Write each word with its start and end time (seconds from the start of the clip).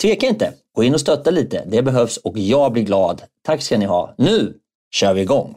tveka 0.00 0.26
inte. 0.26 0.52
Gå 0.76 0.84
in 0.84 0.94
och 0.94 1.00
stötta 1.00 1.30
lite. 1.30 1.64
Det 1.66 1.82
behövs 1.82 2.16
och 2.16 2.38
jag 2.38 2.72
blir 2.72 2.82
glad. 2.82 3.22
Tack 3.42 3.62
ska 3.62 3.78
ni 3.78 3.84
ha. 3.84 4.14
Nu 4.18 4.54
kör 4.94 5.14
vi 5.14 5.20
igång! 5.20 5.56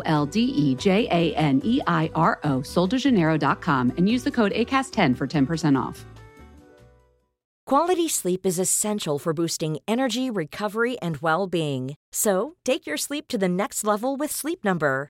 L 0.05 0.25
D 0.25 0.39
E 0.41 0.75
J 0.75 1.07
A 1.11 1.35
N 1.35 1.61
E 1.63 1.81
I 1.87 2.09
R 2.15 2.39
O, 2.43 2.59
soldejaneiro.com, 2.59 3.93
and 3.97 4.09
use 4.09 4.23
the 4.23 4.31
code 4.31 4.51
ACAST10 4.53 5.15
for 5.15 5.27
10% 5.27 5.79
off. 5.79 6.05
Quality 7.65 8.09
sleep 8.09 8.45
is 8.45 8.59
essential 8.59 9.17
for 9.17 9.33
boosting 9.33 9.77
energy, 9.87 10.29
recovery, 10.29 10.99
and 10.99 11.17
well 11.17 11.47
being. 11.47 11.95
So 12.11 12.55
take 12.65 12.85
your 12.85 12.97
sleep 12.97 13.27
to 13.29 13.37
the 13.37 13.47
next 13.47 13.85
level 13.85 14.17
with 14.17 14.31
Sleep 14.31 14.65
Number. 14.65 15.09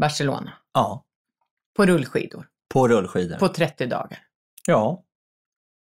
Barcelona 0.00 0.52
Ja, 0.74 1.04
på 1.76 1.86
rullskidor 1.86 2.46
på 2.74 2.88
rullskidor. 2.88 3.36
på 3.36 3.48
30 3.48 3.86
dagar. 3.86 4.18
Ja, 4.66 5.02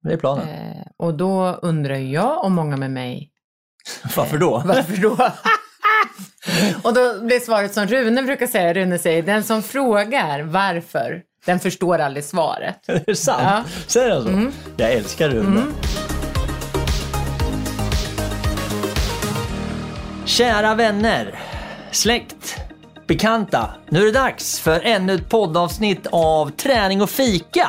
det 0.03 0.13
är 0.13 0.17
planen. 0.17 0.49
Eh, 0.49 0.85
och 0.97 1.13
då 1.13 1.45
undrar 1.61 1.95
jag 1.95 2.43
och 2.43 2.51
många 2.51 2.77
med 2.77 2.91
mig, 2.91 3.31
Varför 4.15 4.37
då? 4.37 4.63
varför 4.65 4.97
då? 5.01 5.09
och 6.83 6.93
då 6.93 7.21
blir 7.25 7.39
svaret 7.39 7.73
som 7.73 7.87
Rune 7.87 8.23
brukar 8.23 8.47
säga, 8.47 8.73
Rune 8.73 8.99
säger, 8.99 9.23
den 9.23 9.43
som 9.43 9.63
frågar 9.63 10.41
varför, 10.41 11.23
den 11.45 11.59
förstår 11.59 11.99
aldrig 11.99 12.23
svaret. 12.25 12.79
Är 12.89 13.03
det 13.05 13.15
sant? 13.15 13.41
Ja. 13.43 13.63
Säger 13.87 14.11
han 14.11 14.51
så? 14.51 14.57
Jag 14.77 14.91
älskar 14.93 15.29
Rune. 15.29 15.61
Kära 20.25 20.75
vänner, 20.75 21.39
släkt, 21.91 22.60
bekanta. 23.11 23.69
Nu 23.89 24.01
är 24.01 24.05
det 24.05 24.11
dags 24.11 24.59
för 24.59 24.79
ännu 24.79 25.15
ett 25.15 25.29
poddavsnitt 25.29 26.07
av 26.11 26.49
Träning 26.49 27.01
och 27.01 27.09
fika 27.09 27.67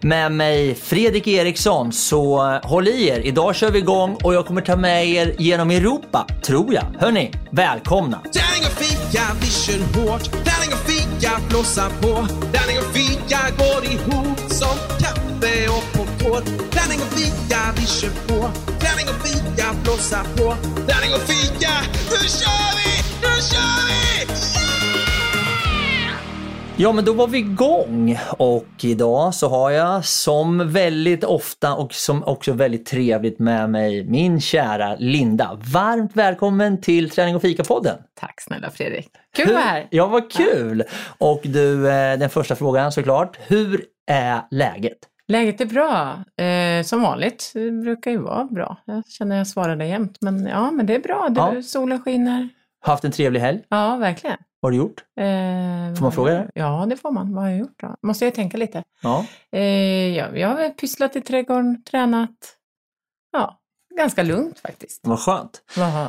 med 0.00 0.32
mig 0.32 0.74
Fredrik 0.74 1.26
Eriksson. 1.26 1.92
Så 1.92 2.42
håll 2.62 2.88
i 2.88 3.08
er. 3.08 3.20
Idag 3.20 3.54
kör 3.54 3.70
vi 3.70 3.78
igång 3.78 4.16
och 4.22 4.34
jag 4.34 4.46
kommer 4.46 4.60
ta 4.60 4.76
med 4.76 5.08
er 5.08 5.34
genom 5.38 5.70
Europa, 5.70 6.26
tror 6.42 6.74
jag. 6.74 6.84
Hörni, 6.98 7.32
välkomna! 7.50 8.20
Träning 8.22 8.64
och 8.66 8.78
fika, 8.84 9.22
vi 9.40 9.46
kör 9.46 9.78
hårt. 9.78 10.24
Träning 10.24 10.72
och 10.72 10.90
fika, 10.90 11.30
blåsa 11.48 11.90
på. 12.00 12.26
Träning 12.52 12.78
och 12.78 12.92
fika 12.96 13.38
går 13.58 13.84
ihop 13.92 14.38
som 14.48 14.76
kaffe 15.02 15.68
och 15.68 15.84
popcorn. 15.92 16.44
Träning 16.70 17.00
och 17.04 17.12
fika, 17.18 17.58
vi 17.76 17.86
kör 17.86 18.10
på. 18.28 18.50
Träning 18.80 19.06
och 19.12 19.26
fika, 19.26 19.41
blåsa 19.84 20.24
på. 20.36 20.54
Tärning 20.86 21.14
och 21.14 21.20
fika, 21.20 21.70
nu 22.10 22.28
kör 22.28 22.76
vi! 22.76 23.02
Nu 23.20 23.42
kör 23.42 23.86
vi! 23.88 24.02
Ja, 26.76 26.92
men 26.92 27.04
då 27.04 27.12
var 27.12 27.26
vi 27.26 27.38
igång 27.38 28.18
och 28.38 28.66
idag 28.82 29.34
så 29.34 29.48
har 29.48 29.70
jag 29.70 30.04
som 30.04 30.72
väldigt 30.72 31.24
ofta 31.24 31.74
och 31.74 31.94
som 31.94 32.24
också 32.24 32.52
väldigt 32.52 32.86
trevligt 32.86 33.38
med 33.38 33.70
mig 33.70 34.04
min 34.04 34.40
kära 34.40 34.96
Linda. 34.98 35.58
Varmt 35.72 36.10
välkommen 36.14 36.80
till 36.80 37.10
Träning 37.10 37.36
och 37.36 37.42
fika-podden. 37.42 37.98
Tack 38.20 38.40
snälla 38.40 38.70
Fredrik. 38.70 39.08
Kul 39.36 39.46
att 39.46 39.52
vara 39.52 39.64
här. 39.64 39.86
Ja, 39.90 40.06
vad 40.06 40.32
kul! 40.32 40.84
Och 41.18 41.40
du, 41.42 41.88
eh, 41.90 42.18
den 42.18 42.30
första 42.30 42.56
frågan 42.56 42.92
såklart. 42.92 43.38
Hur 43.46 43.84
är 44.06 44.40
läget? 44.50 44.98
Läget 45.28 45.60
är 45.60 45.66
bra, 45.66 46.18
eh, 46.46 46.84
som 46.84 47.02
vanligt. 47.02 47.50
Det 47.54 47.70
brukar 47.70 48.10
ju 48.10 48.18
vara 48.18 48.44
bra. 48.44 48.76
Jag 48.84 49.06
känner 49.06 49.36
att 49.36 49.38
jag 49.40 49.46
svarar 49.46 49.76
det 49.76 49.86
jämt. 49.86 50.16
Men 50.20 50.46
ja, 50.46 50.70
men 50.70 50.86
det 50.86 50.94
är 50.94 51.00
bra. 51.00 51.28
Du, 51.30 51.40
Ja. 51.40 51.62
Solen 51.62 52.02
skiner. 52.02 52.48
Haft 52.80 53.04
en 53.04 53.12
trevlig 53.12 53.40
helg? 53.40 53.60
Ja, 53.68 53.96
verkligen. 53.96 54.36
Vad 54.60 54.66
har 54.66 54.70
du 54.72 54.76
gjort? 54.78 55.00
Eh, 55.20 55.96
Får 55.96 56.02
man 56.02 56.12
fråga 56.12 56.32
det? 56.32 56.50
Ja, 56.54 56.86
det 56.90 56.96
får 56.96 57.10
man. 57.10 57.34
Vad 57.34 57.44
har 57.44 57.50
jag 57.50 57.58
gjort 57.58 57.80
då? 57.80 57.96
Måste 58.02 58.24
jag 58.24 58.34
tänka 58.34 58.56
lite. 58.56 58.82
Ja. 59.02 59.26
Eh, 59.52 59.60
ja, 60.16 60.26
jag 60.36 60.48
har 60.48 60.56
väl 60.56 60.70
pysslat 60.70 61.16
i 61.16 61.20
trädgården, 61.20 61.82
tränat. 61.84 62.30
Ja, 63.32 63.58
ganska 63.98 64.22
lugnt 64.22 64.58
faktiskt. 64.58 65.00
Vad 65.02 65.18
skönt. 65.20 65.62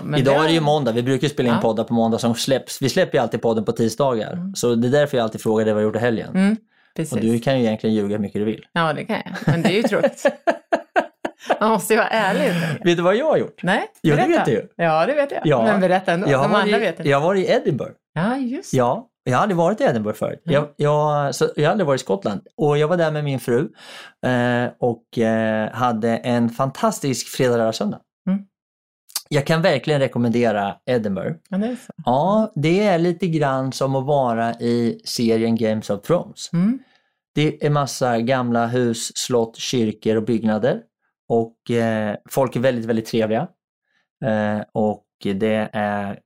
Men 0.03 0.15
Idag 0.19 0.35
är 0.43 0.47
det 0.47 0.53
ju 0.53 0.59
måndag. 0.61 0.91
Vi 0.91 1.03
brukar 1.03 1.27
spela 1.27 1.49
in 1.49 1.55
Ja. 1.55 1.61
poddar 1.61 1.83
på 1.83 1.93
måndag 1.93 2.17
som 2.17 2.35
släpps. 2.35 2.81
Vi 2.81 2.89
släpper 2.89 3.17
ju 3.17 3.21
alltid 3.21 3.41
podden 3.41 3.65
på 3.65 3.71
tisdagar. 3.71 4.51
Så 4.55 4.75
det 4.75 4.88
är 4.88 4.91
därför 4.91 5.17
jag 5.17 5.23
alltid 5.23 5.41
frågar 5.41 5.65
dig 5.65 5.73
vad 5.73 5.81
du 5.83 5.85
har 5.85 5.89
gjort 5.89 5.95
i 5.95 5.99
helgen. 6.05 6.29
Mm, 6.35 6.57
precis. 6.95 7.13
Och 7.13 7.19
du 7.19 7.39
kan 7.39 7.59
ju 7.59 7.65
egentligen 7.65 7.95
ljuga 7.95 8.07
hur 8.15 8.19
mycket 8.21 8.41
du 8.41 8.45
vill. 8.45 8.65
Ja, 8.73 8.93
det 8.93 9.05
kan 9.05 9.15
jag. 9.25 9.35
Men 9.45 9.61
det 9.61 9.69
är 9.69 9.73
ju 9.77 9.83
tråkigt. 9.83 10.25
Man 11.59 11.69
måste 11.69 11.93
ju 11.93 11.97
vara 11.97 12.09
ärlig. 12.09 12.53
Vet 12.85 12.97
du 12.97 13.03
vad 13.03 13.15
jag 13.15 13.25
har 13.25 13.37
gjort? 13.37 13.63
Nej, 13.63 13.81
Jo, 14.01 14.15
det 14.15 14.27
vet 14.27 14.45
du 14.45 14.51
ju. 14.51 14.67
Ja, 14.75 15.05
det 15.05 15.13
vet 15.13 15.31
jag. 15.31 15.41
Ja. 15.45 15.63
Men 15.63 15.79
berätta 15.79 16.11
ändå. 16.11 16.29
Jag 16.29 16.37
har, 16.37 16.47
De 16.49 16.55
andra 16.55 16.77
vet 16.77 16.99
inte. 16.99 17.09
jag 17.09 17.19
har 17.19 17.27
varit 17.27 17.45
i 17.47 17.51
Edinburgh. 17.51 17.91
Ja, 18.13 18.37
just 18.37 18.73
Ja, 18.73 19.07
Jag 19.23 19.35
har 19.35 19.41
aldrig 19.41 19.57
varit 19.57 19.81
i 19.81 19.83
Edinburgh 19.83 20.17
förut. 20.17 20.41
Jag, 20.43 20.67
jag, 20.75 21.35
så 21.35 21.47
jag 21.55 21.63
har 21.65 21.71
aldrig 21.71 21.87
varit 21.87 22.01
i 22.01 22.03
Skottland. 22.03 22.41
Och 22.57 22.77
jag 22.77 22.87
var 22.87 22.97
där 22.97 23.11
med 23.11 23.23
min 23.23 23.39
fru 23.39 23.69
eh, 24.25 24.65
och 24.79 25.17
eh, 25.19 25.71
hade 25.71 26.17
en 26.17 26.49
fantastisk 26.49 27.27
fredag, 27.27 27.57
lördag, 27.57 27.75
söndag. 27.75 27.99
Jag 29.33 29.47
kan 29.47 29.62
verkligen 29.62 30.00
rekommendera 30.00 30.75
Edinburgh. 30.85 31.35
Ja, 31.50 31.57
det. 31.57 31.77
Ja, 32.06 32.51
det 32.56 32.83
är 32.83 33.00
lite 33.00 33.27
grann 33.27 33.71
som 33.71 33.95
att 33.95 34.06
vara 34.06 34.53
i 34.53 35.01
serien 35.06 35.56
Games 35.56 35.89
of 35.89 36.01
Thrones. 36.01 36.53
Mm. 36.53 36.80
Det 37.35 37.65
är 37.65 37.69
massa 37.69 38.19
gamla 38.19 38.68
hus, 38.68 39.18
slott, 39.18 39.57
kyrkor 39.57 40.15
och 40.15 40.24
byggnader. 40.24 40.81
Och 41.30 41.71
eh, 41.71 42.15
folk 42.30 42.56
är 42.56 42.59
väldigt, 42.59 42.85
väldigt 42.85 43.06
trevliga. 43.06 43.47
Eh, 44.25 44.62
och 44.74 45.06
det 45.24 45.69
är 45.74 46.19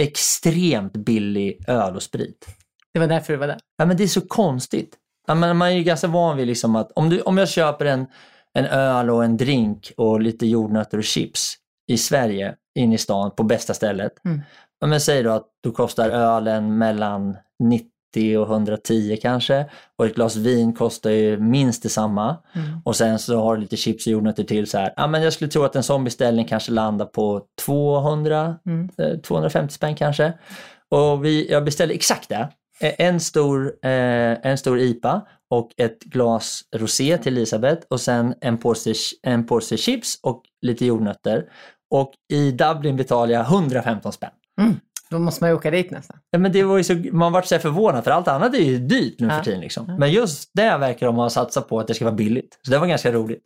extremt 0.00 0.92
billig 0.92 1.64
öl 1.68 1.96
och 1.96 2.02
sprit. 2.02 2.46
Det 2.92 3.00
var 3.00 3.06
därför 3.06 3.32
du 3.32 3.38
var 3.38 3.46
där. 3.46 3.60
Ja, 3.76 3.86
men 3.86 3.96
det 3.96 4.02
är 4.02 4.08
så 4.08 4.20
konstigt. 4.20 4.96
Ja, 5.26 5.34
men 5.34 5.56
man 5.56 5.68
är 5.68 5.72
ju 5.72 5.82
ganska 5.82 6.06
van 6.06 6.36
vid 6.36 6.46
liksom 6.46 6.76
att 6.76 6.92
om, 6.92 7.10
du, 7.10 7.20
om 7.20 7.38
jag 7.38 7.48
köper 7.48 7.84
en, 7.84 8.06
en 8.54 8.64
öl 8.64 9.10
och 9.10 9.24
en 9.24 9.36
drink 9.36 9.92
och 9.96 10.20
lite 10.20 10.46
jordnötter 10.46 10.98
och 10.98 11.04
chips 11.04 11.58
i 11.88 11.98
Sverige, 11.98 12.54
in 12.74 12.92
i 12.92 12.98
stan, 12.98 13.30
på 13.36 13.42
bästa 13.42 13.74
stället. 13.74 14.12
Mm. 14.24 14.40
Men 14.86 15.00
säg 15.00 15.22
då 15.22 15.30
att 15.30 15.46
då 15.64 15.70
kostar 15.70 16.10
ölen 16.10 16.78
mellan 16.78 17.36
90 17.58 18.38
och 18.38 18.46
110 18.52 19.18
kanske 19.22 19.64
och 19.98 20.06
ett 20.06 20.14
glas 20.14 20.36
vin 20.36 20.72
kostar 20.72 21.10
ju 21.10 21.38
minst 21.38 21.82
detsamma. 21.82 22.36
Mm. 22.54 22.80
Och 22.84 22.96
sen 22.96 23.18
så 23.18 23.40
har 23.40 23.54
du 23.56 23.60
lite 23.60 23.76
chips 23.76 24.06
och 24.06 24.12
jordnötter 24.12 24.44
till 24.44 24.66
så 24.66 24.78
här. 24.78 24.92
Ja, 24.96 25.06
men 25.06 25.22
jag 25.22 25.32
skulle 25.32 25.50
tro 25.50 25.62
att 25.64 25.76
en 25.76 25.82
sån 25.82 26.04
beställning 26.04 26.44
kanske 26.44 26.72
landar 26.72 27.06
på 27.06 27.42
200, 27.64 28.56
Mm. 28.66 28.88
eh, 28.98 29.18
250 29.20 29.74
spänn 29.74 29.94
kanske. 29.94 30.32
Och 30.90 31.24
vi, 31.24 31.50
jag 31.50 31.64
beställde 31.64 31.94
exakt 31.94 32.28
det. 32.28 32.48
Eh, 32.80 32.94
En 32.98 33.20
stor, 33.20 33.66
eh, 33.82 33.90
en 34.46 34.58
stor 34.58 34.78
IPA 34.80 35.22
och 35.50 35.70
ett 35.76 36.00
glas 36.04 36.62
rosé 36.76 37.18
till 37.18 37.36
Elisabeth 37.36 37.86
och 37.90 38.00
sen 38.00 38.34
en 38.40 38.58
påse, 38.58 38.92
en 39.22 39.46
påse 39.46 39.76
chips 39.76 40.18
och 40.22 40.42
lite 40.62 40.86
jordnötter. 40.86 41.44
Och 41.90 42.12
i 42.32 42.50
Dublin 42.50 42.96
betalade 42.96 43.32
jag 43.32 43.42
115 43.42 44.12
spänn. 44.12 44.30
Då 45.10 45.18
måste 45.18 45.44
man 45.44 45.50
ju 45.50 45.56
åka 45.56 45.70
dit 45.70 45.90
nästan. 45.90 46.16
Ja, 46.30 46.38
men 46.38 46.52
det 46.52 46.62
var 46.62 46.76
ju 46.76 46.84
så, 46.84 46.94
man 47.12 47.32
vart 47.32 47.46
så 47.46 47.58
förvånad 47.58 48.04
för 48.04 48.10
allt 48.10 48.28
annat 48.28 48.54
är 48.54 48.58
ju 48.58 48.78
dyrt 48.78 49.20
nu 49.20 49.28
för 49.30 49.40
tiden. 49.42 49.60
Liksom. 49.60 49.96
Men 49.98 50.12
just 50.12 50.50
det 50.54 50.76
verkar 50.78 51.06
de 51.06 51.16
ha 51.16 51.30
satsat 51.30 51.68
på 51.68 51.80
att 51.80 51.86
det 51.86 51.94
ska 51.94 52.04
vara 52.04 52.14
billigt. 52.14 52.58
Så 52.62 52.70
det 52.70 52.78
var 52.78 52.86
ganska 52.86 53.12
roligt. 53.12 53.42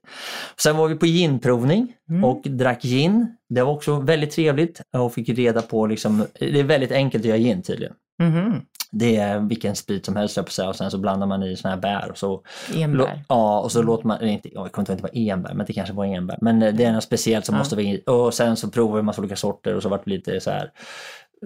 Sen 0.63 0.77
var 0.77 0.89
vi 0.89 0.95
på 0.95 1.07
ginprovning 1.07 1.93
Mm. 2.11 2.25
och 2.25 2.43
drack 2.45 2.83
gin. 2.83 3.37
Det 3.49 3.63
var 3.63 3.73
också 3.73 4.01
väldigt 4.01 4.31
trevligt 4.31 4.81
och 4.97 5.15
fick 5.15 5.29
reda 5.29 5.63
på, 5.63 5.87
liksom, 5.87 6.27
det 6.41 6.61
är 6.61 6.65
väldigt 6.65 6.93
enkelt 6.93 7.23
att 7.25 7.29
göra 7.29 7.39
gin 7.39 7.63
tydligen. 7.63 7.95
Mhm. 8.23 8.61
Det 8.95 9.17
är 9.17 9.39
vilken 9.41 9.77
sprit 9.77 10.07
som 10.07 10.17
helst 10.17 10.37
jag 10.37 10.47
på 10.47 10.69
och 10.69 10.77
sen 10.77 10.91
så 10.91 10.99
blandar 10.99 11.27
man 11.27 11.43
i 11.43 11.57
såna 11.57 11.75
här 11.75 11.81
bär 11.81 12.11
och 12.11 12.19
så 12.19 12.43
Enbär. 12.75 13.25
Ja, 13.29 13.61
och 13.61 13.73
så 13.73 13.83
låter 13.83 14.07
man, 14.07 14.23
inte, 14.25 14.55
jag 14.55 14.73
kommer 14.73 14.83
inte 14.83 14.93
ihåg 14.93 14.99
det 15.13 15.21
var 15.21 15.33
enbär, 15.33 15.55
men 15.55 15.67
det 15.67 15.73
kanske 15.73 15.95
var 15.95 16.05
enbär. 16.05 16.39
Men 16.41 16.63
eh, 16.63 16.75
det 16.75 16.85
är 16.85 16.93
något 16.93 17.05
speciellt 17.05 17.47
som 17.47 17.55
Ja. 17.55 17.59
måste 17.59 17.77
vara 17.77 17.85
in. 17.85 18.01
Och 18.07 18.35
sen 18.35 18.57
så 18.57 18.71
provar 18.71 18.95
vi 18.95 18.99
en 18.99 19.05
massa 19.05 19.21
olika 19.21 19.37
sorter 19.37 19.75
och 19.75 19.83
så 19.83 19.89
vart 19.89 20.05
det 20.05 20.11
lite 20.11 20.41
så 20.41 20.51
här 20.51 20.71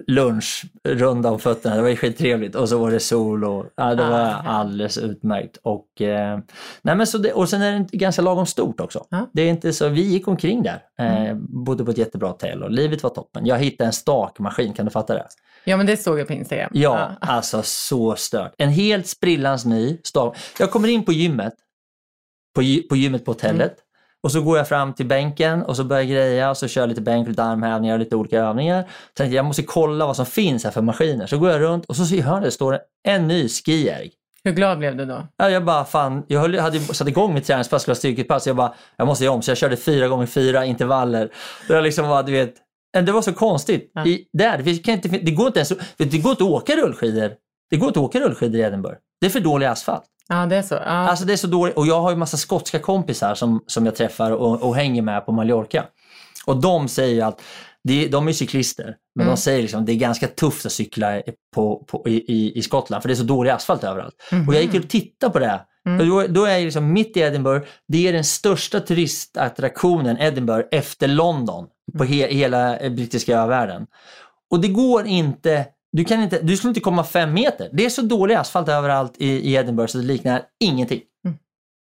lunchrunda 0.07 1.31
om 1.31 1.39
fötterna. 1.39 1.77
Det 1.77 1.83
var 1.83 1.89
ju 1.89 1.97
skittrevligt. 1.97 2.55
Och 2.55 2.69
så 2.69 2.79
var 2.79 2.91
det 2.91 3.01
sol 3.01 3.45
och 3.45 3.67
ja, 3.77 3.95
det 3.95 4.07
Ah, 4.07 4.11
var 4.11 4.53
alldeles 4.53 4.99
utmärkt. 4.99 5.57
Och, 5.63 6.03
eh, 6.03 6.39
nej 6.83 7.07
så 7.07 7.19
det, 7.19 7.33
och 7.33 7.49
sen 7.49 7.63
är 7.63 7.87
det 7.91 7.97
ganska 7.97 8.23
lagom 8.23 8.47
stort 8.47 8.81
också. 8.81 9.05
Ja. 9.11 9.17
Mm. 9.17 9.29
Det 9.33 9.43
är 9.43 9.51
inte 9.51 9.73
så, 9.73 9.89
vi 9.89 10.03
gick 10.03 10.29
omkring 10.29 10.63
där, 10.63 10.83
eh, 10.99 11.35
bodde 11.37 11.85
på 11.85 11.91
ett 11.91 11.99
jättebra 11.99 12.29
hotell 12.29 12.63
och 12.63 12.71
livet 12.71 13.03
var 13.03 13.11
toppen. 13.11 13.47
Jag 13.47 13.59
hittade 13.59 13.87
en 13.87 13.93
stakmaskin, 13.93 14.73
kan 14.73 14.85
du 14.85 14.91
fatta 14.91 15.15
det? 15.15 15.27
Ja, 15.69 15.77
men 15.77 15.87
det 15.87 15.97
såg 15.97 16.19
jag 16.19 16.27
på 16.27 16.33
Instagram. 16.33 16.71
Ja, 16.73 17.11
alltså 17.21 17.63
så 17.63 18.17
stört. 18.17 18.55
En 18.59 18.69
helt 18.69 19.07
sprillans 19.07 19.65
ny 19.65 19.99
stak. 20.05 20.37
Jag 20.59 20.71
kommer 20.71 20.89
in 20.89 21.05
på 21.05 21.13
gymmet, 21.13 21.55
på, 22.55 22.63
på 22.89 22.97
gymmet 22.97 23.25
på 23.25 23.31
hotellet. 23.31 23.73
Mm. 23.73 23.81
Och 24.23 24.33
så 24.33 24.41
går 24.41 24.59
jag 24.59 24.69
fram 24.69 24.93
till 24.93 25.07
bänken 25.07 25.63
och 25.63 25.77
så 25.77 25.85
börjar 25.85 26.03
jag 26.03 26.11
greja 26.11 26.51
och 26.51 26.57
så 26.57 26.69
kör 26.69 26.83
jag 26.83 26.89
lite 26.89 27.01
bänk, 27.01 27.29
lite 27.29 27.43
armhävningar 27.43 27.95
och 27.95 27.99
lite 27.99 28.17
olika 28.17 28.39
övningar. 28.39 28.83
Så 28.83 28.89
tänkte 29.15 29.35
jag, 29.35 29.39
jag 29.39 29.45
måste 29.45 29.63
kolla 29.63 30.07
vad 30.07 30.17
som 30.17 30.27
finns 30.27 30.65
här 30.65 30.71
för 30.71 30.83
maskiner. 30.83 31.27
Så 31.27 31.39
går 31.39 31.51
jag 31.51 31.61
runt 31.61 31.85
och 31.85 31.97
så 31.97 32.05
ser 32.07 32.17
jag 32.17 32.43
det 32.43 32.51
står 32.51 32.79
en 33.05 33.29
ny 33.29 33.49
skijärg. 33.49 34.11
Hur 34.45 34.53
glad 34.53 34.79
blev 34.79 34.97
du 34.97 35.05
då? 35.05 35.27
Ja, 35.37 35.51
jag 35.51 35.65
bara 35.65 35.85
fan, 35.85 36.25
jag 36.27 36.41
höll, 36.41 36.59
hade 36.59 36.81
satt 36.81 37.09
igång 37.09 37.35
mitt 37.35 37.47
träningspass, 37.47 37.83
skulle 37.83 37.93
ha 37.93 37.99
styrkepass. 37.99 38.47
Jag 38.47 38.57
bara, 38.57 38.75
jag 38.97 39.07
måste 39.07 39.25
göra 39.25 39.35
om. 39.35 39.43
Så 39.43 39.51
jag 39.51 39.59
körde 39.59 39.77
fyra 39.77 40.09
gånger 40.09 40.27
fyra 40.27 40.65
intervaller. 40.65 41.31
Var 41.69 41.83
liksom 41.83 42.09
bara, 42.09 42.23
du 42.23 42.33
vet, 42.33 42.55
det 43.05 43.13
var 43.13 43.23
så 43.23 43.33
konstigt. 43.33 43.91
Ja. 43.95 44.07
I, 44.07 44.29
där, 44.33 44.59
det, 44.59 44.79
kan 44.79 44.95
inte, 44.95 45.09
det 45.09 45.31
går 45.31 45.47
inte 45.47 45.59
ens, 45.59 45.73
det 45.97 46.19
går 46.19 46.31
inte 46.31 46.45
att 46.45 46.51
åka 46.51 46.77
rullskidor. 46.77 47.33
Det 47.71 47.77
går 47.77 47.89
inte 47.89 48.01
att 48.01 48.05
åka 48.05 48.21
rullskidor 48.21 48.61
i 48.61 48.63
Edinburgh. 48.63 48.97
Det 49.21 49.27
är 49.27 49.31
för 49.31 49.41
dålig 49.41 49.67
asfalt. 49.67 50.05
Ja, 50.29 50.47
det 50.47 50.57
är 50.57 50.63
så. 50.63 50.75
Ja. 50.75 50.81
Alltså 50.81 51.25
det 51.25 51.33
är 51.33 51.37
så 51.37 51.47
dåligt. 51.47 51.77
Och 51.77 51.87
jag 51.87 52.01
har 52.01 52.11
ju 52.11 52.17
massa 52.17 52.37
skotska 52.37 52.79
kompisar 52.79 53.35
som, 53.35 53.65
som 53.67 53.87
jag 53.87 53.97
träffar 53.97 54.31
och, 54.31 54.63
och 54.63 54.77
hänger 54.77 55.03
med 55.03 55.27
på 55.27 55.33
Mallorca. 55.33 55.85
Och 56.47 56.61
de 56.61 56.89
säger 56.89 57.15
ju 57.15 57.21
att, 57.21 57.43
det, 57.85 58.09
de 58.09 58.29
är 58.29 58.33
cyklister, 58.33 58.97
men 59.15 59.23
Mm. 59.27 59.35
de 59.35 59.41
säger 59.41 59.63
liksom 59.63 59.85
det 59.85 59.93
är 59.93 59.97
ganska 59.97 60.27
tufft 60.27 60.67
att 60.67 60.73
cykla 60.73 61.23
på, 61.55 61.85
på, 61.89 62.09
i, 62.09 62.59
i, 62.59 62.63
Skottland 62.63 63.03
för 63.03 63.09
det 63.09 63.13
är 63.13 63.17
så 63.17 63.23
dålig 63.23 63.51
asfalt 63.51 63.85
överallt. 63.85 64.15
Och 64.49 64.55
jag 64.55 64.63
gick 64.63 64.75
och 64.85 64.91
tittade 64.91 65.33
på 65.33 65.39
det. 65.39 65.61
Mm. 65.89 66.09
Då, 66.09 66.27
då 66.27 66.45
är 66.45 66.53
jag 66.53 66.65
liksom 66.65 66.93
mitt 66.93 67.17
i 67.17 67.21
Edinburgh, 67.21 67.67
det 67.89 68.09
är 68.09 68.13
den 68.13 68.25
största 68.25 68.81
turistattraktionen 68.81 70.19
Edinburgh 70.19 70.69
efter 70.71 71.09
London 71.09 71.67
på 71.99 72.05
he, 72.05 72.27
hela 72.27 72.79
eh, 72.79 72.93
brittiska 72.93 73.39
övärlden. 73.39 73.87
Och 74.51 74.61
det 74.61 74.69
går 74.69 75.07
inte, 75.07 75.67
du, 75.93 76.05
kan 76.05 76.23
inte, 76.23 76.43
du 76.43 76.57
skulle 76.57 76.71
inte 76.71 76.81
komma 76.81 77.05
fem 77.05 77.33
meter. 77.35 77.71
Det 77.73 77.85
är 77.85 77.91
så 77.91 78.03
dålig 78.03 78.35
asfalt 78.35 78.69
överallt 78.69 79.15
i, 79.19 79.27
i 79.27 79.55
Edinburgh 79.55 79.91
så 79.91 79.99
det 79.99 80.05
liknar 80.05 80.43
ingenting. 80.61 81.01
Mm. 81.25 81.39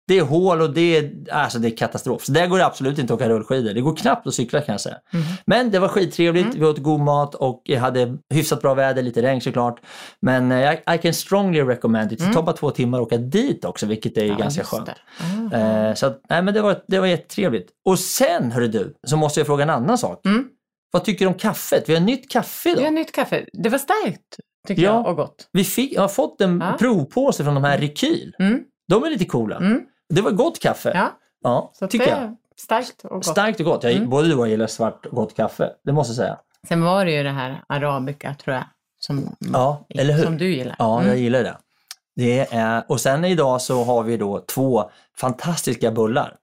Det 0.07 0.17
är 0.17 0.21
hål 0.23 0.61
och 0.61 0.73
det 0.73 0.97
är, 0.97 1.11
alltså 1.31 1.59
det 1.59 1.67
är 1.67 1.77
katastrof. 1.77 2.23
Så 2.25 2.31
där 2.31 2.47
går 2.47 2.57
det 2.57 2.65
absolut 2.65 2.99
inte 2.99 3.13
att 3.13 3.21
åka 3.21 3.29
rullskidor. 3.29 3.73
Det 3.73 3.81
går 3.81 3.95
knappt 3.95 4.27
att 4.27 4.33
cykla 4.33 4.61
kan 4.61 4.73
jag 4.73 4.81
säga. 4.81 4.97
Mm. 5.13 5.25
Men 5.45 5.71
det 5.71 5.79
var 5.79 5.87
skittrevligt, 5.87 6.55
vi 6.55 6.65
åt 6.65 6.77
god 6.77 6.99
mat 6.99 7.35
och 7.35 7.61
jag 7.65 7.79
hade 7.79 8.17
hyfsat 8.33 8.61
bra 8.61 8.73
väder, 8.73 9.03
lite 9.03 9.21
regn 9.21 9.41
såklart. 9.41 9.79
Men 10.21 10.51
eh, 10.51 10.73
I, 10.73 10.77
I 10.95 10.97
can 10.97 11.13
strongly 11.13 11.61
recommend 11.61 12.11
it. 12.11 12.19
Det 12.19 12.33
tar 12.33 12.43
bara 12.43 12.55
två 12.55 12.71
timmar 12.71 12.97
att 12.97 13.03
åka 13.05 13.17
dit 13.17 13.65
också, 13.65 13.85
vilket 13.85 14.17
är 14.17 14.21
Mm. 14.25 14.33
Ja, 14.37 14.43
ganska 14.43 14.63
skönt. 14.63 14.89
det. 15.51 15.57
Eh, 15.57 15.93
så 15.93 16.05
att, 16.05 16.21
nej, 16.29 16.41
men 16.41 16.53
det, 16.53 16.61
var, 16.61 16.83
det 16.87 16.99
var 16.99 17.07
jättetrevligt. 17.07 17.69
Och 17.85 17.99
sen, 17.99 18.51
hörru 18.51 18.67
du, 18.67 18.93
så 19.07 19.17
måste 19.17 19.39
jag 19.39 19.47
fråga 19.47 19.63
en 19.63 19.69
annan 19.69 19.97
sak. 19.97 20.25
Mm. 20.25 20.47
Vad 20.91 21.03
tycker 21.05 21.25
du 21.25 21.29
om 21.29 21.37
kaffet? 21.37 21.89
Vi 21.89 21.93
har 21.93 22.01
nytt 22.01 22.31
kaffe 22.31 22.69
Vi 22.69 22.75
har 22.75 22.81
idag. 22.81 22.93
nytt 22.93 23.11
kaffe. 23.11 23.45
Det 23.53 23.69
var 23.69 23.77
starkt, 23.77 24.21
tycker 24.67 24.81
Ja. 24.83 24.93
jag, 24.93 25.07
och 25.07 25.15
gott. 25.15 25.49
Vi 25.51 25.63
fick, 25.63 25.97
har 25.97 26.07
fått 26.07 26.41
en 26.41 26.59
Ja. 26.65 26.77
provpåse 26.79 27.43
från 27.43 27.53
de 27.55 27.63
här 27.63 27.77
Rekyl. 27.77 28.33
Mm. 28.39 28.59
De 28.89 29.03
är 29.03 29.09
lite 29.09 29.25
coola. 29.25 29.57
Det 30.09 30.21
var 30.21 30.31
gott 30.31 30.59
kaffe. 30.59 30.91
Ja, 30.95 31.11
Ja, 31.43 31.71
så 31.73 31.87
tycker 31.87 32.05
det 32.05 32.11
jag. 32.11 32.35
starkt 32.57 33.03
och 33.05 33.09
gott. 33.09 33.25
Starkt 33.25 33.59
och 33.59 33.65
gott. 33.65 33.83
Jag, 33.83 33.93
Mm. 33.93 34.09
Både 34.09 34.27
du 34.27 34.33
och 34.35 34.39
jag 34.41 34.49
gillar 34.49 34.67
svart 34.67 35.05
och 35.05 35.15
gott 35.15 35.35
kaffe. 35.35 35.69
Det 35.83 35.91
måste 35.93 36.11
jag 36.11 36.15
säga. 36.17 36.37
Sen 36.67 36.81
var 36.83 37.05
det 37.05 37.11
ju 37.11 37.23
det 37.23 37.29
här 37.31 37.63
arabica, 37.69 38.35
tror 38.43 38.55
jag, 38.55 38.63
som, 38.99 39.35
Ja, 39.53 39.85
eller 39.89 40.13
hur? 40.13 40.23
som 40.23 40.37
du 40.37 40.55
gillar. 40.55 40.75
Ja, 40.79 40.95
Mm. 40.97 41.07
jag 41.07 41.17
gillar 41.17 41.43
det. 41.43 41.57
det 42.15 42.53
är, 42.53 42.83
och 42.87 43.01
sen 43.01 43.25
idag 43.25 43.61
så 43.61 43.83
har 43.83 44.03
vi 44.03 44.17
då 44.17 44.39
två 44.39 44.89
fantastiska 45.17 45.91
bullar. 45.91 46.35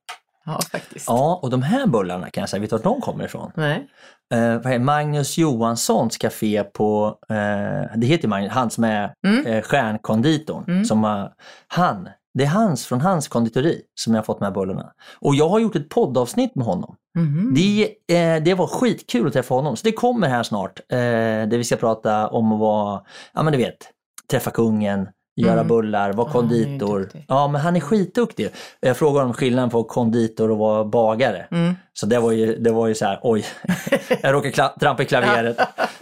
Ja, 0.45 0.61
faktiskt. 0.73 1.05
Ja, 1.09 1.41
och 1.43 1.51
de 1.51 1.63
här 1.63 1.87
bullarna 1.87 2.31
kan 2.31 2.41
jag 2.43 2.49
säga, 2.49 2.61
vet 2.61 2.71
du 2.71 2.77
vart 2.77 2.83
de 2.85 3.01
kommer 3.01 3.25
ifrån? 3.25 3.51
Nej. 3.55 3.89
Eh? 4.35 4.79
Magnus 4.79 5.39
Johanssons 5.39 6.17
café 6.17 6.65
på, 6.65 7.19
eh, 7.29 7.97
det 7.97 8.07
heter 8.07 8.29
Magnus, 8.29 8.53
han 8.53 8.71
som 8.71 8.85
är 8.85 9.15
Mm. 9.27 9.47
eh, 9.47 9.63
stjärnkonditorn. 9.63 10.65
Mm. 10.69 10.85
Som, 10.85 11.29
han, 11.69 12.09
det 12.35 12.45
är 12.45 12.49
hans, 12.49 12.87
från 12.87 13.01
hans 13.01 13.29
konditori 13.29 13.83
som 13.95 14.15
jag 14.15 14.19
har 14.19 14.25
fått 14.25 14.39
de 14.39 14.45
här 14.45 14.53
bullarna. 14.53 14.93
Och 15.21 15.35
jag 15.35 15.49
har 15.49 15.59
gjort 15.59 15.77
ett 15.77 15.89
poddavsnitt 15.89 16.55
med 16.55 16.67
honom. 16.67 16.97
Mhm. 17.19 17.55
Det, 17.55 17.85
eh, 18.17 18.43
det 18.43 18.55
var 18.55 18.67
skitkul 18.67 19.27
att 19.27 19.33
träffa 19.33 19.55
honom. 19.55 19.77
Så 19.77 19.85
det 19.85 19.93
kommer 19.93 20.29
här 20.29 20.43
snart. 20.43 20.81
Eh, 20.89 20.99
där 20.99 21.59
vi 21.59 21.65
ska 21.65 21.77
prata 21.77 22.29
om 22.29 22.53
att 22.53 22.61
vara, 22.61 23.03
ja 23.33 23.43
men 23.43 23.53
du 23.53 23.59
vet, 23.59 23.77
träffa 24.31 24.51
kungen, 24.51 25.09
göra 25.37 25.53
Mm. 25.53 25.69
bullar, 25.69 26.13
vara 26.13 26.31
konditor. 26.31 27.09
Ja 27.29 27.49
men 27.49 27.61
han 27.61 27.77
är 27.77 27.81
skitduktig. 27.81 28.49
Jag 28.81 28.97
frågade 28.97 29.19
honom 29.21 29.35
skillnaden 29.35 29.71
på 29.71 29.85
konditor 29.85 30.51
och 30.51 30.59
vara 30.59 30.85
bagare. 30.85 31.47
Mm. 31.51 31.75
Så 31.93 32.07
det 32.07 32.19
var 32.19 32.33
ju, 32.33 32.57
det 32.59 32.71
var 32.73 32.87
ju 32.89 32.95
så 32.95 33.05
här, 33.05 33.19
oj, 33.23 33.45
jag 34.23 34.35
råkade 34.35 34.71
trampa 34.81 35.03
i 35.03 35.07
klaveret. 35.07 35.57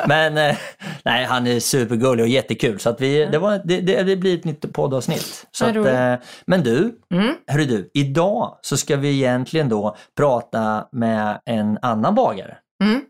Men 0.08 0.38
eh, 0.38 0.56
nej, 1.04 1.24
han 1.24 1.46
är 1.46 1.60
supergullig 1.60 2.22
och 2.22 2.28
jättekul. 2.28 2.78
Så 2.80 2.90
att 2.90 3.00
vi, 3.00 3.26
det, 3.26 3.38
var, 3.38 3.60
det, 3.64 3.80
det, 3.80 4.02
det 4.02 4.16
blir 4.16 4.38
ett 4.38 4.44
nytt 4.44 4.72
poddavsnitt. 4.72 5.46
Så 5.50 5.64
att, 5.64 5.76
eh, 5.76 6.14
men 6.46 6.62
du, 6.62 6.96
Mm. 7.14 7.34
hörru 7.46 7.64
du, 7.64 7.90
idag 7.94 8.58
så 8.62 8.76
ska 8.76 8.96
vi 8.96 9.08
egentligen 9.14 9.68
då 9.68 9.96
prata 10.16 10.86
med 10.92 11.40
en 11.44 11.78
annan 11.82 12.14
bagare. 12.14 12.56
Mm. 12.84 13.00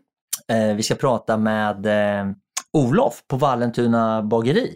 Eh, 0.51 0.75
vi 0.75 0.83
ska 0.83 0.95
prata 0.95 1.37
med 1.37 1.85
eh, 1.85 2.25
Olof 2.73 3.23
på 3.27 3.35
Vallentuna 3.37 4.21
bageri. 4.23 4.75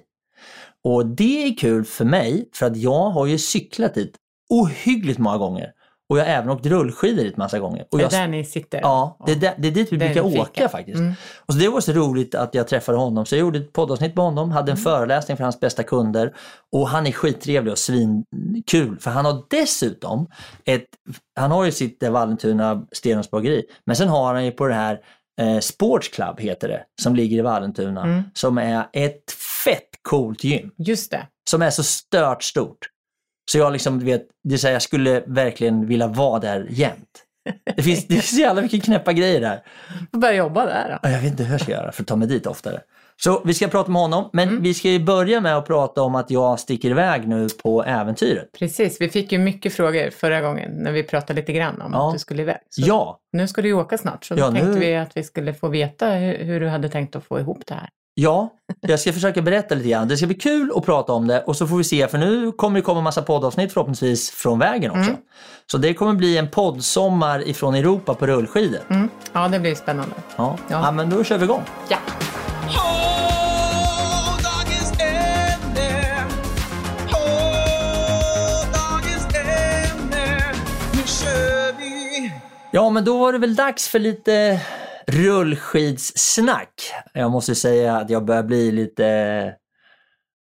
Och 0.86 1.06
det 1.06 1.48
är 1.48 1.58
kul 1.58 1.86
för 1.86 2.06
mig 2.06 2.50
för 2.54 2.66
att 2.66 2.78
jag 2.78 3.10
har 3.10 3.26
ju 3.26 3.38
cyklat 3.38 3.94
dit 3.94 4.16
ohyggligt 4.50 5.20
många 5.20 5.38
gånger 5.38 5.72
Och 6.10 6.18
jag 6.18 6.26
har 6.26 6.32
även 6.32 6.50
åkt 6.50 6.66
rullskidor 6.66 7.24
dit 7.24 7.38
massa 7.38 7.60
gånger. 7.60 7.86
Och 7.92 8.00
Är 8.00 8.04
jag, 8.04 8.12
det 8.12 8.18
där 8.18 8.28
ni 8.28 8.46
sitter? 8.46 8.80
Ja, 8.82 9.18
det 9.26 9.32
är, 9.32 9.36
där, 9.36 9.54
det 9.58 9.68
är 9.68 9.72
dit 9.72 9.94
vi 9.94 9.98
Där 9.98 10.06
brukar 10.06 10.42
åka 10.42 10.70
faktiskt. 10.70 11.00
Mm. 11.00 11.14
Och 11.46 11.54
så 11.54 11.60
det 11.60 11.70
var 11.70 11.82
så 11.82 11.92
roligt 11.92 12.36
att 12.36 12.56
jag 12.56 12.68
träffade 12.68 12.98
honom. 12.98 13.26
Så 13.26 13.36
jag 13.36 13.40
gjorde 13.40 13.60
ett 13.60 13.74
poddavsnitt 13.74 14.16
med 14.16 14.26
honom, 14.26 14.52
hade 14.52 14.72
en 14.72 14.78
föreläsning 14.78 15.38
för 15.38 15.44
hans 15.44 15.60
bästa 15.60 15.84
kunder. 15.84 16.34
Och 16.72 16.90
han 16.90 17.08
är 17.08 17.12
skittrevlig 17.12 17.72
och 17.72 17.78
svinkul. 17.78 19.00
För 19.00 19.12
han 19.12 19.26
har 19.26 19.44
dessutom 19.50 20.28
ett, 20.66 20.88
han 21.40 21.52
har 21.52 21.66
ju 21.66 21.72
sitt 21.72 22.04
Vallentuna 22.04 22.86
Stenums 22.92 23.32
bageri. 23.32 23.64
Men 23.86 23.96
sen 23.96 24.08
har 24.08 24.34
han 24.34 24.46
ju 24.46 24.52
på 24.52 24.68
det 24.68 24.76
här 24.76 25.00
eh, 25.42 25.60
Sports 25.60 26.10
Club 26.10 26.40
heter 26.40 26.68
det, 26.68 26.84
som 27.02 27.16
ligger 27.16 27.38
i 27.38 27.42
Vallentuna. 27.42 28.04
Mm. 28.04 28.24
Som 28.34 28.58
är 28.58 28.88
ett 28.94 29.32
fett 29.66 29.90
coolt 30.02 30.44
gym. 30.44 30.72
Just 30.78 31.12
det. 31.12 31.28
Som 31.50 31.62
är 31.62 31.70
så 31.70 31.84
stört 31.84 32.44
stort. 32.44 32.78
Så 33.52 33.58
jag 33.58 33.74
liksom, 33.74 34.00
du 34.00 34.06
vet, 34.06 34.28
det 34.44 34.54
är 34.54 34.58
så 34.58 34.68
här, 34.68 34.74
jag 34.74 34.82
skulle 34.82 35.24
verkligen 35.28 35.88
vilja 35.88 36.08
vara 36.08 36.40
där 36.40 36.68
jämt. 36.70 37.22
Det 37.76 37.82
finns, 37.84 38.08
det 38.08 38.14
finns 38.14 38.30
så 38.30 38.36
jävla 38.42 38.62
mycket 38.62 38.84
knäppa 38.84 39.14
grejer 39.14 39.42
där. 39.42 39.64
Får 40.14 40.20
börja 40.20 40.34
jobba 40.34 40.66
där 40.66 40.90
då. 40.90 41.00
Ja, 41.04 41.10
Jag 41.16 41.22
vet 41.22 41.32
inte 41.32 41.44
hur 41.44 41.52
jag 41.52 41.62
ska 41.62 41.72
göra 41.72 41.92
för 41.92 42.02
att 42.04 42.08
ta 42.08 42.16
mig 42.16 42.28
dit 42.28 42.48
oftare. 42.48 42.82
Så 43.24 43.42
vi 43.46 43.54
ska 43.54 43.68
prata 43.68 43.92
med 43.92 44.02
honom, 44.02 44.30
men 44.34 44.50
Mm. 44.50 44.64
vi 44.64 44.74
ska 44.74 44.90
ju 44.90 45.00
börja 45.00 45.42
med 45.42 45.58
att 45.58 45.66
prata 45.68 46.02
om 46.02 46.16
att 46.16 46.32
jag 46.32 46.60
sticker 46.60 46.90
iväg 46.90 47.28
nu 47.28 47.48
på 47.64 47.84
äventyret. 47.84 48.50
Precis, 48.60 49.02
vi 49.02 49.10
fick 49.10 49.32
ju 49.32 49.38
mycket 49.38 49.74
frågor 49.74 50.10
förra 50.10 50.42
gången 50.42 50.72
när 50.72 50.92
vi 50.92 51.04
pratade 51.04 51.40
lite 51.42 51.54
grann 51.54 51.82
om 51.82 51.92
Ja. 51.94 52.08
att 52.08 52.14
du 52.16 52.20
skulle 52.20 52.42
iväg. 52.42 52.58
Så 52.70 52.82
Ja, 52.86 53.20
Nu 53.32 53.48
ska 53.48 53.62
du 53.62 53.68
ju 53.68 53.74
åka 53.74 53.98
snart, 53.98 54.26
så 54.26 54.34
då 54.36 54.42
Ja, 54.42 54.50
nu- 54.50 54.60
tänkte 54.60 54.80
vi 54.80 54.96
att 54.96 55.18
vi 55.18 55.24
skulle 55.24 55.54
få 55.54 55.68
veta 55.68 56.10
hur, 56.10 56.44
hur 56.44 56.60
du 56.60 56.68
hade 56.68 56.90
tänkt 56.90 57.16
att 57.16 57.24
få 57.26 57.40
ihop 57.40 57.62
det 57.66 57.74
här. 57.74 57.90
Ja, 58.16 58.50
jag 58.82 59.00
ska 59.00 59.14
försöka 59.14 59.42
berätta 59.42 59.76
lite 59.76 59.90
grann. 59.90 60.08
Det 60.08 60.18
ska 60.18 60.26
bli 60.28 60.36
kul 60.36 60.72
att 60.76 60.86
prata 60.86 61.14
om 61.14 61.28
det 61.28 61.44
och 61.44 61.56
så 61.56 61.68
får 61.68 61.78
vi 61.78 61.84
se, 61.84 62.08
för 62.08 62.18
nu 62.18 62.52
kommer 62.52 62.80
det 62.80 62.84
komma 62.84 63.02
massa 63.02 63.22
poddavsnitt 63.22 63.74
förhoppningsvis 63.74 64.32
från 64.32 64.60
vägen 64.60 64.92
också. 64.92 65.10
Mm. 65.10 65.22
Så 65.72 65.78
det 65.78 65.94
kommer 65.94 66.14
bli 66.14 66.38
en 66.38 66.50
poddsommar 66.50 67.48
ifrån 67.48 67.76
Europa 67.76 68.14
på 68.14 68.28
rullskidor. 68.28 68.80
Mm. 68.90 69.10
Ja, 69.34 69.48
det 69.48 69.60
blir 69.60 69.76
spännande. 69.76 70.16
Ja. 70.36 70.58
Ja. 70.68 70.82
Ja. 70.84 70.92
men 70.92 71.10
då 71.10 71.24
kör 71.24 71.38
vi 71.38 71.44
igång. 71.44 71.64
Ja. 71.90 71.98
Ja, 82.72 82.90
men 82.90 83.06
då 83.06 83.18
var 83.18 83.34
det 83.34 83.40
väl 83.40 83.56
dags 83.56 83.88
för 83.88 84.00
lite 84.00 84.62
rullskidssnack. 85.08 86.92
Jag 87.14 87.32
måste 87.32 87.56
säga 87.56 87.98
att 87.98 88.10
jag 88.10 88.26
börjar 88.26 88.44
bli 88.44 88.72
lite 88.72 89.06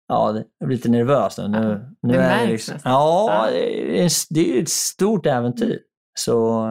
Ja, 0.07 0.31
det- 0.31 0.43
jag 0.59 0.67
blir 0.67 0.77
lite 0.77 0.89
nervös 0.89 1.37
nu. 1.37 1.47
nu, 1.47 1.85
nu 2.01 2.13
det 2.13 2.19
är 2.19 2.29
märks 2.29 2.49
liksom, 2.51 2.73
nästan. 2.73 2.91
Ja, 2.91 3.47
det 3.51 3.99
är, 4.05 4.09
det 4.33 4.41
ju 4.41 4.61
ett 4.61 4.69
stort 4.69 5.25
äventyr. 5.25 5.79
Så 6.19 6.65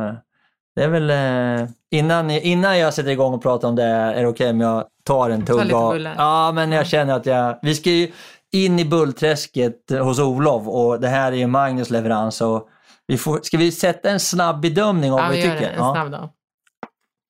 det 0.77 0.83
är 0.85 0.89
väl... 0.89 1.11
eh, 1.11 1.69
Innan, 1.91 2.31
innan 2.31 2.79
jag 2.79 2.95
sätter 2.95 3.11
igång 3.11 3.35
och 3.35 3.43
pratar 3.43 3.69
om 3.69 3.77
det, 3.77 3.83
är 3.85 4.23
det 4.23 4.29
okej 4.29 4.51
om 4.51 4.61
jag 4.61 4.87
tar 5.05 5.31
en 5.31 5.45
tugga? 5.45 6.15
Ja, 6.17 6.53
men 6.55 6.73
jag 6.73 6.87
känner 6.87 7.15
att 7.15 7.27
jag... 7.27 7.59
Vi 7.63 7.75
ska 7.75 7.91
ju 7.91 8.13
in 8.53 8.79
i 8.79 8.85
bullträsket 8.85 9.91
hos 9.91 10.19
Olof 10.19 10.67
och 10.69 11.01
det 11.01 11.09
här 11.09 11.33
är 11.33 11.37
ju 11.37 11.47
Magnus 11.47 11.91
leverans. 11.91 12.41
Och 12.41 12.69
vi 13.07 13.19
får, 13.19 13.41
ska 13.43 13.57
vi 13.59 13.73
sätta 13.73 14.11
en 14.11 14.21
snabb 14.21 14.61
bedömning 14.61 15.13
av 15.13 15.19
Ja, 15.19 15.25
vad 15.25 15.33
vi 15.33 15.41
vi 15.41 15.47
gör 15.47 15.55
det. 15.55 15.61
tycker? 15.61 15.73
En 15.73 15.93
snabb 15.95 16.11
dag. 16.11 16.29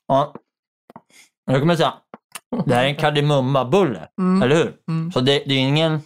Ja. 0.08 0.34
Jag 1.48 1.60
kommer 1.60 1.76
säga, 1.76 1.94
det 2.66 2.74
här 2.74 2.84
är 2.84 2.88
en 2.88 2.96
kardemummabulle, 2.96 4.08
Mm. 4.18 4.42
eller 4.42 4.56
hur? 4.56 4.76
Mm. 4.88 5.12
Så 5.12 5.20
det, 5.20 5.38
det 5.46 5.54
är 5.54 5.58
ingen... 5.58 6.00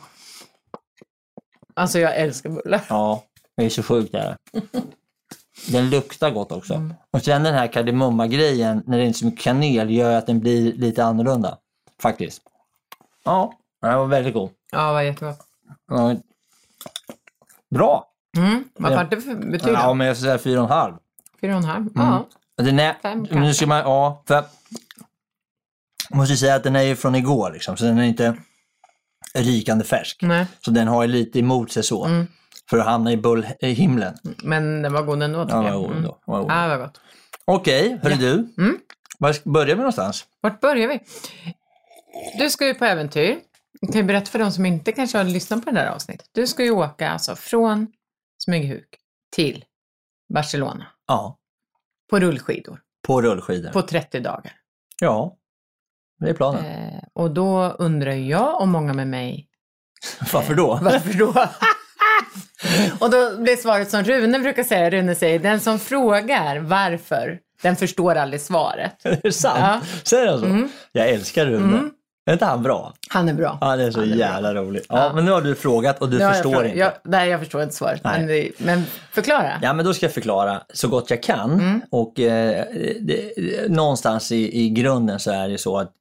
Alltså 1.74 1.98
jag 1.98 2.16
älskar 2.16 2.50
bullar. 2.50 2.84
Ja, 2.88 3.22
det 3.56 3.64
är 3.64 3.68
så 3.70 3.82
sjukt 3.82 4.12
det 4.12 4.18
här. 4.18 4.36
Den 5.70 5.90
luktar 5.90 6.30
gott 6.30 6.52
också. 6.52 6.74
Mm. 6.74 6.94
Och 7.10 7.22
sen 7.22 7.42
den 7.42 7.54
här 7.54 7.66
kardemumma-grejen, 7.66 8.82
när 8.86 8.96
det 8.98 9.02
är 9.04 9.06
inte 9.06 9.18
så 9.18 9.24
mycket 9.24 9.40
kanel, 9.40 9.90
gör 9.90 10.18
att 10.18 10.26
den 10.26 10.40
blir 10.40 10.72
lite 10.72 11.04
annorlunda. 11.04 11.58
Faktiskt. 12.02 12.42
Ja, 13.24 13.52
den 13.82 13.98
var 13.98 14.06
väldigt 14.06 14.34
god. 14.34 14.50
Ja, 14.72 14.92
vad 14.92 15.06
jättegott. 15.06 15.38
Ja, 15.88 16.16
Bra! 17.70 18.08
Mm. 18.36 18.64
Vad 18.74 18.92
var 18.94 19.04
det 19.04 19.20
för 19.20 19.34
betyg? 19.34 19.72
Ja, 19.72 19.94
men 19.94 20.06
jag 20.06 20.16
ska 20.16 20.24
säga 20.24 20.38
fyra 20.38 20.58
och 20.62 20.66
en 20.66 20.72
halv. 20.72 20.94
Fyra 21.40 21.52
och 21.52 21.58
en 21.58 21.64
halv? 21.64 21.80
Mm. 21.96 22.08
Ja. 22.08 22.26
Den 22.56 22.78
är, 22.78 22.94
Fem 23.02 23.18
nu 23.22 23.26
kanske. 23.28 23.54
ska 23.54 23.66
man, 23.66 23.78
ja, 23.78 24.22
för 24.26 24.34
jag 24.34 24.44
måste 26.14 26.36
säga 26.36 26.54
att 26.54 26.64
den 26.64 26.76
är 26.76 26.82
ju 26.82 26.96
från 26.96 27.14
igår, 27.14 27.50
liksom, 27.52 27.76
så 27.76 27.84
den 27.84 27.98
är 27.98 28.02
inte 28.04 28.36
rikande 29.34 29.84
färsk. 29.84 30.18
Nej, 30.22 30.46
Så 30.60 30.70
den 30.70 30.88
har 30.88 31.02
ju 31.02 31.08
lite 31.08 31.38
emot 31.38 31.72
sig 31.72 31.82
så. 31.82 32.04
Mm. 32.04 32.26
För 32.70 32.78
att 32.78 32.84
hamna 32.86 33.12
i 33.12 33.16
bullhimlen. 33.16 34.14
men 34.44 34.82
den 34.82 34.92
var 34.92 35.02
god 35.02 35.22
ändå 35.22 35.46
Ja, 35.50 35.62
vad 35.62 35.72
god 35.72 35.90
Mm. 35.90 36.02
då, 36.02 36.18
vad 36.24 36.42
god. 36.42 36.50
Ja, 36.52 36.76
gott. 36.76 37.00
Okej, 37.44 37.98
hörru 38.02 38.12
Ja. 38.14 38.18
du. 38.20 38.62
Mm. 38.62 38.78
Var 39.18 39.48
börjar 39.50 39.66
vi 39.74 39.76
någonstans? 39.76 40.24
Vart 40.40 40.60
börjar 40.60 40.88
vi? 40.88 41.00
Du 42.38 42.50
ska 42.50 42.66
ju 42.66 42.74
på 42.74 42.84
äventyr. 42.84 43.38
Jag 43.80 43.92
kan 43.92 44.00
ju 44.00 44.06
berätta 44.06 44.26
för 44.26 44.38
de 44.38 44.52
som 44.52 44.66
inte 44.66 44.92
kanske 44.92 45.18
har 45.18 45.24
lyssnat 45.24 45.64
på 45.64 45.70
det 45.70 45.78
här 45.80 45.86
avsnittet. 45.86 46.28
Du 46.32 46.46
ska 46.46 46.64
ju 46.64 46.70
åka 46.70 47.08
alltså 47.10 47.36
från 47.36 47.86
Smygehuk 48.44 48.88
till 49.36 49.64
Barcelona 50.34 50.86
Ja, 51.06 51.38
på 52.10 52.18
rullskidor 52.20 52.80
på 53.06 53.22
rullskidor. 53.22 53.70
på 53.70 53.82
30 53.82 54.20
dagar. 54.20 54.52
Ja, 55.00 55.36
det 56.22 56.30
är 56.30 56.34
planen. 56.34 56.64
Eh, 56.64 56.98
och 57.14 57.30
då 57.30 57.76
undrar 57.78 58.12
jag 58.12 58.60
och 58.60 58.68
många 58.68 58.92
med 58.92 59.06
mig, 59.08 59.46
Varför 60.32 60.54
då? 60.54 60.78
varför 60.82 61.18
då? 61.18 61.28
och 62.98 63.10
då 63.10 63.36
blir 63.42 63.56
svaret 63.56 63.90
som 63.90 64.02
Rune 64.04 64.38
brukar 64.38 64.62
säga, 64.64 64.90
Rune 64.90 65.14
säger, 65.14 65.38
den 65.38 65.60
som 65.60 65.78
frågar 65.78 66.58
varför, 66.58 67.38
den 67.62 67.76
förstår 67.76 68.14
aldrig 68.14 68.40
svaret. 68.40 68.94
är 69.04 69.20
det 69.22 69.32
sant? 69.32 69.58
Ja. 69.60 69.80
Säger 70.02 70.28
han 70.28 70.38
så? 70.40 70.46
Mm. 70.46 70.68
Jag 70.92 71.08
älskar 71.08 71.46
Rune. 71.46 71.76
Mm. 71.78 71.90
Är 72.26 72.32
inte 72.32 72.44
han 72.44 72.62
bra? 72.62 72.94
Han 73.08 73.28
är 73.28 73.34
bra. 73.34 73.58
Ja, 73.60 73.76
det 73.76 73.84
är 73.84 73.90
så 73.90 74.00
Han 74.00 74.08
är 74.12 74.16
bra. 74.16 74.26
jävla 74.26 74.54
roligt. 74.54 74.86
Ja, 74.88 75.04
Ja. 75.04 75.12
men 75.14 75.24
nu 75.24 75.30
har 75.30 75.40
du 75.40 75.54
frågat 75.54 76.02
och 76.02 76.08
du 76.10 76.18
jag 76.18 76.32
förstår 76.34 76.50
frågat. 76.52 76.66
inte. 76.66 76.78
Jag, 76.78 76.92
nej, 77.04 77.28
jag 77.30 77.40
förstår 77.40 77.62
inte 77.62 77.74
svaret. 77.74 78.00
Men, 78.04 78.48
men 78.58 78.84
förklara. 79.12 79.52
Ja, 79.62 79.72
men 79.72 79.84
då 79.84 79.94
ska 79.94 80.06
jag 80.06 80.12
förklara 80.14 80.62
så 80.74 80.88
gott 80.88 81.10
jag 81.10 81.22
kan. 81.22 81.52
Mm. 81.52 81.80
Och 81.90 82.20
eh, 82.20 82.64
det, 83.00 83.32
någonstans 83.68 84.32
i, 84.32 84.60
i 84.64 84.70
grunden 84.70 85.18
så 85.20 85.30
är 85.30 85.48
det 85.48 85.58
så 85.58 85.78
att 85.78 85.92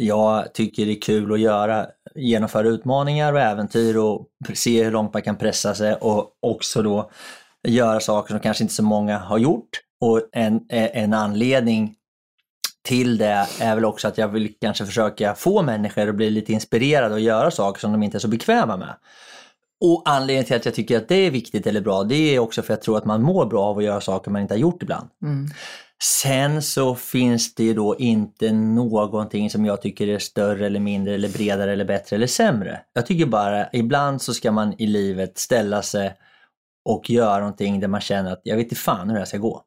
jag 0.00 0.54
tycker 0.54 0.86
det 0.86 0.92
är 0.92 1.00
kul 1.00 1.32
att 1.32 1.40
göra, 1.40 1.86
genomföra 2.14 2.68
utmaningar 2.68 3.32
och 3.32 3.40
äventyr 3.40 3.96
och 3.96 4.26
se 4.54 4.84
hur 4.84 4.90
långt 4.90 5.14
man 5.14 5.22
kan 5.22 5.36
pressa 5.36 5.74
sig 5.74 5.94
och 5.94 6.30
också 6.40 6.82
då 6.82 7.10
göra 7.68 8.00
saker 8.00 8.34
som 8.34 8.40
kanske 8.40 8.64
inte 8.64 8.74
så 8.74 8.82
många 8.82 9.18
har 9.18 9.38
gjort. 9.38 9.68
Och 10.00 10.22
en, 10.32 10.60
en 10.68 11.14
anledning 11.14 11.94
till 12.82 13.18
det 13.18 13.46
är 13.60 13.74
väl 13.74 13.84
också 13.84 14.08
att 14.08 14.18
jag 14.18 14.28
vill 14.28 14.54
kanske 14.60 14.86
försöka 14.86 15.34
få 15.34 15.62
människor 15.62 16.08
att 16.08 16.14
bli 16.14 16.30
lite 16.30 16.52
inspirerade 16.52 17.14
och 17.14 17.20
göra 17.20 17.50
saker 17.50 17.80
som 17.80 17.92
de 17.92 18.02
inte 18.02 18.16
är 18.16 18.20
så 18.20 18.28
bekväma 18.28 18.76
med. 18.76 18.94
Och 19.80 20.02
anledningen 20.04 20.44
till 20.44 20.56
att 20.56 20.64
jag 20.64 20.74
tycker 20.74 20.96
att 20.96 21.08
det 21.08 21.14
är 21.14 21.30
viktigt 21.30 21.66
eller 21.66 21.80
bra, 21.80 22.04
det 22.04 22.34
är 22.34 22.38
också 22.38 22.62
för 22.62 22.74
att 22.74 22.78
jag 22.78 22.82
tror 22.82 22.98
att 22.98 23.04
man 23.04 23.22
mår 23.22 23.46
bra 23.46 23.62
av 23.62 23.78
att 23.78 23.84
göra 23.84 24.00
saker 24.00 24.30
man 24.30 24.42
inte 24.42 24.54
har 24.54 24.58
gjort 24.58 24.82
ibland. 24.82 25.08
Mm. 25.22 25.46
Sen 26.02 26.62
så 26.62 26.94
finns 26.94 27.54
det 27.54 27.74
då 27.74 27.96
inte 27.98 28.52
någonting 28.52 29.50
som 29.50 29.66
jag 29.66 29.82
tycker 29.82 30.08
är 30.08 30.18
större 30.18 30.66
eller 30.66 30.80
mindre 30.80 31.14
eller 31.14 31.28
bredare 31.28 31.72
eller 31.72 31.84
bättre 31.84 32.16
eller 32.16 32.26
sämre. 32.26 32.80
Jag 32.92 33.06
tycker 33.06 33.26
bara, 33.26 33.70
ibland 33.72 34.22
så 34.22 34.34
ska 34.34 34.52
man 34.52 34.74
i 34.78 34.86
livet 34.86 35.38
ställa 35.38 35.82
sig 35.82 36.16
och 36.84 37.10
göra 37.10 37.38
någonting 37.38 37.80
där 37.80 37.88
man 37.88 38.00
känner 38.00 38.32
att 38.32 38.40
jag 38.44 38.56
vet 38.56 38.64
inte 38.64 38.76
fan 38.76 39.08
hur 39.08 39.14
det 39.14 39.20
här 39.20 39.26
ska 39.26 39.38
gå. 39.38 39.62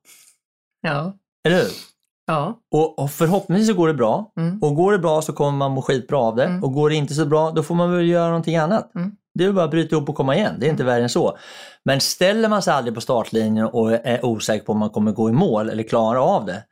Ja. 0.82 1.18
Eller 1.44 1.56
hur? 1.58 1.92
Ja. 2.25 2.60
Och, 2.72 3.00
och 3.00 3.12
förhoppningsvis 3.12 3.68
så 3.68 3.74
går 3.74 3.88
det 3.88 3.94
bra. 3.94 4.32
Mm. 4.38 4.60
Och 4.62 4.75
går 4.75 4.92
det 4.92 5.00
bra 5.00 5.22
så 5.22 5.34
kommer 5.34 5.51
man 5.58 5.72
må 5.72 5.82
skitbra 5.82 6.18
av 6.20 6.36
det. 6.36 6.46
Mm. 6.46 6.63
Och 6.63 6.74
går 6.74 6.89
det 6.89 6.96
inte 6.96 7.13
så 7.13 7.25
bra, 7.25 7.51
då 7.51 7.63
får 7.63 7.75
man 7.75 7.92
väl 7.96 8.08
göra 8.08 8.27
någonting 8.27 8.56
annat. 8.58 8.96
Mm. 8.96 9.12
Det 9.36 9.44
är 9.46 9.51
bara 9.51 9.65
att 9.65 9.72
bryta 9.72 9.96
ihop 9.96 10.10
och 10.10 10.15
komma 10.15 10.36
igen. 10.36 10.56
Det 10.60 10.65
är 10.65 10.70
inte 10.70 10.84
värre 10.84 11.03
än 11.03 11.10
så. 11.10 11.38
Men 11.86 12.01
ställer 12.01 12.50
man 12.50 12.62
sig 12.62 12.74
aldrig 12.74 12.96
på 12.96 13.01
startlinjen 13.01 13.65
och 13.65 13.92
är 13.94 14.25
osäker 14.25 14.65
på 14.65 14.72
om 14.72 14.77
man 14.80 14.89
kommer 14.89 15.12
gå 15.12 15.30
i 15.30 15.34
mål 15.34 15.70
eller 15.70 15.84
klara 15.84 16.22
av 16.22 16.46
det. 16.46 16.63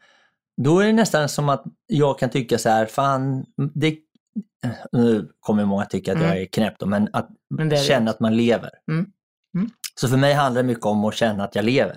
Då 0.61 0.79
är 0.79 0.85
det 0.85 0.93
nästan 0.93 1.29
som 1.29 1.49
att 1.49 1.63
jag 1.87 2.19
kan 2.19 2.29
tycka 2.29 2.57
så 2.57 2.69
här, 2.69 2.85
fan, 2.85 3.45
det, 3.73 3.95
nu 4.91 5.27
kommer 5.39 5.65
många 5.65 5.85
tycka 5.85 6.11
att 6.13 6.17
jag 6.19 6.27
Mm. 6.29 6.41
är 6.41 6.45
knäpp 6.45 6.73
då, 6.79 6.85
men 6.85 7.09
att 7.13 7.29
Men 7.49 7.67
är 7.67 7.69
det. 7.71 7.77
känna 7.77 8.11
att 8.11 8.19
man 8.19 8.37
lever. 8.37 8.69
Mm. 8.91 9.05
Mm. 9.55 9.69
Så 9.95 10.07
för 10.07 10.17
mig 10.17 10.33
handlar 10.33 10.61
det 10.63 10.67
mycket 10.67 10.85
om 10.85 11.05
att 11.05 11.15
känna 11.15 11.43
att 11.43 11.55
jag 11.55 11.65
lever. 11.65 11.95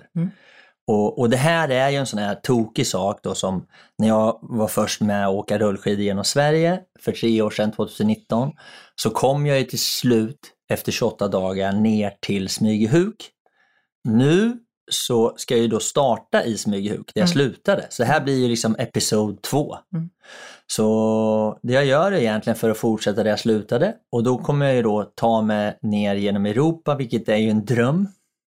Och, 0.87 1.19
och 1.19 1.29
det 1.29 1.37
här 1.37 1.69
är 1.69 1.89
ju 1.89 1.97
en 1.97 2.05
sån 2.05 2.19
här 2.19 2.35
tokig 2.35 2.87
sak 2.87 3.19
då 3.23 3.35
som 3.35 3.65
när 3.97 4.07
jag 4.07 4.39
var 4.41 4.67
först 4.67 5.01
med 5.01 5.27
att 5.27 5.33
åka 5.33 5.57
rullskidor 5.57 6.01
genom 6.03 6.23
Sverige 6.23 6.79
för 6.99 7.11
tre 7.11 7.41
år 7.41 7.49
sedan, 7.49 7.71
2019, 7.71 8.51
så 8.95 9.09
kom 9.09 9.45
jag 9.45 9.59
ju 9.59 9.63
till 9.65 9.79
slut 9.79 10.39
efter 10.69 10.91
28 10.91 11.27
dagar 11.27 11.71
ner 11.71 12.13
till 12.21 12.49
Smygehuk. 12.49 13.29
Nu 14.03 14.57
så 14.91 15.33
ska 15.37 15.53
jag 15.53 15.61
ju 15.61 15.67
då 15.67 15.79
starta 15.79 16.43
i 16.43 16.57
Smygehuk 16.57 17.11
där 17.13 17.21
jag 17.21 17.29
Mm. 17.29 17.33
slutade. 17.33 17.87
Så 17.89 18.03
det 18.03 18.07
här 18.07 18.21
blir 18.21 18.37
ju 18.43 18.47
liksom 18.47 18.75
episod 18.79 19.41
två. 19.41 19.75
Mm. 19.93 20.09
Så 20.67 21.59
det 21.63 21.73
jag 21.73 21.85
gör 21.85 22.11
är 22.11 22.17
egentligen 22.17 22.57
för 22.57 22.69
att 22.69 22.77
fortsätta 22.77 23.23
där 23.23 23.29
jag 23.29 23.39
slutade 23.39 23.93
och 24.11 24.23
då 24.23 24.37
kommer 24.37 24.65
jag 24.65 24.75
ju 24.75 24.81
då 24.81 25.11
ta 25.15 25.41
mig 25.41 25.77
ner 25.81 26.15
genom 26.15 26.45
Europa, 26.45 26.95
vilket 26.95 27.29
är 27.29 27.35
ju 27.37 27.49
en 27.49 27.65
dröm. 27.65 28.07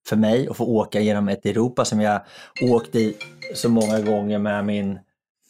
För 0.08 0.16
mig 0.16 0.48
att 0.48 0.56
få 0.56 0.64
åka 0.64 1.00
genom 1.00 1.28
ett 1.28 1.46
Europa 1.46 1.84
som 1.84 2.00
jag 2.00 2.20
åkt 2.62 2.94
i 2.94 3.16
så 3.54 3.68
många 3.68 4.00
gånger 4.00 4.38
med 4.38 4.64
min 4.64 4.98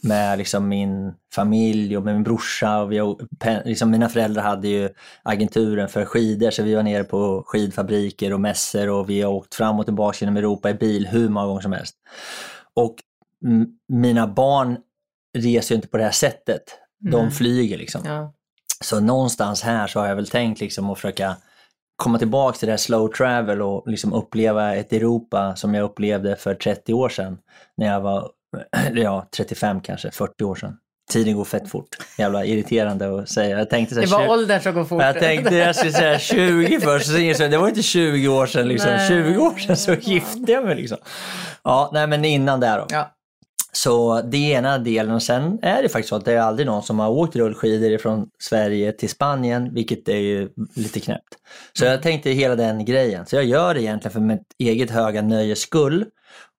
med 0.05 0.39
liksom 0.39 0.69
min 0.69 1.15
familj 1.35 1.97
och 1.97 2.03
med 2.03 2.15
min 2.15 2.23
brorsa. 2.23 2.79
Och 2.79 2.93
vi, 2.93 3.19
liksom 3.65 3.91
mina 3.91 4.09
föräldrar 4.09 4.43
hade 4.43 4.69
ju 4.69 4.89
agenturen 5.23 5.89
för 5.89 6.05
skidor 6.05 6.51
så 6.51 6.63
vi 6.63 6.75
var 6.75 6.83
nere 6.83 7.05
på 7.05 7.43
skidfabriker 7.47 8.33
och 8.33 8.41
mässor 8.41 8.89
och 8.89 9.11
vi 9.11 9.23
har 9.23 9.33
åkt 9.33 9.55
fram 9.55 9.79
och 9.79 9.85
tillbaka 9.85 10.17
genom 10.21 10.37
Europa 10.37 10.71
i 10.71 10.75
bil 10.75 11.07
hur 11.07 11.29
många 11.29 11.47
gånger 11.47 11.61
som 11.61 11.73
helst. 11.73 11.97
Och 12.75 12.95
mina 13.89 14.27
barn 14.27 14.77
reser 15.39 15.75
ju 15.75 15.77
inte 15.77 15.89
på 15.89 15.97
det 15.97 16.05
här 16.05 16.11
sättet. 16.11 16.63
De 17.11 17.23
Nej. 17.23 17.31
flyger 17.31 17.79
liksom. 17.79 18.01
Ja. 18.05 18.35
Så 18.85 19.01
någonstans 19.01 19.63
här 19.63 19.87
så 19.87 20.01
har 20.01 20.07
jag 20.07 20.17
väl 20.17 20.29
tänkt 20.29 20.61
liksom 20.61 20.91
att 20.91 20.99
försöka 20.99 21.37
komma 21.97 22.19
tillbaka 22.19 22.59
till 22.59 22.67
det 22.67 22.73
här 22.73 22.77
slow 22.79 23.09
travel 23.09 23.63
och 23.63 23.89
liksom 23.89 24.13
uppleva 24.13 24.75
ett 24.75 24.93
Europa 24.93 25.57
som 25.57 25.75
jag 25.75 25.85
upplevde 25.85 26.37
för 26.37 26.55
30 26.55 26.95
år 26.95 27.09
sedan. 27.09 27.39
När 27.77 27.87
jag 27.87 28.01
var, 28.01 28.31
ja, 28.95 29.27
35 29.37 29.81
kanske, 29.81 30.11
40 30.11 30.45
år 30.45 30.55
sedan. 30.55 30.77
Tiden 31.11 31.37
går 31.37 31.45
fett 31.45 31.69
fort. 31.71 31.89
Jävla 32.19 32.45
irriterande 32.45 33.21
att 33.23 33.29
säga. 33.29 33.59
Jag 33.59 33.71
tänkte 33.71 33.95
så 33.95 34.01
här, 34.01 34.07
Det 34.07 34.13
var 34.13 34.21
tjugo- 34.25 34.31
åldern 34.33 34.61
som 34.61 34.75
går 34.75 34.85
fort. 34.85 35.03
jag 35.03 35.19
tänkte 35.19 35.55
jag 35.57 35.77
skulle 35.77 35.93
säga 35.93 36.19
20 36.19 36.81
först, 36.81 37.07
så 37.07 37.19
jag, 37.19 37.51
det 37.51 37.59
var 37.59 37.69
inte 37.69 37.83
20 37.83 38.29
år 38.29 38.47
sedan. 38.47 38.69
Liksom. 38.69 38.91
Nej. 38.91 39.09
20 39.09 39.39
år 39.39 39.59
sedan 39.59 39.77
så 39.77 39.95
gifte 39.95 40.53
jag 40.53 40.65
mig. 40.65 40.77
Liksom. 40.77 40.99
Ja, 41.65 41.91
nej 41.93 42.07
men 42.07 42.25
innan 42.25 42.61
där 42.61 42.79
då. 42.79 42.87
Ja. 42.91 43.11
Så 43.75 44.23
det 44.23 44.37
är 44.37 44.59
ena 44.59 44.79
delen 44.79 45.15
och 45.15 45.23
sen 45.23 45.59
är 45.63 45.83
det 45.83 45.89
faktiskt 45.89 46.09
så 46.09 46.17
att 46.17 46.25
det 46.25 46.33
är 46.33 46.41
aldrig 46.41 46.67
någon 46.67 46.83
som 46.83 46.99
har 46.99 47.09
åkt 47.09 47.37
rullskidor 47.37 47.99
från 47.99 48.29
Sverige 48.39 48.93
till 48.93 49.09
Spanien, 49.09 49.75
vilket 49.75 50.09
är 50.09 50.17
ju 50.17 50.49
lite 50.77 51.01
knäppt. 51.01 51.39
Så 51.73 51.85
jag 51.85 52.03
tänkte 52.03 52.31
hela 52.31 52.57
den 52.57 52.85
grejen. 52.85 53.27
Så 53.27 53.37
jag 53.37 53.45
gör 53.45 53.75
det 53.75 53.83
egentligen 53.83 54.13
för 54.13 54.21
mitt 54.21 54.47
eget 54.59 54.91
höga 54.91 55.23
nöjes 55.23 55.59
skull 55.59 56.05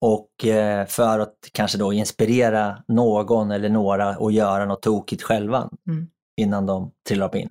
och 0.01 0.45
eh, 0.45 0.85
för 0.85 1.19
att 1.19 1.33
kanske 1.51 1.77
då 1.77 1.93
inspirera 1.93 2.77
någon 2.87 3.51
eller 3.51 3.69
några 3.69 4.09
att 4.09 4.33
göra 4.33 4.65
något 4.65 4.81
tokigt 4.81 5.23
själva 5.23 5.69
Mm. 5.87 6.07
innan 6.37 6.65
de 6.65 6.91
trillar 7.07 7.25
upp 7.27 7.35
in. 7.35 7.49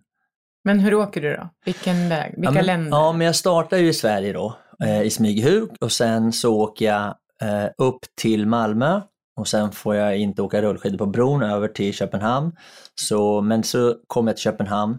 Men 0.65 0.81
hur 0.81 0.95
åker 0.95 1.21
du 1.21 1.37
då? 1.37 1.49
Vilken 1.65 2.09
väg? 2.09 2.35
Vilka 2.37 2.49
ja, 2.49 2.51
men, 2.51 2.67
länder? 2.67 2.91
Ja, 2.91 3.13
men 3.13 3.27
jag 3.27 3.37
startar 3.37 3.77
ju 3.77 3.89
i 3.89 3.93
Sverige 3.95 4.33
då, 4.33 4.57
eh, 4.85 5.03
i 5.03 5.11
Smygehuk 5.11 5.71
och 5.81 5.93
sen 5.93 6.33
så 6.33 6.55
åker 6.61 6.85
jag 6.87 7.15
eh, 7.43 7.71
upp 7.79 8.01
till 8.21 8.47
Malmö 8.47 9.01
och 9.37 9.49
sen 9.49 9.73
får 9.73 9.95
jag 9.95 10.19
inte 10.19 10.43
åka 10.43 10.63
rullskidor 10.63 10.99
på 10.99 11.07
bron 11.07 11.43
över 11.43 11.69
till 11.69 11.95
Köpenhamn. 11.95 12.53
Så, 12.95 13.41
men 13.41 13.63
så 13.63 13.97
kommer 14.07 14.31
jag 14.31 14.37
till 14.37 14.43
Köpenhamn 14.43 14.99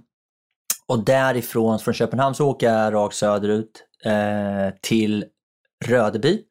och 0.88 1.06
därifrån, 1.06 1.80
från 1.80 1.94
Köpenhamn 1.94 2.36
så 2.36 2.50
åker 2.50 2.70
jag 2.70 2.94
rakt 2.94 3.16
söderut 3.16 3.84
eh, 4.06 4.76
till 4.82 5.26
Rödeby 5.86 6.42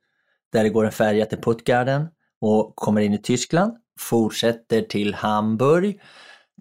där 0.53 0.63
det 0.63 0.69
går 0.69 0.85
en 0.85 0.93
färja 0.93 1.27
till 1.27 1.39
Puttgarden 1.39 2.09
och 2.41 2.77
kommer 2.77 3.01
in 3.01 3.13
i 3.15 3.19
Tyskland, 3.19 3.77
fortsätter 4.01 4.83
till 4.83 5.15
Hamburg 5.15 6.01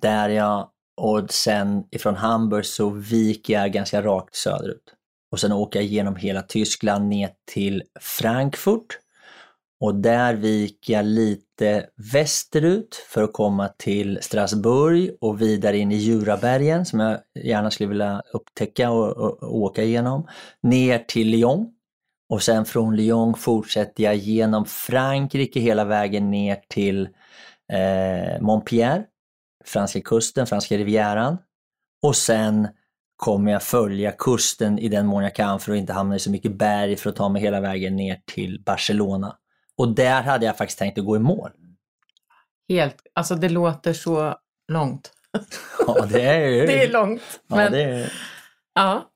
där 0.02 0.30
jag 0.30 0.70
och 0.98 1.32
sen 1.32 1.84
ifrån 1.92 2.16
Hamburg 2.16 2.66
så 2.66 2.90
viker 2.90 3.54
jag 3.54 3.72
ganska 3.72 4.02
rakt 4.02 4.36
söderut. 4.36 4.94
Och 5.32 5.40
sen 5.40 5.52
åker 5.52 5.80
jag 5.80 5.86
genom 5.86 6.16
hela 6.16 6.42
Tyskland 6.42 7.08
ner 7.08 7.30
till 7.52 7.84
Frankfurt. 8.00 8.98
Och 9.82 9.96
där 9.96 10.34
viker 10.34 10.94
jag 10.94 11.06
lite 11.06 11.86
västerut 12.14 12.96
för 12.96 13.24
att 13.24 13.34
komma 13.34 13.68
till 13.68 14.20
Strasbourg 14.22 15.10
och 15.22 15.42
vidare 15.42 15.78
in 15.78 15.92
i 15.92 15.96
Jurabergen 15.96 16.86
som 16.86 17.00
jag 17.00 17.20
gärna 17.44 17.72
skulle 17.72 17.90
vilja 17.90 18.22
upptäcka 18.34 18.92
och, 18.92 19.18
och, 19.18 19.44
och 19.44 19.58
åka 19.58 19.84
igenom. 19.84 20.28
Ner 20.64 21.00
till 21.00 21.28
Lyon. 21.28 21.68
Och 22.30 22.44
sen 22.44 22.66
från 22.66 22.96
Lyon 22.96 23.34
fortsätter 23.34 24.04
jag 24.04 24.16
genom 24.16 24.66
Frankrike 24.66 25.60
hela 25.60 25.86
vägen 25.86 26.32
ner 26.32 26.58
till 26.68 27.10
eh, 27.74 28.42
Montpierre, 28.42 29.04
franska 29.66 30.02
kusten, 30.02 30.48
franska 30.48 30.78
rivieran. 30.78 31.38
Och 32.04 32.16
sen 32.16 32.68
kommer 33.16 33.52
jag 33.52 33.64
följa 33.64 34.12
kusten 34.12 34.80
i 34.80 34.90
den 34.90 35.06
mån 35.06 35.24
jag 35.24 35.36
kan 35.36 35.60
för 35.60 35.72
att 35.72 35.78
inte 35.78 35.94
hamna 35.94 36.16
i 36.16 36.20
så 36.20 36.32
mycket 36.32 36.58
berg 36.58 36.96
för 36.96 37.10
att 37.10 37.16
ta 37.16 37.30
mig 37.30 37.42
hela 37.42 37.62
vägen 37.62 37.96
ner 37.96 38.22
till 38.26 38.64
Barcelona. 38.66 39.38
Och 39.82 39.88
där 39.88 40.22
hade 40.22 40.46
jag 40.46 40.58
faktiskt 40.58 40.80
tänkt 40.80 40.98
att 40.98 41.06
gå 41.06 41.16
i 41.16 41.20
mål. 41.20 41.50
Helt, 42.70 42.96
alltså 43.14 43.36
det 43.36 43.50
låter 43.50 43.94
så 43.94 44.36
långt. 44.72 45.12
Ja, 45.88 46.06
det 46.10 46.22
är 46.22 46.48
ju... 46.48 46.66
Det 46.66 46.84
är 46.84 46.92
långt. 46.92 47.22
Ja, 47.48 47.56
Men, 47.56 47.72
det 47.72 47.84
är... 47.84 48.14
ja, 48.74 49.10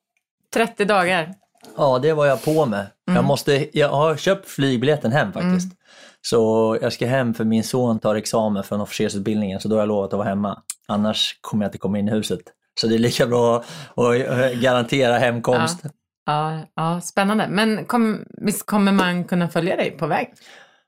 30 0.54 0.86
dagar. 0.86 1.34
ja, 1.78 2.00
det 2.00 2.14
var 2.14 2.26
jag 2.26 2.44
på 2.44 2.66
med. 2.66 2.88
Jag, 3.06 3.26
måste... 3.26 3.78
jag 3.78 3.90
har 3.90 4.16
köpt 4.16 4.50
flygbiljetten 4.50 5.12
hem 5.12 5.34
faktiskt. 5.34 5.78
Så 6.22 6.78
jag 6.82 6.94
ska 6.94 7.08
hem 7.08 7.34
för 7.34 7.44
min 7.44 7.64
son 7.64 8.00
tar 8.00 8.16
examen 8.16 8.64
från 8.64 8.82
officersutbildningen 8.82 9.60
så 9.60 9.68
då 9.68 9.76
har 9.76 9.82
jag 9.82 9.88
lovat 9.88 10.14
att 10.14 10.18
vara 10.18 10.28
hemma. 10.28 10.62
Annars 10.88 11.38
kommer 11.42 11.66
jag 11.66 11.68
inte 11.70 11.78
komma 11.78 12.00
in 12.00 12.08
i 12.08 12.12
huset. 12.12 12.42
Så 12.82 12.88
det 12.88 12.96
är 12.96 13.00
lika 13.00 13.28
bra 13.28 13.64
att 13.96 14.16
eh, 14.16 14.60
garantera 14.62 15.18
hemkomst. 15.18 15.84
Ja, 16.26 16.60
ja, 16.76 17.02
spännande. 17.02 17.48
Men 17.50 17.86
kom, 17.86 18.26
visst 18.38 18.66
kommer 18.66 18.92
man 18.92 19.24
kunna 19.24 19.48
följa 19.50 19.76
dig 19.76 19.92
på 19.92 20.08
väg? 20.08 20.34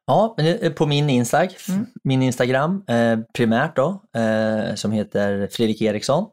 Ja, 0.08 0.36
är 0.38 0.70
på 0.70 0.86
min, 0.86 1.10
Instag, 1.10 1.50
Mm. 1.70 1.86
min 2.04 2.22
Instagram 2.22 2.84
eh, 2.88 3.20
primärt 3.34 3.76
då, 3.76 4.04
eh, 4.16 4.76
som 4.76 4.92
heter 4.92 5.48
Fredrik 5.52 5.82
Eriksson. 5.82 6.26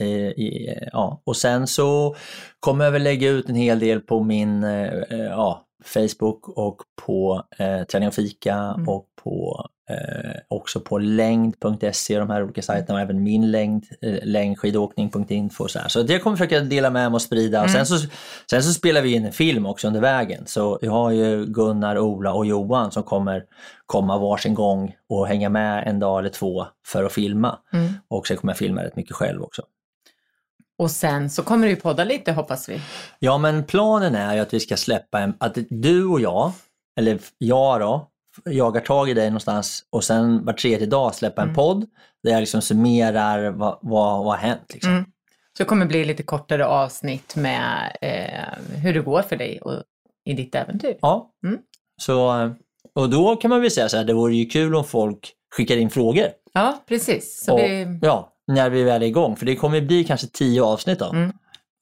Eh, 0.00 0.26
eh, 0.26 0.88
ja. 0.92 1.22
Och 1.26 1.36
sen 1.36 1.66
så 1.66 2.16
kommer 2.60 2.84
jag 2.84 2.92
väl 2.92 3.02
lägga 3.02 3.28
ut 3.28 3.48
en 3.48 3.54
hel 3.54 3.78
del 3.78 4.00
på 4.00 4.22
min 4.24 4.64
eh, 4.64 4.92
eh, 5.10 5.18
ja, 5.24 5.64
Facebook 5.84 6.48
och 6.48 6.82
på 7.06 7.42
eh, 7.58 7.82
Träning 7.82 8.08
och 8.08 8.14
fika 8.14 8.54
Mm. 8.54 8.88
och 8.88 9.04
på, 9.24 9.66
eh, 9.90 10.40
också 10.48 10.80
på 10.80 10.98
längd.se, 10.98 12.18
de 12.18 12.30
här 12.30 12.42
olika 12.44 12.62
sajterna 12.62 12.94
och 12.94 13.00
även 13.00 13.22
min 13.22 13.50
längd, 13.50 13.84
eh, 14.02 14.18
längdskidåkning.info. 14.22 15.64
och 15.64 15.70
Så, 15.70 15.78
här. 15.78 15.88
så 15.88 16.02
det 16.02 16.18
kommer 16.18 16.32
jag 16.32 16.38
försöka 16.48 16.60
dela 16.60 16.90
med 16.90 17.10
mig 17.10 17.16
och 17.16 17.22
sprida. 17.22 17.62
Och 17.62 17.70
sen, 17.70 17.86
så, 17.86 17.96
sen 18.50 18.62
så 18.62 18.72
spelar 18.72 19.02
vi 19.02 19.14
in 19.14 19.24
en 19.24 19.32
film 19.32 19.66
också 19.66 19.86
under 19.86 20.00
vägen. 20.00 20.46
Så 20.46 20.78
jag 20.82 20.92
har 20.92 21.10
ju 21.10 21.46
Gunnar, 21.46 21.98
Ola 21.98 22.32
och 22.32 22.46
Johan 22.46 22.92
som 22.92 23.02
kommer 23.02 23.44
komma 23.86 24.18
varsin 24.18 24.54
gång 24.54 24.96
och 25.08 25.26
hänga 25.28 25.48
med 25.48 25.88
en 25.88 25.98
dag 25.98 26.18
eller 26.18 26.30
två 26.30 26.66
för 26.86 27.04
att 27.04 27.12
filma. 27.12 27.58
Mm. 27.72 27.92
Och 28.08 28.26
sen 28.26 28.36
kommer 28.36 28.52
jag 28.52 28.58
filma 28.58 28.82
rätt 28.84 28.96
mycket 28.96 29.16
själv 29.16 29.42
också. 29.42 29.62
Och 30.78 30.90
sen 30.90 31.30
så 31.30 31.42
kommer 31.42 31.68
du 31.68 31.76
podda 31.76 32.04
lite 32.04 32.32
hoppas 32.32 32.68
vi. 32.68 32.80
Ja, 33.18 33.38
men 33.38 33.64
planen 33.64 34.14
är 34.14 34.34
ju 34.34 34.40
att 34.40 34.54
vi 34.54 34.60
ska 34.60 34.76
släppa 34.76 35.20
en, 35.20 35.34
att 35.38 35.58
du 35.70 36.06
och 36.06 36.20
jag, 36.20 36.52
eller 36.98 37.18
jag 37.38 37.80
då, 37.80 38.08
jagar 38.44 38.80
tag 38.80 39.10
i 39.10 39.14
dig 39.14 39.30
någonstans 39.30 39.84
och 39.90 40.04
sen 40.04 40.44
var 40.44 40.52
tredje 40.52 40.86
dag 40.86 41.14
släppa 41.14 41.42
en 41.42 41.54
podd 41.54 41.86
där 42.22 42.30
jag 42.30 42.40
liksom 42.40 42.62
summerar 42.62 43.50
vad, 43.50 43.78
vad, 43.82 44.24
vad 44.24 44.26
har 44.26 44.36
hänt. 44.36 44.74
Liksom. 44.74 44.92
Mm. 44.92 45.04
Så 45.56 45.62
det 45.62 45.64
kommer 45.64 45.86
bli 45.86 46.04
lite 46.04 46.22
kortare 46.22 46.66
avsnitt 46.66 47.36
med 47.36 47.96
eh, 48.00 48.78
hur 48.78 48.94
det 48.94 49.00
går 49.00 49.22
för 49.22 49.36
dig 49.36 49.60
och, 49.60 49.82
i 50.24 50.32
ditt 50.32 50.54
äventyr. 50.54 50.98
Ja. 51.00 51.30
Mm. 51.46 51.58
Så, 52.00 52.50
och 52.94 53.10
då 53.10 53.36
kan 53.36 53.48
man 53.48 53.60
väl 53.60 53.70
säga 53.70 53.88
så 53.88 53.96
här, 53.96 54.04
det 54.04 54.12
vore 54.12 54.34
ju 54.34 54.46
kul 54.46 54.74
om 54.74 54.84
folk 54.84 55.32
skickar 55.54 55.76
in 55.76 55.90
frågor. 55.90 56.26
Ja, 56.52 56.84
precis. 56.88 57.44
Så 57.44 57.52
och, 57.52 57.60
vi, 57.60 57.98
Ja, 58.02 58.32
när 58.48 58.70
vi 58.70 58.82
väl 58.82 59.02
är 59.02 59.06
igång, 59.06 59.36
för 59.36 59.46
det 59.46 59.56
kommer 59.56 59.80
bli 59.80 60.04
kanske 60.04 60.26
tio 60.26 60.62
avsnitt 60.62 60.98
då. 60.98 61.10
Mm. 61.10 61.32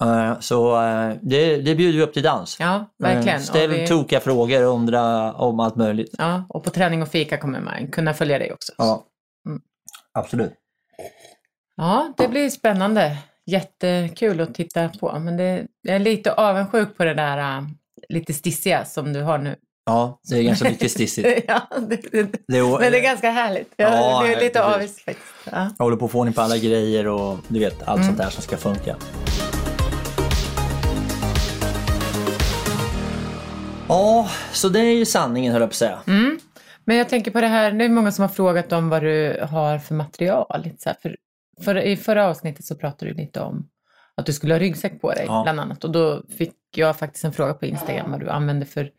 Eh, 0.05 0.39
så 0.41 0.83
eh, 0.83 1.15
det, 1.23 1.57
det 1.57 1.75
bjuder 1.75 1.99
vi 1.99 2.05
upp 2.05 2.13
till 2.15 2.23
dans. 2.23 2.57
ja, 2.61 2.85
verkligen. 2.99 3.37
Eh, 3.37 3.43
Ställ 3.43 3.71
och, 3.71 3.77
vi, 3.77 3.87
tokiga 3.87 4.21
frågor 4.21 4.67
och 4.67 4.75
undra 4.75 5.33
om 5.33 5.61
allt 5.61 5.77
möjligt. 5.77 6.15
ja, 6.19 6.47
och 6.49 6.65
på 6.65 6.71
träning 6.71 7.03
och 7.03 7.09
fika 7.09 7.37
kommer 7.37 7.61
man 7.61 7.91
kunna 7.91 8.15
följa 8.15 8.39
dig 8.39 8.53
också. 8.53 8.73
Ja, 8.79 9.07
Mm. 9.49 9.61
absolut. 10.19 10.53
Ja, 11.77 12.13
det 12.17 12.29
blir 12.29 12.51
spännande. 12.51 13.17
Jättekul 13.47 14.41
att 14.41 14.55
titta 14.55 14.89
på. 14.89 15.19
Men 15.19 15.37
det, 15.37 15.67
jag 15.83 15.95
är 15.97 16.01
lite 16.01 16.33
avundsjuk 16.33 16.97
på 16.97 17.05
det 17.05 17.15
där 17.15 17.65
lite 18.09 18.33
stissiga 18.35 18.85
som 18.85 19.13
du 19.13 19.23
har 19.23 19.39
nu. 19.39 19.57
Ja, 19.89 20.21
det 20.29 20.39
är 20.39 20.43
ganska 20.43 20.69
mycket 20.71 20.91
stissigt. 20.91 21.45
ja, 21.49 21.63
det, 21.89 21.97
det, 22.13 22.33
Det 22.49 22.59
är, 22.59 22.79
men 22.81 22.93
det 22.93 22.99
är 22.99 23.03
ganska 23.03 23.31
härligt. 23.31 23.73
Jag 23.77 23.93
Ja, 23.93 24.23
blir 24.27 24.41
lite 24.41 24.65
avis 24.65 25.05
faktiskt. 25.05 25.27
Ja. 25.53 25.71
Jag 25.79 25.85
håller 25.85 25.97
på 25.97 26.05
att 26.05 26.11
få 26.11 26.19
ordning 26.19 26.35
på 26.35 26.41
alla 26.41 26.57
grejer 26.59 27.07
och 27.07 27.39
du 27.49 27.61
vet, 27.61 27.83
allt 27.83 27.97
Mm. 28.01 28.07
sånt 28.07 28.19
där 28.19 28.31
som 28.31 28.43
ska 28.43 28.57
funka. 28.57 28.97
Ja, 33.89 34.29
så 34.53 34.69
det 34.69 34.81
är 34.81 34.93
ju 34.95 35.05
sanningen 35.07 35.53
höll 35.53 35.63
jag 35.63 35.71
på 35.71 35.73
att 35.73 35.77
säga. 35.77 35.99
Mm. 36.07 36.39
Men 36.85 36.97
jag 36.97 37.09
tänker 37.09 37.31
på 37.31 37.41
det 37.41 37.47
här, 37.47 37.73
det 37.73 37.85
är 37.85 37.89
många 37.89 38.13
som 38.13 38.23
har 38.23 38.29
frågat 38.29 38.73
om 38.73 38.89
vad 38.89 39.03
du 39.03 39.41
har 39.51 39.79
för 39.79 39.95
material. 39.95 40.71
För, 41.03 41.17
för, 41.65 41.77
I 41.77 41.97
förra 41.97 42.27
avsnittet 42.29 42.65
så 42.65 42.75
pratade 42.75 43.11
du 43.11 43.17
lite 43.17 43.41
om 43.41 43.69
att 44.17 44.27
du 44.27 44.33
skulle 44.33 44.55
ha 44.55 44.59
ryggsäck 44.59 45.01
på 45.01 45.13
dig 45.13 45.25
Ja. 45.29 45.43
bland 45.43 45.61
annat. 45.61 45.85
Och 45.85 45.91
då 45.91 46.23
fick 46.39 46.55
jag 46.77 46.99
faktiskt 46.99 47.25
en 47.25 47.33
fråga 47.33 47.55
på 47.55 47.67
Instagram 47.67 48.11
vad 48.11 48.21
du 48.21 48.31
använder 48.31 48.67
för 48.67 48.91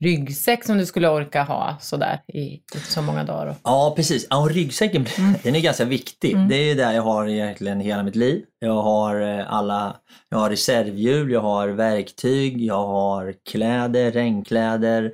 ryggsäck 0.00 0.64
som 0.64 0.78
du 0.78 0.86
skulle 0.86 1.08
orka 1.08 1.42
ha 1.42 1.76
sådär 1.80 2.20
i, 2.28 2.60
så 2.88 3.02
många 3.02 3.24
dagar. 3.24 3.46
Och, 3.46 3.56
Ja, 3.62 3.92
precis. 3.96 4.26
Ja, 4.30 4.40
och 4.40 4.50
ryggsäcken, 4.50 5.06
den 5.42 5.54
är 5.54 5.60
ganska 5.60 5.84
viktig. 5.84 6.48
Det 6.48 6.54
är 6.54 6.64
ju 6.64 6.74
där 6.74 6.92
jag 6.92 7.02
har 7.02 7.28
egentligen 7.28 7.80
hela 7.80 8.02
mitt 8.02 8.16
liv. 8.16 8.44
Jag 8.58 8.82
har 8.82 9.20
eh, 9.38 9.52
alla, 9.52 9.96
jag 10.28 10.38
har 10.38 10.50
reservhjul, 10.50 11.30
jag 11.30 11.40
har 11.40 11.68
verktyg, 11.68 12.60
jag 12.64 12.86
har 12.86 13.34
kläder, 13.50 14.10
regnkläder, 14.12 15.12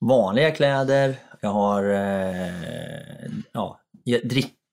vanliga 0.00 0.50
kläder, 0.50 1.14
jag 1.40 1.50
har 1.50 1.84
eh, 1.90 3.30
ja, 3.52 3.80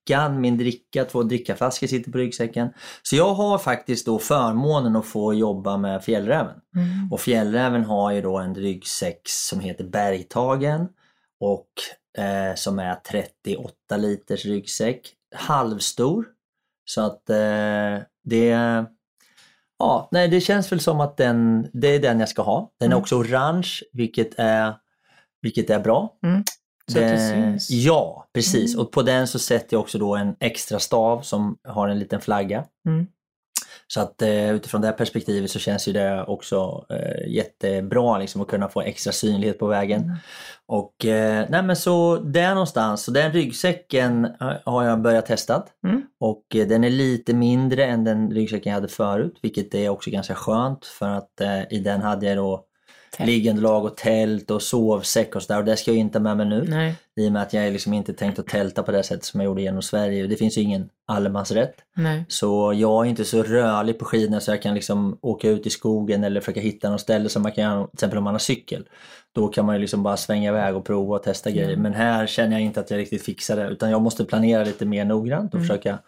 drickan, 0.08 0.42
min 0.42 0.58
dricka, 0.58 1.06
två 1.06 1.24
drickaflaskor 1.24 1.88
sitter 1.88 2.12
på 2.12 2.18
ryggsäcken. 2.18 2.70
Så 3.02 3.16
jag 3.16 3.34
har 3.34 3.58
faktiskt 3.58 4.06
då 4.06 4.20
förmånen 4.20 4.96
att 4.96 5.06
få 5.06 5.34
jobba 5.34 5.78
med 5.78 6.04
Fjällräven. 6.04 6.56
Och 7.12 7.22
Fjällräven 7.22 7.84
har 7.84 8.12
ju 8.12 8.22
då 8.22 8.38
en 8.38 8.56
ryggsäck 8.56 9.22
som 9.26 9.60
heter 9.60 9.84
Bergtagen 9.84 10.88
och 11.40 11.68
eh, 12.18 12.56
som 12.56 12.80
är 12.80 12.96
38 12.96 13.98
liters 13.98 14.46
ryggsäck. 14.46 15.14
Halvstor. 15.36 16.26
Så 16.86 17.02
att 17.02 17.30
eh, 17.30 18.04
det 18.24 18.86
Ja, 19.80 20.10
nej 20.12 20.28
det 20.28 20.42
känns 20.42 20.72
väl 20.72 20.80
som 20.80 21.00
att 21.02 21.18
den, 21.18 21.70
det 21.74 21.88
är 21.88 22.00
den 22.00 22.20
jag 22.20 22.30
ska 22.30 22.42
ha. 22.42 22.72
Den 22.80 22.92
är 22.92 22.96
också 22.96 23.16
orange 23.16 23.70
vilket 23.94 24.34
är, 24.38 24.74
vilket 25.42 25.70
är 25.70 25.80
bra. 25.80 26.18
Mm. 26.24 26.44
Så 26.92 27.00
det 27.00 27.20
syns. 27.20 27.70
Ja, 27.70 28.28
precis. 28.34 28.74
Mm. 28.74 28.86
Och 28.86 28.92
på 28.92 29.02
den 29.02 29.28
så 29.28 29.40
sätter 29.40 29.74
jag 29.76 29.82
också 29.82 29.98
då 29.98 30.16
en 30.16 30.36
extra 30.40 30.80
stav 30.80 31.22
som 31.22 31.58
har 31.64 31.88
en 31.88 32.00
liten 32.00 32.22
flagga. 32.22 32.64
Mm. 32.88 33.08
Så 33.88 34.02
att 34.02 34.22
eh, 34.22 34.52
utifrån 34.52 34.82
det 34.82 34.88
här 34.88 34.94
perspektivet 34.94 35.52
så 35.52 35.60
känns 35.60 35.88
ju 35.88 35.94
det 35.94 36.24
också 36.24 36.86
eh, 36.90 37.28
jättebra 37.28 38.18
liksom, 38.18 38.42
att 38.42 38.48
kunna 38.48 38.70
få 38.70 38.82
extra 38.82 39.14
synlighet 39.14 39.60
på 39.60 39.68
vägen. 39.68 40.04
Mm. 40.04 40.16
Och 40.66 41.06
eh, 41.06 41.46
nej 41.50 41.64
men 41.64 41.76
så 41.76 42.16
där 42.16 42.50
någonstans, 42.50 43.04
så 43.04 43.12
den 43.12 43.32
ryggsäcken 43.32 44.26
eh, 44.26 44.52
har 44.66 44.84
jag 44.84 45.02
börjat 45.02 45.26
testa. 45.26 45.64
Mm. 45.88 46.02
Och 46.20 46.56
eh, 46.56 46.68
den 46.68 46.84
är 46.84 46.90
lite 46.90 47.34
mindre 47.34 47.86
än 47.86 48.04
den 48.04 48.32
ryggsäcken 48.32 48.70
jag 48.70 48.76
hade 48.78 48.88
förut, 48.88 49.40
vilket 49.42 49.76
är 49.76 49.90
också 49.90 50.10
ganska 50.10 50.36
skönt 50.36 50.86
för 50.86 51.10
att 51.10 51.42
eh, 51.42 51.62
i 51.70 51.80
den 51.80 52.02
hade 52.02 52.26
jag 52.26 52.38
då 52.38 52.67
Tält. 53.18 53.30
liggunderlag 53.30 53.86
och 53.86 53.98
tält 53.98 54.52
och 54.52 54.62
sovsäck 54.62 55.36
och 55.36 55.44
sådär 55.44 55.60
och 55.60 55.66
det 55.66 55.78
ska 55.78 55.92
jag 55.92 55.98
inte 55.98 56.20
med 56.20 56.38
mig 56.38 56.46
nu. 56.46 56.66
Nej. 56.68 56.96
I 57.16 57.28
och 57.28 57.32
med 57.32 57.42
att 57.42 57.54
jag 57.54 57.74
liksom 57.74 57.94
inte 57.94 58.14
tänkt 58.14 58.40
att 58.40 58.48
tälta 58.48 58.84
på 58.84 58.92
det 58.92 59.04
sättet 59.04 59.26
som 59.26 59.40
jag 59.40 59.46
gjorde 59.46 59.62
genom 59.62 59.82
Sverige. 59.82 60.28
Det 60.28 60.36
finns 60.36 60.58
ju 60.58 60.62
ingen 60.62 60.90
allemansrätt. 61.06 61.76
Nej. 61.96 62.26
Så 62.28 62.74
jag 62.76 63.06
är 63.06 63.10
inte 63.10 63.26
så 63.26 63.44
rörlig 63.44 64.00
på 64.00 64.06
skidorna 64.06 64.40
så 64.40 64.52
jag 64.52 64.62
kan 64.62 64.76
liksom 64.76 65.18
åka 65.22 65.50
ut 65.50 65.66
i 65.68 65.70
skogen 65.70 66.24
eller 66.24 66.42
försöka 66.42 66.60
hitta 66.60 66.90
något 66.90 67.02
ställe 67.02 67.30
som 67.30 67.42
man 67.42 67.52
kan 67.52 67.64
göra, 67.64 67.84
till 67.84 67.94
exempel 67.94 68.18
om 68.18 68.24
man 68.24 68.34
har 68.34 68.40
cykel. 68.40 68.88
Då 69.32 69.48
kan 69.48 69.66
man 69.66 69.76
ju 69.76 69.82
liksom 69.82 70.04
bara 70.04 70.18
svänga 70.18 70.50
iväg 70.50 70.76
och 70.76 70.86
prova 70.86 71.16
och 71.16 71.24
testa 71.24 71.52
grejer. 71.52 71.78
Men 71.78 71.94
här 71.94 72.28
känner 72.28 72.52
jag 72.52 72.62
inte 72.62 72.80
att 72.80 72.92
jag 72.92 72.98
riktigt 72.98 73.24
fixar 73.24 73.56
det 73.56 73.68
utan 73.68 73.92
jag 73.92 74.02
måste 74.02 74.26
planera 74.26 74.64
lite 74.64 74.86
mer 74.86 75.06
noggrant 75.06 75.54
och 75.54 75.60
försöka 75.62 76.00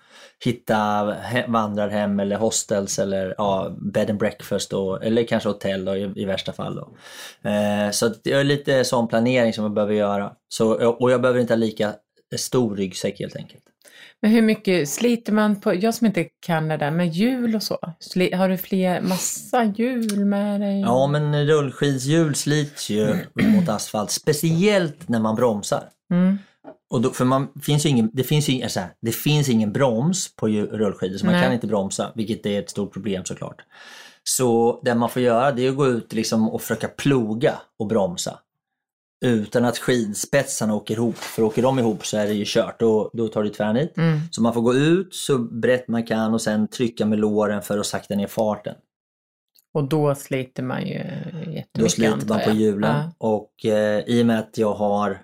hitta 0.45 0.75
he- 1.23 1.51
vandrarhem 1.51 2.19
eller 2.19 2.37
hostels 2.37 2.99
eller 2.99 3.35
ja, 3.37 3.75
bed 3.93 4.09
and 4.09 4.19
breakfast 4.19 4.73
och, 4.73 5.05
eller 5.05 5.23
kanske 5.23 5.49
hotell 5.49 5.85
då, 5.85 5.95
i, 5.95 6.11
i 6.15 6.25
värsta 6.25 6.53
fall. 6.53 6.75
Då. 6.75 6.89
Eh, 7.49 7.91
så 7.91 8.13
det 8.23 8.31
är 8.31 8.43
lite 8.43 8.83
sån 8.83 9.07
planering 9.07 9.53
som 9.53 9.63
jag 9.63 9.73
behöver 9.73 9.93
göra. 9.93 10.31
Så, 10.49 10.87
och 10.89 11.11
jag 11.11 11.21
behöver 11.21 11.39
inte 11.39 11.53
ha 11.53 11.57
lika 11.57 11.93
stor 12.37 12.75
ryggsäck 12.75 13.19
helt 13.19 13.35
enkelt. 13.35 13.63
Men 14.21 14.31
hur 14.31 14.41
mycket 14.41 14.89
sliter 14.89 15.33
man 15.33 15.61
på, 15.61 15.75
jag 15.75 15.93
som 15.93 16.07
inte 16.07 16.27
kan 16.45 16.67
det 16.67 16.77
där 16.77 16.91
med 16.91 17.07
hjul 17.09 17.55
och 17.55 17.63
så, 17.63 17.77
har 18.33 18.49
du 18.49 18.57
fler, 18.57 19.01
massa 19.01 19.63
hjul 19.63 20.25
med 20.25 20.61
dig? 20.61 20.81
Ja, 20.81 21.07
men 21.07 21.47
rullskidshjul 21.47 22.35
slits 22.35 22.89
ju 22.89 23.15
mot 23.35 23.69
asfalt, 23.69 24.11
speciellt 24.11 25.09
när 25.09 25.19
man 25.19 25.35
bromsar. 25.35 25.83
Mm. 26.11 26.37
Och 26.89 27.01
då, 27.01 27.09
för 27.09 27.25
man, 27.25 27.47
finns 27.61 27.85
ingen, 27.85 28.09
det, 28.13 28.23
finns 28.23 28.49
ingen- 28.49 28.69
så 28.69 28.79
här, 28.79 28.89
det 29.01 29.11
finns 29.11 29.49
ingen 29.49 29.73
broms 29.73 30.35
på 30.35 30.47
rullskidor 30.47 31.17
så 31.17 31.25
man 31.25 31.35
Nej. 31.35 31.43
kan 31.43 31.53
inte 31.53 31.67
bromsa, 31.67 32.11
vilket 32.15 32.45
är 32.45 32.59
ett 32.59 32.69
stort 32.69 32.93
problem 32.93 33.25
såklart. 33.25 33.61
Så 34.23 34.81
det 34.85 34.95
man 34.95 35.09
får 35.09 35.21
göra 35.21 35.51
det 35.51 35.65
är 35.65 35.69
att 35.69 35.75
gå 35.75 35.87
ut 35.87 36.13
liksom 36.13 36.49
och 36.49 36.61
försöka 36.61 36.87
ploga 36.87 37.53
och 37.79 37.87
bromsa. 37.87 38.39
Utan 39.25 39.65
att 39.65 39.77
skidspetsarna 39.77 40.75
åker 40.75 40.93
ihop, 40.93 41.17
för 41.17 41.43
åker 41.43 41.61
de 41.61 41.79
ihop 41.79 42.05
så 42.05 42.17
är 42.17 42.27
det 42.27 42.33
ju 42.33 42.43
kört, 42.47 42.79
då, 42.79 43.09
då 43.13 43.27
tar 43.27 43.43
det 43.43 43.49
tvärnit. 43.49 43.97
Mm. 43.97 44.19
Så 44.31 44.41
man 44.41 44.53
får 44.53 44.61
gå 44.61 44.75
ut 44.75 45.15
så 45.15 45.37
brett 45.37 45.87
man 45.87 46.05
kan 46.05 46.33
och 46.33 46.41
sen 46.41 46.67
trycka 46.67 47.05
med 47.05 47.19
låren 47.19 47.61
för 47.61 47.77
att 47.77 47.85
sakta 47.85 48.15
ner 48.15 48.27
farten. 48.27 48.75
Och 49.73 49.83
då 49.83 50.15
sliter 50.15 50.63
man 50.63 50.87
ju 50.87 50.93
jättemycket 50.93 51.69
Då 51.73 51.89
sliter 51.89 52.27
man 52.27 52.39
på 52.45 52.51
hjulen. 52.51 52.95
Ja. 52.95 53.11
Och 53.17 53.65
eh, 53.65 54.03
i 54.07 54.21
och 54.21 54.25
med 54.25 54.39
att 54.39 54.57
jag 54.57 54.73
har, 54.73 55.21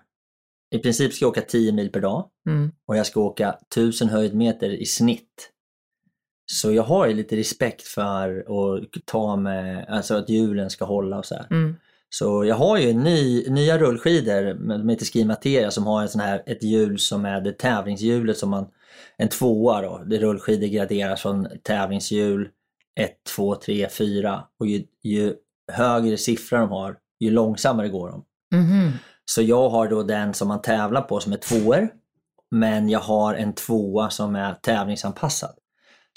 i 0.71 0.79
princip 0.79 1.13
ska 1.13 1.25
jag 1.25 1.29
åka 1.29 1.41
10 1.41 1.71
mil 1.71 1.89
per 1.89 2.01
dag 2.01 2.29
Mm. 2.47 2.71
och 2.87 2.97
jag 2.97 3.05
ska 3.05 3.19
åka 3.21 3.55
1000 3.71 4.09
höjdmeter 4.09 4.69
i 4.69 4.85
snitt. 4.85 5.51
Så 6.51 6.71
jag 6.71 6.83
har 6.83 7.07
ju 7.07 7.13
lite 7.13 7.35
respekt 7.35 7.81
för 7.87 8.39
att 8.39 9.05
ta 9.05 9.35
med, 9.35 9.85
alltså 9.89 10.15
att 10.15 10.29
hjulen 10.29 10.69
ska 10.69 10.85
hålla 10.85 11.17
och 11.17 11.25
så 11.25 11.35
här. 11.35 11.47
Mm. 11.51 11.75
Så 12.09 12.45
jag 12.45 12.55
har 12.55 12.77
ju 12.77 12.93
ny, 12.93 13.49
nya 13.49 13.77
rullskidor, 13.77 14.53
de 14.77 14.89
heter 14.89 15.05
Ski 15.05 15.25
Materia, 15.25 15.71
som 15.71 15.87
har 15.87 16.01
en 16.01 16.09
sån 16.09 16.21
här, 16.21 16.43
ett 16.45 16.63
hjul 16.63 16.99
som 16.99 17.25
är 17.25 17.41
det 17.41 17.57
tävlingshjulet 17.57 18.37
som 18.37 18.49
man, 18.49 18.65
en 19.17 19.29
tvåa 19.29 19.81
då, 19.81 20.03
det 20.05 20.17
rullskidor 20.17 20.67
graderas 20.67 21.21
från 21.21 21.47
tävlingshjul 21.63 22.49
1, 22.99 23.11
2, 23.35 23.55
3, 23.55 23.89
4 23.89 24.43
och 24.59 24.67
ju, 24.67 24.83
ju 25.03 25.33
högre 25.71 26.17
siffror 26.17 26.57
de 26.57 26.69
har, 26.69 26.97
ju 27.19 27.31
långsammare 27.31 27.89
går 27.89 28.09
de. 28.09 28.25
Mhm. 28.57 28.91
Så 29.25 29.41
jag 29.41 29.69
har 29.69 29.87
då 29.87 30.03
den 30.03 30.33
som 30.33 30.47
man 30.47 30.61
tävlar 30.61 31.01
på 31.01 31.19
som 31.19 31.33
är 31.33 31.37
tvåor, 31.37 31.89
men 32.51 32.89
jag 32.89 32.99
har 32.99 33.33
en 33.33 33.53
tvåa 33.53 34.09
som 34.09 34.35
är 34.35 34.53
tävlingsanpassad. 34.53 35.55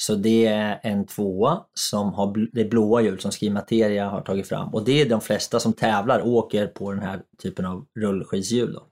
Så 0.01 0.14
det 0.14 0.47
är 0.47 0.81
en 0.83 1.07
tvåa 1.07 1.61
som 1.75 2.12
har 2.12 2.27
bl- 2.27 2.49
det 2.53 2.64
blåa 2.64 3.03
hjul 3.03 3.21
som 3.21 3.31
Ski 3.31 3.51
Materia 3.51 4.09
har 4.09 4.21
tagit 4.21 4.49
fram 4.49 4.75
och 4.75 4.85
det 4.85 5.01
är 5.01 5.09
de 5.09 5.21
flesta 5.21 5.61
som 5.61 5.73
tävlar 5.73 6.27
åker 6.27 6.66
på 6.66 6.92
den 6.92 7.03
här 7.03 7.21
typen 7.42 7.64
av 7.64 7.85
rullskidshjul. 8.01 8.73
Då. 8.73 8.83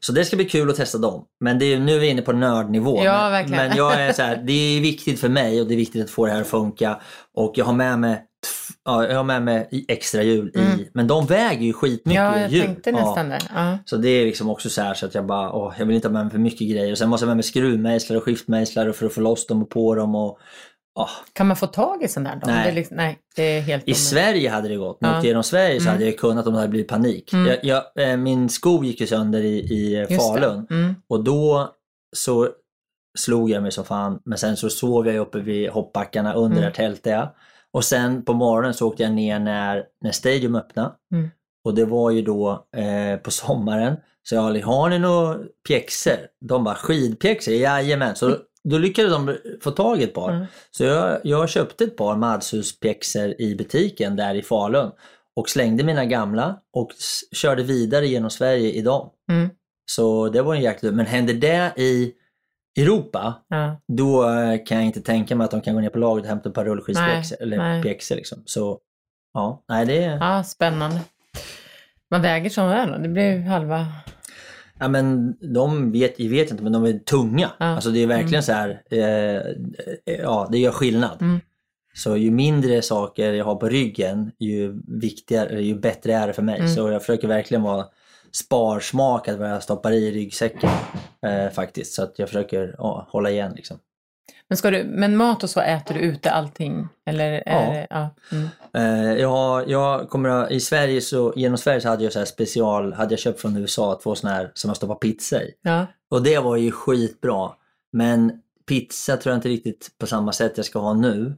Så 0.00 0.12
det 0.12 0.24
ska 0.24 0.36
bli 0.36 0.44
kul 0.44 0.70
att 0.70 0.76
testa 0.76 0.98
dem. 0.98 1.24
Men 1.40 1.58
det 1.58 1.64
är, 1.64 1.78
nu 1.78 1.94
är 1.94 1.98
vi 2.00 2.08
inne 2.08 2.22
på 2.22 2.32
nördnivå. 2.32 3.04
Ja, 3.04 3.22
men, 3.22 3.32
verkligen. 3.32 3.68
men 3.68 3.76
jag 3.76 4.00
är 4.00 4.12
så 4.12 4.22
här, 4.22 4.36
det 4.46 4.52
är 4.52 4.80
viktigt 4.80 5.20
för 5.20 5.28
mig 5.28 5.60
och 5.60 5.66
det 5.68 5.74
är 5.74 5.76
viktigt 5.76 6.04
att 6.04 6.10
få 6.10 6.26
det 6.26 6.32
här 6.32 6.40
att 6.40 6.46
funka. 6.46 7.00
Och 7.34 7.52
jag 7.56 7.64
har 7.64 7.72
med 7.72 7.98
mig, 7.98 8.24
ja, 8.88 9.06
jag 9.08 9.16
har 9.16 9.24
med 9.24 9.42
mig 9.42 9.84
extra 9.88 10.22
hjul 10.22 10.48
i, 10.56 10.88
men 10.94 11.06
de 11.06 11.26
väger 11.26 11.62
ju 11.66 11.72
skitmycket 11.72 12.22
Ja, 12.22 12.40
jag 12.40 12.50
hjul. 12.50 12.64
tänkte 12.66 12.90
Ja. 12.90 12.96
nästan 12.96 13.28
det. 13.28 13.38
Ja. 13.54 13.78
Så 13.84 13.96
det 13.96 14.08
är 14.08 14.24
liksom 14.24 14.50
också 14.50 14.70
så 14.70 14.82
här 14.82 14.94
så 14.94 15.06
att 15.06 15.14
jag 15.14 15.26
bara, 15.26 15.52
åh, 15.52 15.74
jag 15.78 15.86
vill 15.86 15.96
inte 15.96 16.08
ha 16.08 16.12
med 16.12 16.22
mig 16.24 16.30
för 16.32 16.38
mycket 16.38 16.70
grejer. 16.70 16.92
Och 16.92 16.98
sen 16.98 17.08
måste 17.08 17.24
jag 17.24 17.26
ha 17.26 17.30
med 17.30 17.36
mig 17.36 17.42
skruvmejslar 17.42 18.16
och 18.16 18.24
skiftmejslar 18.24 18.92
för 18.92 19.06
att 19.06 19.12
få 19.12 19.20
loss 19.20 19.46
dem 19.46 19.62
och 19.62 19.70
på 19.70 19.94
dem. 19.94 20.14
Och, 20.14 20.38
åh. 20.98 21.10
Kan 21.32 21.46
man 21.46 21.56
få 21.56 21.66
tag 21.66 22.02
i 22.02 22.08
sån 22.08 22.24
där? 22.24 22.38
Då? 22.42 22.46
Nej. 22.46 22.64
Det 22.64 22.70
är 22.70 22.74
liksom, 22.74 22.96
nej, 22.96 23.18
det 23.36 23.42
är 23.42 23.60
helt 23.60 23.88
I. 23.88 23.94
Sverige 23.94 24.50
hade 24.50 24.68
det 24.68 24.76
gått. 24.76 25.00
Men 25.00 25.14
Ja. 25.14 25.22
genom 25.24 25.42
Sverige 25.42 25.80
så 25.80 25.82
Mm. 25.84 25.92
hade 25.92 26.04
jag 26.04 26.18
kunnat 26.18 26.46
om 26.46 26.52
det 26.52 26.58
hade 26.58 26.70
blivit 26.70 26.88
panik. 26.88 27.32
Jag, 27.32 27.58
jag, 27.62 28.10
eh, 28.10 28.16
min 28.16 28.48
sko 28.48 28.84
gick 28.84 29.00
ju 29.00 29.06
sönder 29.06 29.40
i, 29.40 29.58
i 29.58 29.96
eh. 30.10 30.18
Falun. 30.18 30.66
Mm. 30.70 30.94
Och 31.08 31.24
då 31.24 31.72
så 32.16 32.48
slog 33.18 33.50
jag 33.50 33.62
mig 33.62 33.72
som 33.72 33.84
fan. 33.84 34.18
Men 34.24 34.38
sen 34.38 34.56
så 34.56 34.70
sov 34.70 35.06
jag 35.06 35.16
uppe 35.16 35.38
vid 35.40 35.70
hoppbackarna 35.70 36.32
under 36.34 36.56
Mm. 36.56 36.62
där 36.62 36.70
tältade 36.70 37.16
jag. 37.16 37.28
Och 37.72 37.84
sen 37.84 38.24
på 38.24 38.32
morgonen 38.32 38.74
så 38.74 38.88
åkte 38.88 39.02
jag 39.02 39.12
ner 39.12 39.38
när, 39.38 39.84
när 40.00 40.12
Stadium 40.12 40.54
öppnade. 40.54 40.92
Mm. 41.12 41.28
Och 41.64 41.74
det 41.74 41.84
var 41.84 42.10
ju 42.10 42.22
då 42.22 42.66
eh, 42.76 43.16
på 43.16 43.30
sommaren. 43.30 43.96
Så 44.22 44.34
jag 44.34 44.60
sa, 44.60 44.66
har 44.66 44.88
ni 44.88 44.98
några 44.98 45.38
pjäxor? 45.68 46.18
De 46.40 46.64
bara, 46.64 46.74
skidpjäxor? 46.74 47.54
Jajamän. 47.54 48.16
Så 48.16 48.36
då 48.64 48.78
lyckades 48.78 49.12
de 49.12 49.36
få 49.60 49.70
tag 49.70 50.00
i 50.00 50.04
ett 50.04 50.14
par. 50.14 50.32
Mm. 50.32 50.46
Så 50.70 50.84
jag, 50.84 51.20
jag 51.24 51.48
köpte 51.48 51.84
ett 51.84 51.96
par 51.96 52.16
Madshus-pjäxor 52.16 53.34
i 53.38 53.54
butiken 53.54 54.16
där 54.16 54.34
i 54.34 54.42
Falun. 54.42 54.90
Och 55.36 55.48
slängde 55.48 55.84
mina 55.84 56.04
gamla 56.04 56.60
och 56.72 56.90
körde 57.32 57.62
vidare 57.62 58.06
genom 58.06 58.30
Sverige 58.30 58.72
i 58.72 58.82
dem. 58.82 59.10
Mm. 59.30 59.48
Så 59.90 60.28
det 60.28 60.42
var 60.42 60.54
en 60.54 60.62
jäkla 60.62 60.90
Men 60.90 61.06
händer 61.06 61.34
det 61.34 61.72
i 61.76 62.12
Europa, 62.78 63.34
Ja. 63.48 63.80
då 63.88 64.30
eh, 64.30 64.58
kan 64.66 64.76
jag 64.76 64.86
inte 64.86 65.00
tänka 65.00 65.36
mig 65.36 65.44
att 65.44 65.50
de 65.50 65.60
kan 65.60 65.74
gå 65.74 65.80
ner 65.80 65.88
på 65.90 65.98
lagret 65.98 66.22
och 66.24 66.28
hämta 66.28 66.48
ett 66.48 66.54
par 66.54 66.64
rullskidspjäxor. 66.64 67.36
Nej, 67.40 67.46
Eller 67.46 67.56
nej. 67.56 67.82
pjäxor 67.82 68.16
liksom. 68.16 68.42
Så 68.44 68.78
ja, 69.34 69.64
nej 69.68 69.86
det 69.86 70.04
är... 70.04 70.16
ja, 70.16 70.44
spännande. 70.44 71.00
Vad 72.08 72.20
väger 72.22 72.50
sådana 72.50 72.74
där 72.74 72.92
då? 72.92 72.98
Det 73.02 73.08
blir 73.08 73.40
halva... 73.40 73.86
Ja 74.80 74.88
men 74.88 75.36
de 75.54 75.92
vet, 75.92 76.20
jag 76.20 76.30
vet 76.30 76.50
inte 76.50 76.62
men 76.62 76.72
de 76.72 76.84
är 76.84 76.92
tunga. 76.98 77.50
Ja. 77.58 77.66
Alltså 77.66 77.90
det 77.90 78.02
är 78.02 78.06
verkligen 78.06 78.28
Mm. 78.28 78.42
så 78.42 78.52
här, 78.52 78.82
eh, 78.90 79.42
ja 80.18 80.48
det 80.52 80.58
gör 80.58 80.70
skillnad. 80.72 81.22
Mm. 81.22 81.40
Så 81.94 82.16
ju 82.16 82.30
mindre 82.30 82.82
saker 82.82 83.32
jag 83.32 83.44
har 83.44 83.54
på 83.54 83.68
ryggen, 83.68 84.30
ju 84.38 84.80
viktigare, 85.00 85.60
ju 85.62 85.74
bättre 85.78 86.14
är 86.14 86.26
det 86.26 86.32
för 86.32 86.42
mig. 86.42 86.58
Mm. 86.58 86.68
Så 86.68 86.90
jag 86.90 87.00
försöker 87.02 87.28
verkligen 87.28 87.62
vara 87.62 87.84
sparsmakad 88.32 89.38
vad 89.38 89.50
jag 89.50 89.62
stoppar 89.62 89.92
i 89.92 90.10
ryggsäcken 90.10 90.70
eh, 91.26 91.50
faktiskt. 91.50 91.94
Så 91.94 92.02
att 92.02 92.18
jag 92.18 92.28
försöker 92.28 92.74
ja, 92.78 93.06
hålla 93.10 93.30
igen 93.30 93.52
liksom. 93.56 93.78
Men, 94.48 94.56
ska 94.56 94.70
du, 94.70 94.84
men 94.84 95.16
mat 95.16 95.42
och 95.42 95.50
så 95.50 95.60
äter 95.60 95.94
du 95.94 96.00
ute 96.00 96.30
allting? 96.30 96.88
Eller 97.06 97.42
Ja. 97.46 97.60
det, 97.60 97.86
ja. 97.90 98.10
Mm. 98.32 98.48
Eh, 98.74 99.20
jag, 99.20 99.70
jag 99.70 100.08
kommer 100.10 100.52
I 100.52 100.60
Sverige 100.60 101.00
så, 101.00 101.32
genom 101.36 101.58
Sverige 101.58 101.80
så 101.80 101.88
hade 101.88 102.04
jag 102.04 102.12
så 102.12 102.26
special, 102.26 102.92
hade 102.92 103.12
jag 103.12 103.18
köpt 103.18 103.40
från 103.40 103.56
USA 103.56 104.00
två 104.02 104.14
sådana 104.14 104.36
här 104.36 104.50
som 104.54 104.68
jag 104.68 104.76
stoppar 104.76 104.94
pizza 104.94 105.42
i. 105.42 105.54
ja. 105.62 105.86
Och 106.10 106.22
det 106.22 106.38
var 106.38 106.56
ju 106.56 106.70
skitbra. 106.70 107.50
Men 107.92 108.32
pizza 108.68 109.16
tror 109.16 109.32
jag 109.32 109.38
inte 109.38 109.48
riktigt 109.48 109.88
på 109.98 110.06
samma 110.06 110.32
sätt 110.32 110.52
jag 110.56 110.66
ska 110.66 110.78
ha 110.78 110.94
nu. 110.94 111.34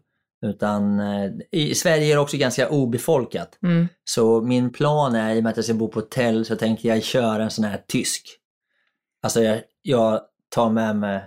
Utan 0.46 1.00
eh, 1.00 1.30
i 1.52 1.74
Sverige 1.74 2.04
är 2.12 2.14
det 2.14 2.20
också 2.20 2.36
ganska 2.36 2.68
obefolkat. 2.68 3.58
Mm. 3.62 3.88
Så 4.04 4.40
min 4.40 4.72
plan 4.72 5.14
är, 5.14 5.34
i 5.34 5.38
och 5.38 5.42
med 5.42 5.50
att 5.50 5.56
jag 5.56 5.64
ska 5.64 5.74
bo 5.74 5.88
på 5.88 6.00
hotell, 6.00 6.44
så 6.44 6.56
tänker 6.56 6.88
jag 6.88 7.02
köra 7.02 7.42
en 7.42 7.50
sån 7.50 7.64
här 7.64 7.80
tysk. 7.88 8.26
Alltså 9.22 9.42
jag, 9.42 9.60
jag 9.82 10.20
tar 10.54 10.70
med 10.70 10.96
mig 10.96 11.22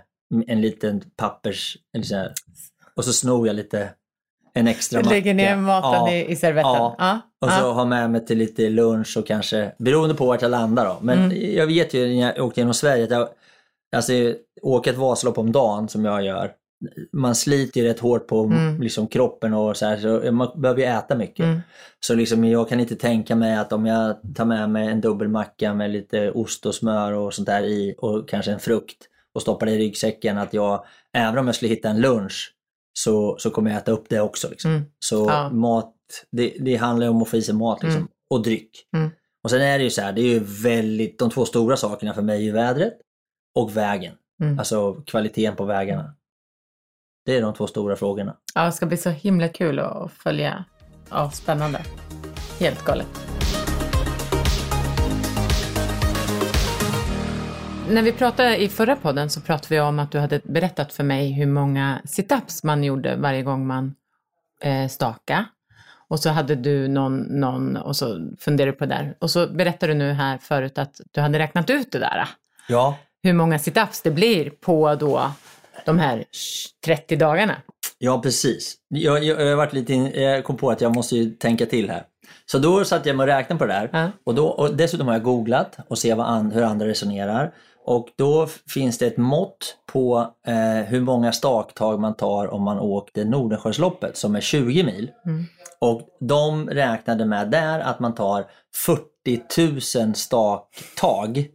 en 0.46 0.60
liten 0.60 1.02
pappers, 1.16 1.76
eller 1.94 2.04
så 2.04 2.14
här, 2.16 2.32
och 2.96 3.04
så 3.04 3.12
snor 3.12 3.46
jag 3.46 3.56
lite, 3.56 3.90
en 4.54 4.68
extra 4.68 5.02
Du 5.02 5.08
lägger 5.08 5.34
ner 5.34 5.56
macka. 5.56 5.88
maten 5.88 6.06
Ja. 6.06 6.12
i, 6.12 6.30
i 6.32 6.36
servetten? 6.36 6.70
Ja. 6.72 6.94
Ja. 6.98 7.20
Och 7.40 7.52
så 7.52 7.58
ja. 7.60 7.72
ha 7.72 7.84
med 7.84 8.10
mig 8.10 8.26
till 8.26 8.38
lite 8.38 8.68
lunch 8.70 9.16
och 9.18 9.26
kanske, 9.26 9.72
beroende 9.78 10.14
på 10.14 10.26
vart 10.26 10.42
jag 10.42 10.50
landar 10.50 10.84
då. 10.86 10.98
Men 11.00 11.18
Mm. 11.18 11.54
jag 11.56 11.66
vet 11.66 11.94
ju 11.94 12.06
när 12.06 12.20
jag 12.36 12.44
åkte 12.46 12.60
genom 12.60 12.74
Sverige 12.74 13.04
att 13.04 13.10
jag, 13.10 13.28
alltså 13.96 14.12
åka 14.62 14.90
ett 14.90 14.96
Vasalopp 14.96 15.38
om 15.38 15.52
dagen 15.52 15.88
som 15.88 16.04
jag 16.04 16.24
gör, 16.24 16.52
man 17.12 17.34
sliter 17.34 17.80
ju 17.80 17.86
rätt 17.86 18.00
hårt 18.00 18.26
på 18.26 18.44
Mm. 18.44 18.80
liksom, 18.82 19.06
kroppen 19.06 19.54
och 19.54 19.76
så 19.76 19.86
här, 19.86 19.96
så 19.96 20.32
man 20.32 20.60
behöver 20.60 20.80
ju 20.80 20.86
äta 20.86 21.16
mycket. 21.16 21.44
Mm. 21.44 21.60
Så 22.00 22.14
liksom, 22.14 22.44
jag 22.44 22.68
kan 22.68 22.80
inte 22.80 22.96
tänka 22.96 23.36
mig 23.36 23.56
att 23.56 23.72
om 23.72 23.86
jag 23.86 24.16
tar 24.34 24.44
med 24.44 24.70
mig 24.70 24.88
en 24.88 25.00
dubbelmacka 25.00 25.74
med 25.74 25.90
lite 25.90 26.30
ost 26.30 26.66
och 26.66 26.74
smör 26.74 27.12
och 27.12 27.34
sånt 27.34 27.46
där 27.46 27.62
i 27.62 27.94
och 27.98 28.28
kanske 28.28 28.52
en 28.52 28.58
frukt 28.60 28.96
och 29.34 29.42
stoppar 29.42 29.66
det 29.66 29.72
i 29.72 29.78
ryggsäcken 29.78 30.38
att 30.38 30.54
jag, 30.54 30.84
även 31.12 31.38
om 31.38 31.46
jag 31.46 31.54
skulle 31.54 31.68
hitta 31.68 31.88
en 31.88 32.00
lunch, 32.00 32.54
så, 32.98 33.36
så 33.38 33.50
kommer 33.50 33.70
jag 33.70 33.78
äta 33.78 33.92
upp 33.92 34.08
det 34.08 34.20
också. 34.20 34.48
Liksom. 34.50 34.70
Mm. 34.70 34.82
Så 34.98 35.26
Ja. 35.28 35.50
mat, 35.50 35.94
det, 36.32 36.54
det 36.60 36.76
handlar 36.76 37.08
om 37.08 37.22
att 37.22 37.28
få 37.28 37.36
i 37.36 37.42
sig 37.42 37.54
mat 37.54 37.82
liksom. 37.82 38.00
Mm. 38.00 38.08
och 38.30 38.42
dryck. 38.42 38.70
Mm. 38.96 39.10
Och 39.44 39.50
sen 39.50 39.60
är 39.62 39.78
det 39.78 39.84
ju 39.84 39.90
så 39.90 40.02
här, 40.02 40.12
det 40.12 40.20
är 40.20 40.28
ju 40.28 40.38
väldigt, 40.62 41.18
de 41.18 41.30
två 41.30 41.44
stora 41.44 41.76
sakerna 41.76 42.14
för 42.14 42.22
mig 42.22 42.36
är 42.36 42.42
ju 42.44 42.52
vädret 42.52 42.94
och 43.54 43.76
vägen. 43.76 44.14
Mm. 44.42 44.58
Alltså 44.58 44.92
kvaliteten 44.94 45.56
på 45.56 45.64
vägarna. 45.64 46.14
Det 47.26 47.36
är 47.36 47.42
de 47.42 47.54
två 47.54 47.66
stora 47.66 47.96
frågorna. 47.96 48.36
ja, 48.54 48.64
det 48.64 48.72
ska 48.72 48.86
bli 48.86 48.96
så 48.96 49.10
himla 49.10 49.48
kul 49.48 49.78
att 49.78 50.12
följa. 50.12 50.64
Ja, 51.10 51.30
spännande. 51.30 51.80
Helt 52.60 52.84
galet. 52.84 53.06
När 57.90 58.02
vi 58.02 58.12
pratade 58.12 58.62
i 58.62 58.68
förra 58.68 58.96
podden 58.96 59.30
så 59.30 59.40
pratade 59.40 59.74
vi 59.74 59.80
om 59.80 59.98
att 59.98 60.12
du 60.12 60.18
hade 60.18 60.40
berättat 60.44 60.92
för 60.92 61.04
mig 61.04 61.32
hur 61.32 61.46
många 61.46 62.00
situps 62.04 62.64
man 62.64 62.84
gjorde 62.84 63.16
varje 63.16 63.42
gång 63.42 63.66
man 63.66 63.94
eh, 64.62 64.88
staka. 64.88 65.44
Och 66.08 66.20
så 66.20 66.30
hade 66.30 66.54
du 66.54 66.88
någon, 66.88 67.16
någon 67.20 67.76
och 67.76 67.96
så 67.96 68.30
funderade 68.38 68.72
du 68.72 68.78
på 68.78 68.86
det 68.86 68.94
där. 68.94 69.16
Och 69.18 69.30
så 69.30 69.46
berättade 69.46 69.92
du 69.92 69.98
nu 69.98 70.12
här 70.12 70.38
förut 70.38 70.78
att 70.78 71.00
du 71.12 71.20
hade 71.20 71.38
räknat 71.38 71.70
ut 71.70 71.92
det 71.92 71.98
där. 71.98 72.28
Ja, 72.68 72.96
Hur 73.22 73.32
många 73.32 73.58
situps 73.58 74.02
det 74.02 74.10
blir 74.10 74.50
på 74.50 74.94
då 74.94 75.32
de 75.84 75.98
här 75.98 76.24
30 76.84 77.16
dagarna. 77.16 77.56
Ja, 77.98 78.20
precis. 78.22 78.76
Jag, 78.88 79.24
jag, 79.24 79.40
jag, 79.40 79.48
har 79.48 79.56
varit 79.56 79.72
lite 79.72 79.92
in, 79.92 80.12
jag 80.14 80.44
kom 80.44 80.56
på 80.56 80.70
att 80.70 80.80
jag 80.80 80.94
måste 80.94 81.16
ju 81.16 81.30
tänka 81.30 81.66
till 81.66 81.90
här. 81.90 82.04
Så 82.46 82.58
då 82.58 82.84
satt 82.84 83.06
jag 83.06 83.16
med 83.16 83.24
och 83.24 83.28
räknade 83.28 83.58
på 83.58 83.66
det 83.66 83.72
där. 83.72 83.90
Ja. 83.92 84.10
Och, 84.24 84.34
då, 84.34 84.46
och 84.46 84.76
dessutom 84.76 85.06
har 85.06 85.14
jag 85.14 85.22
googlat 85.22 85.76
och 85.88 85.98
se 85.98 86.14
vad 86.14 86.26
an, 86.26 86.50
hur 86.50 86.62
andra 86.62 86.86
resonerar. 86.86 87.54
Och 87.86 88.08
då 88.16 88.48
finns 88.68 88.98
det 88.98 89.06
ett 89.06 89.16
mått 89.16 89.76
på 89.92 90.34
eh, 90.46 90.86
hur 90.86 91.00
många 91.00 91.32
staktag 91.32 92.00
man 92.00 92.14
tar 92.14 92.46
om 92.46 92.62
man 92.62 92.78
åkte 92.78 93.24
Nordensjöloppet 93.24 94.16
som 94.16 94.36
är 94.36 94.40
20 94.40 94.84
mil. 94.84 95.10
Mm. 95.26 95.44
Och 95.78 96.02
de 96.20 96.70
räknade 96.70 97.24
med 97.24 97.50
där 97.50 97.80
att 97.80 98.00
man 98.00 98.14
tar 98.14 98.44
40 98.86 99.98
000 99.98 100.14
staktag. 100.14 101.46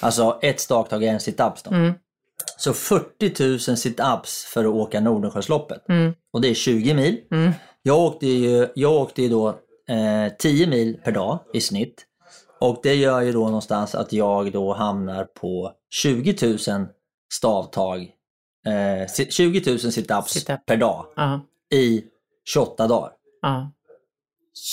Alltså 0.00 0.38
ett 0.42 0.60
staktag 0.60 1.04
är 1.04 1.12
en 1.12 1.20
situps. 1.20 1.66
Mm. 1.66 1.92
Så 2.56 2.72
40 2.72 3.44
000 3.70 3.76
situps 3.76 4.44
för 4.44 4.64
att 4.64 4.70
åka 4.74 5.00
Nordensjöloppet. 5.00 5.88
Mm. 5.88 6.12
Och 6.32 6.40
det 6.40 6.48
är 6.48 6.54
20 6.54 6.94
mil. 6.94 7.20
Mm. 7.30 7.52
Jag 7.82 7.98
åkte 7.98 8.26
ju, 8.26 8.68
jag 8.74 8.92
åkte 8.92 9.22
ju 9.22 9.28
då 9.28 9.48
eh, 9.88 10.32
10 10.38 10.66
mil 10.66 10.96
per 11.04 11.12
dag 11.12 11.38
i 11.54 11.60
snitt. 11.60 12.06
Och 12.60 12.80
det 12.82 12.94
gör 12.94 13.20
ju 13.20 13.32
då 13.32 13.44
någonstans 13.46 13.94
att 13.94 14.12
jag 14.12 14.52
då 14.52 14.72
hamnar 14.74 15.24
på 15.24 15.72
20 15.90 16.56
000 16.68 16.86
stavtag. 17.32 18.10
Eh, 18.66 19.08
si- 19.08 19.30
20 19.30 19.70
000 19.70 19.78
situps 19.78 20.32
Sit-up. 20.32 20.66
per 20.66 20.76
dag 20.76 21.06
Ja, 21.16 21.40
i 21.74 22.04
28 22.44 22.86
dagar. 22.88 23.10
ja. 23.42 23.70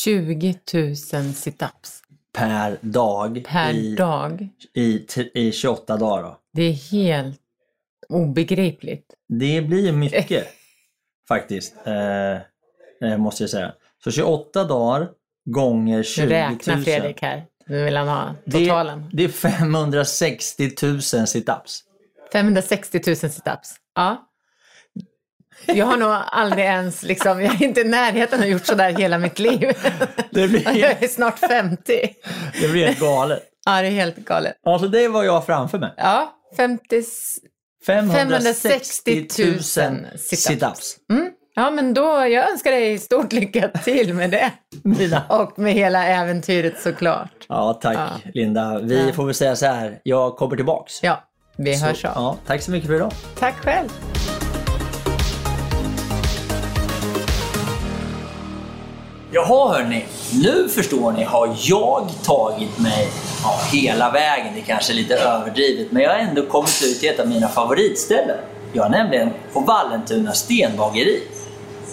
20 0.03 0.55
000 0.73 0.95
situps 1.33 2.01
Per 2.33 2.77
dag. 2.81 3.45
per 3.47 3.73
i, 3.73 3.95
dag. 3.95 4.49
I, 4.73 5.05
I 5.33 5.51
28 5.51 5.97
dagar. 5.97 6.23
Då. 6.23 6.37
Det 6.53 6.63
är 6.63 6.71
helt 6.91 7.40
obegripligt. 8.11 9.05
Det 9.29 9.61
blir 9.61 9.91
mycket 9.91 10.47
faktiskt. 11.27 11.73
Eh, 11.85 12.33
eh, 13.11 13.17
måste 13.17 13.43
jag 13.43 13.49
säga. 13.49 13.73
Så 14.03 14.11
28 14.11 14.63
dagar 14.63 15.09
gånger 15.45 16.03
20 16.03 16.21
Nu 16.21 16.27
000. 16.27 16.33
räknar 16.51 16.77
Fredrik 16.77 17.21
här. 17.21 17.45
Nu 17.67 17.83
vill 17.83 17.95
han 17.97 18.07
ha 18.07 18.35
Det, 18.45 18.59
totalen. 18.65 19.09
det 19.13 19.23
är 19.23 19.29
560 19.29 20.69
000 20.83 21.01
situps. 21.27 21.83
560 22.31 23.01
000 23.07 23.15
situps. 23.15 23.75
Ja. 23.95 24.27
Jag 25.65 25.85
har 25.85 25.97
nog 25.97 26.09
aldrig 26.31 26.65
ens, 26.65 27.03
liksom, 27.03 27.41
jag 27.41 27.61
är 27.61 27.63
inte 27.65 27.81
i 27.81 27.83
närheten 27.83 28.39
av 28.41 28.47
gjort 28.47 28.65
sådär 28.65 28.89
hela 28.97 29.17
mitt 29.17 29.39
liv. 29.39 29.59
Det 30.31 30.47
blir, 30.47 30.77
Jag 30.77 31.03
är 31.03 31.07
snart 31.07 31.39
50. 31.39 32.15
det 32.61 32.67
blir 32.67 32.85
helt 32.85 32.99
galet. 32.99 33.43
Ja, 33.65 33.81
det 33.81 33.87
är 33.87 33.91
helt 33.91 34.15
galet. 34.17 34.53
Alltså 34.65 34.87
det 34.87 35.07
var 35.07 35.23
jag 35.23 35.45
framför 35.45 35.79
mig. 35.79 35.93
Ja, 35.97 36.35
50... 36.57 37.03
560 37.85 39.27
000 39.39 39.63
situps. 40.17 40.95
Mm. 41.11 41.29
Ja, 41.55 41.71
men 41.71 41.93
då, 41.93 42.03
jag 42.27 42.51
önskar 42.51 42.71
dig 42.71 42.97
stort 42.99 43.33
lycka 43.33 43.67
till 43.67 44.13
med 44.13 44.31
det. 44.31 44.51
Mina. 44.83 45.23
Och 45.29 45.59
med 45.59 45.73
hela 45.73 46.05
äventyret 46.07 46.79
såklart. 46.81 47.31
Ja, 47.49 47.79
tack 47.81 47.97
Ja. 47.97 48.31
Linda. 48.33 48.79
Vi 48.79 49.07
Ja. 49.07 49.13
får 49.13 49.25
väl 49.25 49.35
säga 49.35 49.55
så 49.55 49.65
här, 49.65 49.99
jag 50.03 50.35
kommer 50.37 50.55
tillbaks. 50.55 51.03
Ja, 51.03 51.23
vi 51.57 51.75
Så, 51.75 51.85
hörs 51.85 52.05
av. 52.05 52.11
ja, 52.15 52.37
tack 52.47 52.61
så 52.61 52.71
mycket 52.71 52.87
för 52.87 52.95
idag. 52.95 53.11
Tack 53.39 53.55
själv. 53.55 53.89
Jaha 59.33 59.73
hörni, 59.73 60.05
nu 60.43 60.69
förstår 60.69 61.11
ni 61.11 61.23
har 61.23 61.55
jag 61.59 62.09
tagit 62.23 62.79
mig 62.79 63.09
ja, 63.43 63.59
hela 63.71 64.11
vägen. 64.11 64.53
Det 64.55 64.61
kanske 64.61 64.93
är 64.93 64.95
lite 64.95 65.15
överdrivet, 65.15 65.91
men 65.91 66.03
jag 66.03 66.09
har 66.09 66.17
ändå 66.17 66.45
kommit 66.45 66.81
ut 66.83 66.99
till 66.99 67.09
ett 67.09 67.19
av 67.19 67.27
mina 67.27 67.47
favoritställen. 67.47 68.37
Jag 68.73 68.85
är 68.85 68.89
nämligen 68.89 69.29
på 69.53 69.59
Vallentuna 69.59 70.33
stenbageri. 70.33 71.23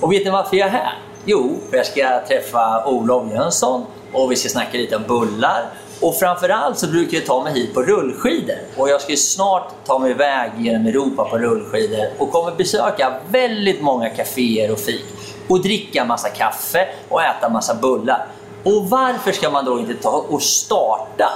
Och 0.01 0.13
vet 0.13 0.25
ni 0.25 0.31
varför 0.31 0.57
jag 0.57 0.69
är 0.69 0.73
här? 0.73 0.99
Jo, 1.25 1.57
för 1.71 1.77
jag 1.77 1.87
ska 1.87 2.27
träffa 2.29 2.85
Olof 2.87 3.33
Jönsson 3.33 3.87
och 4.13 4.33
vi 4.33 4.37
ska 4.37 4.49
snacka 4.49 4.79
lite 4.79 4.97
om 4.97 5.03
bullar. 5.09 5.65
Och 6.01 6.17
framförallt 6.17 6.79
så 6.79 6.87
brukar 6.87 7.19
jag 7.19 7.27
ta 7.27 7.45
mig 7.45 7.55
hit 7.55 7.75
på 7.75 7.83
rullskidor. 7.83 8.57
Och 8.77 8.89
jag 8.89 9.01
ska 9.01 9.11
ju 9.11 9.17
snart 9.17 9.71
ta 9.87 9.99
mig 9.99 10.11
iväg 10.11 10.51
genom 10.59 10.87
Europa 10.87 11.25
på 11.25 11.39
rullskidor 11.39 12.07
och 12.19 12.33
kommer 12.33 12.53
besöka 12.57 13.15
väldigt 13.31 13.83
många 13.83 14.11
kaféer 14.11 14.73
och 14.73 14.79
fik. 14.79 15.05
Och 15.49 15.63
dricka 15.63 16.05
massa 16.05 16.29
kaffe 16.29 16.89
och 17.09 17.23
äta 17.23 17.49
massa 17.49 17.75
bullar. 17.75 18.27
Och 18.65 18.91
varför 18.91 19.33
ska 19.33 19.51
man 19.51 19.65
då 19.65 19.79
inte 19.79 19.95
ta 19.95 20.25
och 20.29 20.43
starta 20.43 21.31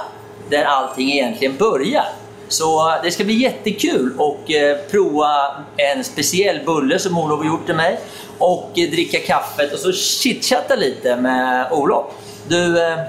där 0.49 0.63
allting 0.63 1.11
egentligen 1.11 1.57
börjar? 1.57 2.05
Så 2.47 2.89
eh, 2.89 2.95
det 3.03 3.11
ska 3.11 3.23
bli 3.23 3.33
jättekul 3.33 4.13
och 4.17 4.51
eh, 4.51 4.77
prova 4.91 5.55
en 5.77 6.03
speciell 6.03 6.59
bulle 6.65 6.99
som 6.99 7.17
Olof 7.17 7.39
har 7.39 7.45
gjort 7.45 7.65
till 7.65 7.75
mig 7.75 7.99
och 8.37 8.69
eh, 8.75 8.89
dricka 8.89 9.19
kaffet 9.19 9.73
och 9.73 9.79
så 9.79 9.91
chitchatta 9.91 10.75
lite 10.75 11.15
med 11.15 11.71
Olof. 11.71 12.05
Du, 12.47 12.83
eh, 12.87 12.99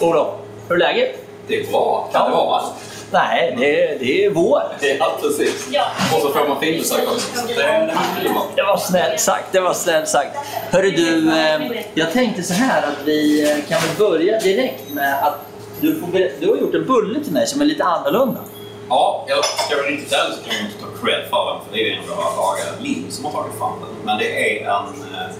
Olof, 0.00 0.28
hur 0.68 0.74
är 0.74 0.78
läget? 0.78 1.18
Det 1.48 1.60
är 1.60 1.70
bra. 1.70 2.08
Kan 2.12 2.22
Ja. 2.22 2.28
det 2.30 2.36
vara? 2.36 2.62
Nej, 3.10 3.54
det, 3.58 3.98
det 4.00 4.24
är 4.24 4.30
vår. 4.30 4.62
Ja, 4.98 5.18
precis. 5.20 5.68
Och 6.14 6.20
så 6.20 6.28
får 6.28 6.48
man 6.48 6.60
filmbesök 6.60 7.08
också. 7.08 7.46
Det 7.46 7.62
är 7.62 8.66
var 8.66 8.76
snällt 8.76 9.20
sagt, 9.20 9.52
det 9.52 9.60
var 9.60 9.74
snällt 9.74 10.08
sagt. 10.08 10.36
Hörru 10.70 10.90
du, 10.90 11.38
eh, 11.38 11.82
jag 11.94 12.12
tänkte 12.12 12.42
så 12.42 12.54
här 12.54 12.82
att 12.82 12.98
vi 13.04 13.50
eh, 13.50 13.56
kan 13.68 13.80
väl 13.80 13.96
börja 13.98 14.38
direkt 14.38 14.90
med 14.90 15.24
att 15.24 15.38
du, 15.80 16.00
får, 16.00 16.06
du 16.40 16.48
har 16.48 16.56
gjort 16.56 16.74
en 16.74 16.86
bulle 16.86 17.24
till 17.24 17.32
mig 17.32 17.46
som 17.46 17.60
är 17.60 17.64
lite 17.64 17.84
annorlunda. 17.84 18.40
Ja, 18.88 19.24
jag 19.28 19.44
ska 19.44 19.76
väl 19.76 19.92
inte 19.92 20.16
ärlig 20.16 20.38
så 20.38 20.44
kan 20.44 20.54
jag 20.54 20.64
inte 20.64 20.78
ta 20.80 21.06
cred 21.06 21.24
för 21.30 21.52
den, 21.52 21.64
för 21.64 21.76
det 21.76 21.80
är 21.80 21.86
ju 21.86 21.92
en 21.92 22.10
av 22.10 22.16
våra 22.16 22.36
lagare, 22.36 22.80
Linn, 22.80 23.06
som 23.10 23.24
har 23.24 23.32
tagit 23.32 23.58
fram 23.58 23.72
den. 23.80 23.88
Men 24.04 24.18
det 24.18 24.60
är 24.60 24.64
en 24.64 25.14
eh, 25.14 25.30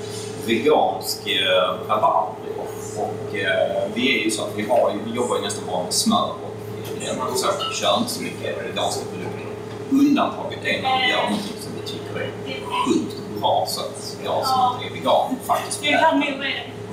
vegansk 0.46 1.26
eh, 1.26 1.88
rabarberbrioche. 1.88 3.00
Och 3.02 3.36
eh, 3.36 3.82
vi 3.94 4.20
är 4.20 4.24
ju 4.24 4.30
så 4.30 4.42
att 4.42 4.52
vi, 4.56 4.62
har, 4.68 4.92
vi 5.06 5.12
jobbar 5.12 5.36
ju 5.36 5.42
nästan 5.42 5.64
bara 5.66 5.82
med 5.84 5.92
smör 5.92 6.30
och 7.10 7.16
ingredienser. 7.16 7.48
Så 7.58 7.68
vi 7.68 7.74
kör 7.74 7.98
inte 7.98 8.10
så 8.10 8.22
mycket 8.22 8.50
veganska 8.64 9.04
produkter. 9.10 9.46
Undantaget 9.90 10.64
är 10.64 10.82
när 10.82 11.00
vi 11.00 11.12
gör 11.12 11.22
någonting 11.22 11.58
som 11.64 11.72
vi 11.78 11.82
tycker 11.92 12.20
är 12.20 12.30
sjukt 12.84 13.16
bra 13.40 13.66
så 13.68 13.80
att 13.80 14.16
jag 14.24 14.46
som 14.46 14.58
inte 14.72 14.86
är 14.86 14.92
vegan 14.98 15.36
faktiskt 15.46 15.84
kan 15.84 16.22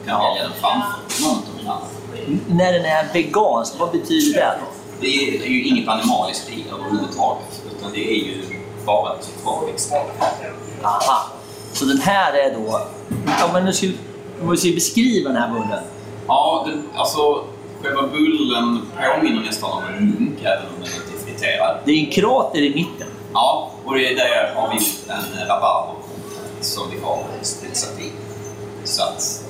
kan 0.05 0.25
välja 0.25 0.43
den 0.43 0.53
framför 0.61 1.23
någon 1.23 1.37
av 1.37 1.55
mina 1.57 1.71
andra. 1.71 1.87
När 2.47 2.73
den 2.73 2.85
är 2.85 3.13
vegansk, 3.13 3.73
vad 3.79 3.91
betyder 3.91 4.39
det? 4.39 4.59
Det 4.99 5.07
är, 5.07 5.47
ju 5.47 5.63
inget 5.63 5.87
animaliskt 5.87 6.49
i 6.49 6.65
överhuvudtaget 6.73 7.61
utan 7.71 7.91
det 7.91 8.11
är 8.11 8.25
ju 8.25 8.43
bara 8.85 9.15
totalväxter. 9.15 10.03
Aha. 10.83 11.29
Så 11.73 11.85
den 11.85 11.97
här 11.97 12.33
är 12.33 12.53
då... 12.53 12.81
Ja, 13.39 13.49
men 13.53 13.65
nu 13.65 13.73
ska, 13.73 13.87
om 14.41 14.51
vi 14.51 14.57
ska 14.57 14.69
beskriva 14.69 15.29
den 15.29 15.41
här 15.41 15.49
bullen. 15.49 15.83
Ja, 16.27 16.63
den, 16.67 16.89
alltså 16.95 17.43
själva 17.83 18.01
bullen 18.07 18.81
påminner 19.03 19.41
nästan 19.41 19.71
om 19.71 19.83
en 19.97 20.09
munk 20.09 20.39
även 20.41 20.65
om 20.67 20.83
den 20.83 20.83
är 20.83 21.25
friterad. 21.25 21.77
Det 21.85 21.91
är 21.91 21.99
en 22.05 22.11
krater 22.11 22.59
i 22.59 22.75
mitten. 22.75 23.07
Ja, 23.33 23.71
och 23.85 23.93
det 23.95 24.11
är 24.11 24.15
där 24.15 24.55
har 24.55 24.69
vi 24.69 24.75
gjort 24.75 25.07
en 25.07 25.47
rabarber 25.47 25.95
som 26.61 26.83
vi 26.91 26.99
har 26.99 27.23
spetsat 27.41 27.99
i. 27.99 28.11
Så 28.83 29.03
att, 29.03 29.45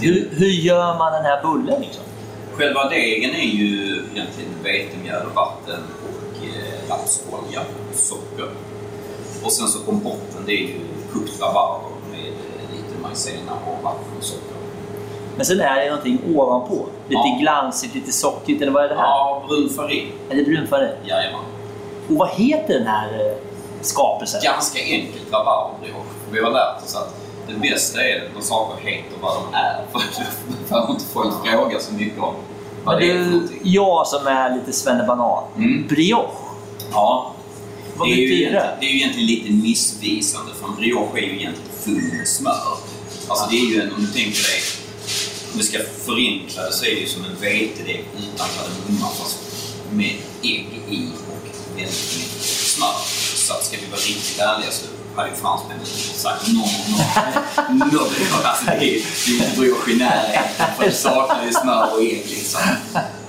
Hur, 0.00 0.28
hur 0.32 0.46
gör 0.46 0.98
man 0.98 1.12
den 1.12 1.24
här 1.24 1.42
bullen 1.42 1.80
liksom? 1.80 2.04
Själva 2.52 2.88
degen 2.88 3.30
är 3.30 3.44
ju 3.44 4.02
egentligen 4.14 4.50
vetemjöl, 4.62 5.26
vatten 5.34 5.80
och 6.08 6.44
eh, 6.44 6.90
rapsolja 6.90 7.60
och 7.60 7.96
socker. 7.96 8.48
Och 9.44 9.52
sen 9.52 9.68
så 9.68 9.78
på 9.78 9.92
botten 9.92 10.42
det 10.46 10.52
är 10.52 10.62
ju 10.62 10.80
kokt 11.12 11.40
rabarber 11.40 11.90
med 12.10 12.26
eh, 12.26 12.76
lite 12.76 13.02
majsena 13.02 13.52
och 13.66 13.84
vatten 13.84 14.12
och 14.18 14.24
socker. 14.24 14.57
Men 15.38 15.46
sen 15.46 15.60
är 15.60 15.80
det 15.80 15.90
någonting 15.90 16.18
ovanpå. 16.36 16.86
Lite 17.08 17.20
Ja. 17.28 17.36
glansigt, 17.40 17.94
lite 17.94 18.12
sockrigt, 18.12 18.62
eller 18.62 18.72
vad 18.72 18.84
är 18.84 18.88
det 18.88 18.94
här? 18.94 19.02
Ja, 19.02 19.44
brun 19.48 19.68
farin. 19.76 20.08
Är 20.30 20.36
det 20.36 20.42
brunfarin? 20.44 20.90
Jajamän. 21.04 21.40
Och 22.08 22.16
vad 22.16 22.28
heter 22.30 22.74
den 22.74 22.86
här 22.86 23.08
eh, 23.08 23.36
skapelsen? 23.80 24.40
Ganska 24.44 24.78
enkelt 24.82 25.32
rabarberbrioche. 25.32 26.14
Vi 26.30 26.40
har 26.40 26.50
lärt 26.50 26.82
oss 26.84 26.96
att 26.96 27.14
det 27.48 27.54
bästa 27.54 28.02
är 28.04 28.28
när 28.34 28.40
saker 28.40 28.86
heter 28.88 29.16
vad 29.20 29.32
de 29.34 29.54
är. 29.54 29.82
För 29.92 29.98
då 30.48 30.54
behöver 30.68 30.92
inte 30.92 31.04
folk 31.04 31.34
fråga 31.46 31.80
så 31.80 31.94
mycket 31.94 32.22
om 32.22 32.34
vad 32.84 33.00
det 33.00 33.10
är 33.10 33.14
du, 33.14 33.48
jag 33.62 34.06
som 34.06 34.26
är 34.26 34.56
lite 34.56 34.72
svennebanan. 34.72 35.44
Mm. 35.56 35.86
Brioche. 35.88 36.32
Ja. 36.92 37.32
Vad 37.96 38.08
det, 38.08 38.12
är 38.12 38.16
ju 38.16 38.28
betyder 38.28 38.52
det? 38.52 38.76
det 38.80 38.86
är 38.86 38.90
ju 38.90 38.96
egentligen 38.96 39.26
lite 39.26 39.52
missvisande 39.52 40.52
för 40.60 40.68
en 40.68 40.74
brioche 40.76 41.18
är 41.18 41.22
ju 41.22 41.36
egentligen 41.40 41.70
full 41.80 42.18
med 42.18 42.28
smör. 42.28 42.76
Alltså 43.28 43.50
det 43.50 43.56
är 43.56 43.74
ju 43.74 43.80
en, 43.82 43.92
om 43.94 44.00
du 44.00 44.06
tänker 44.06 44.30
dig, 44.30 44.60
om 45.52 45.58
vi 45.58 45.64
ska 45.64 45.78
förenkla 46.06 46.62
det 46.62 46.72
så 46.72 46.84
är 46.84 46.90
det 46.90 47.00
ju 47.00 47.08
som 47.08 47.24
en 47.24 47.36
vetedeg 47.40 48.04
utan 48.18 48.46
kardemumma 48.56 49.08
fast 49.18 49.38
med 49.92 50.16
ägg 50.42 50.68
i 50.90 51.08
och 51.28 51.48
väldigt 51.76 52.16
mycket 52.18 52.42
smör. 52.42 52.94
Så 53.34 53.52
att 53.54 53.64
ska 53.64 53.76
vi 53.76 53.86
vara 53.86 54.00
riktigt 54.00 54.38
ärliga 54.38 54.70
så 54.70 54.86
hade 55.16 55.30
ju 55.30 55.36
fransmännen 55.36 55.86
sagt 56.14 56.48
någon, 56.48 57.78
någon, 57.78 57.88
no. 57.88 57.98
alltså 58.44 58.64
det 58.64 58.72
är 58.72 58.78
det 58.78 58.86
är 58.86 59.50
ju 59.50 59.56
brioche 59.56 59.90
i 59.90 59.96
närheten 59.96 60.66
för 60.76 60.84
det 60.84 60.92
saknar 60.92 61.44
ju 61.46 61.52
smör 61.52 61.94
och 61.94 62.02
ägg 62.02 62.24
liksom. 62.28 62.60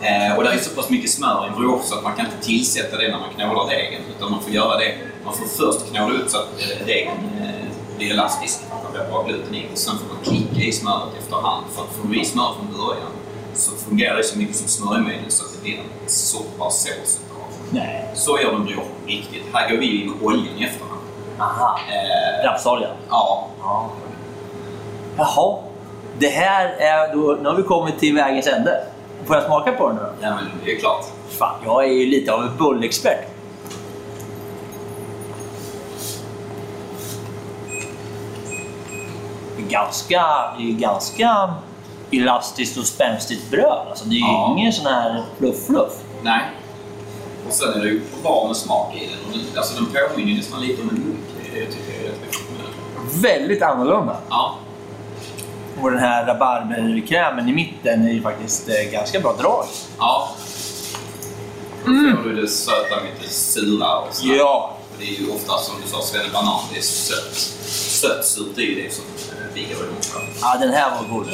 Eh, 0.02 0.38
och 0.38 0.44
det 0.44 0.50
är 0.50 0.60
så 0.60 0.70
pass 0.70 0.90
mycket 0.90 1.12
smör 1.12 1.46
i 1.46 1.48
en 1.50 1.56
brioche 1.56 1.84
så 1.86 1.96
att 1.96 2.04
man 2.04 2.16
kan 2.16 2.26
inte 2.26 2.46
tillsätta 2.46 2.98
det 2.98 3.12
när 3.12 3.20
man 3.20 3.30
knådar 3.36 3.70
degen 3.70 4.02
utan 4.18 4.32
man 4.32 4.44
får 4.44 4.52
göra 4.52 4.78
det, 4.78 4.98
man 5.26 5.34
får 5.34 5.46
först 5.46 5.92
knåda 5.92 6.14
ut 6.14 6.32
så 6.32 6.38
att 6.38 6.48
eh, 6.60 6.86
degen 6.86 7.18
eh, 7.42 7.98
blir 7.98 8.12
elastisk, 8.12 8.60
blir 9.00 9.10
bra 9.12 9.24
gluten 9.28 9.56
i 9.56 9.66
och 9.74 9.78
sen 9.78 9.98
får 9.98 10.08
man 10.16 10.24
klicka 10.24 10.62
i 10.68 10.72
smöret 10.72 11.14
efterhand 11.20 11.66
för 11.76 11.82
att 11.84 11.90
får 11.90 12.08
du 12.08 12.22
i 12.22 12.26
smör 12.26 12.54
från 12.58 12.78
början 12.88 13.12
så 13.54 13.72
fungerar 13.76 14.18
det 14.18 14.24
så 14.24 14.38
mycket 14.38 14.56
som 14.56 14.68
smörjmedel 14.68 15.32
så 15.32 15.46
att 15.46 15.52
det 15.56 15.62
blir 15.64 15.78
en 15.78 16.10
soppa 16.10 16.70
sås. 16.70 17.20
Nej. 17.72 18.10
Så 18.16 18.40
gör 18.40 18.52
de 18.52 18.66
på 18.66 18.82
riktigt. 19.08 19.44
Här 19.54 19.70
går 19.72 19.78
vi 19.78 20.02
in 20.02 20.10
med 20.12 20.24
oljan 20.24 20.58
i 20.58 20.64
efterhand. 20.64 21.02
Aha. 21.40 21.80
Eh, 21.90 22.46
Rapsolja. 22.46 22.88
ja, 23.10 23.48
Ja. 23.62 23.90
Jaha. 25.18 25.58
Det 26.20 26.28
här 26.28 26.66
är 26.70 27.14
då, 27.16 27.38
nu 27.42 27.50
har 27.50 27.56
vi 27.56 27.64
kommit 27.64 28.00
till 28.00 28.16
vägens 28.16 28.48
ände. 28.48 28.84
Får 29.26 29.36
jag 29.36 29.46
smaka 29.46 29.72
på 29.72 29.88
den 29.88 29.96
nu 29.96 30.02
då? 30.02 30.10
ja, 30.22 30.30
men 30.36 30.46
det 30.66 30.72
är 30.76 30.80
klart. 30.80 31.06
Fan, 31.30 31.56
jag 31.66 31.84
är 31.84 31.92
ju 31.92 32.06
lite 32.06 32.34
av 32.34 32.42
en 32.44 32.58
bullexpert. 32.58 33.28
Det 39.58 39.59
är 39.59 39.59
ganska, 39.70 40.26
det 40.58 40.70
är 40.70 40.74
ganska 40.74 41.54
elastiskt 42.12 42.78
och 42.78 42.86
spänstigt 42.86 43.52
bröd. 43.52 43.88
Alltså, 43.90 44.06
det 44.06 44.16
är 44.16 44.18
ju 44.18 44.22
Ja. 44.22 44.56
ingen 44.58 44.74
sån 44.74 44.86
här 44.86 45.24
fluff-fluff. 45.38 45.94
Nej. 46.24 46.42
Och 47.48 47.54
sen 47.54 47.74
är 47.74 47.80
det 47.80 47.88
ju 47.88 48.02
bra 48.24 48.46
med 48.48 48.56
smak 48.56 48.96
i 48.96 49.10
den. 49.34 49.42
Alltså 49.58 49.76
den 49.76 49.86
påminner 49.86 50.32
ju 50.32 50.38
nästan 50.38 50.62
lite 50.62 50.82
om 50.82 50.90
en 50.90 50.96
munk. 50.96 51.18
Det 51.44 51.52
det 51.54 51.60
jag 51.60 51.72
tycker 51.72 52.00
är 52.04 52.04
rätt 52.10 52.22
den. 52.22 53.22
Väldigt 53.22 53.62
annorlunda. 53.64 54.18
Ja. 54.30 54.56
Och 55.82 55.92
den 55.92 56.00
här 56.00 56.26
rabarberkrämen 56.26 57.50
i 57.50 57.54
mitten 57.54 58.08
är 58.08 58.12
ju 58.14 58.22
faktiskt 58.22 58.70
eh, 58.70 58.92
ganska 58.92 59.20
bra 59.20 59.36
drag. 59.40 59.66
Ja. 60.00 60.30
Då 61.86 61.92
får 61.92 62.30
du 62.30 62.42
det 62.42 62.48
söta 62.48 62.96
med 62.96 63.12
det 63.22 63.30
sura 63.30 63.98
och 63.98 64.14
så. 64.16 64.28
Ja. 64.28 64.76
Och 64.92 64.96
Det 65.00 65.16
är 65.16 65.20
ju 65.20 65.32
ofta 65.32 65.58
som 65.58 65.76
du 65.84 65.90
sa, 65.92 66.02
svennebanan, 66.02 66.60
det 66.74 66.78
är 66.78 66.82
sött. 66.82 67.36
Sött 67.72 68.26
surt 68.26 68.58
är 68.58 68.62
ju 68.62 68.84
det 68.84 68.94
som 68.94 69.04
vi. 69.66 69.76
Ja, 70.42 70.58
den 70.62 70.74
här 70.74 70.92
var 70.92 71.18
god. 71.18 71.26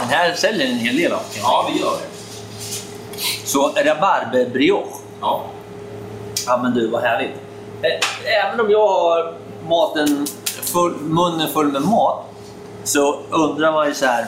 Den 0.00 0.08
här 0.08 0.34
säljer 0.34 0.66
en 0.66 0.78
hel 0.78 0.96
del 0.96 1.12
av. 1.12 1.20
Ja, 1.42 1.70
vi 1.72 1.80
gör 1.80 1.90
det. 1.90 2.06
Så 3.48 3.68
rabarberbrioche. 3.84 4.96
Ja. 5.20 5.44
Ja 6.46 6.56
men 6.62 6.74
du, 6.74 6.88
vad 6.90 7.02
härligt. 7.02 7.34
Eh, 7.82 8.34
Även 8.44 8.60
om 8.60 8.70
jag 8.70 8.88
har 8.88 9.34
maten 9.68 10.26
full, 10.72 10.94
munnen 11.00 11.48
full 11.52 11.72
med 11.72 11.82
mat 11.82 12.24
så 12.84 13.20
undrar 13.30 13.72
man 13.72 13.86
ju 13.88 13.94
så 13.94 14.06
här. 14.06 14.26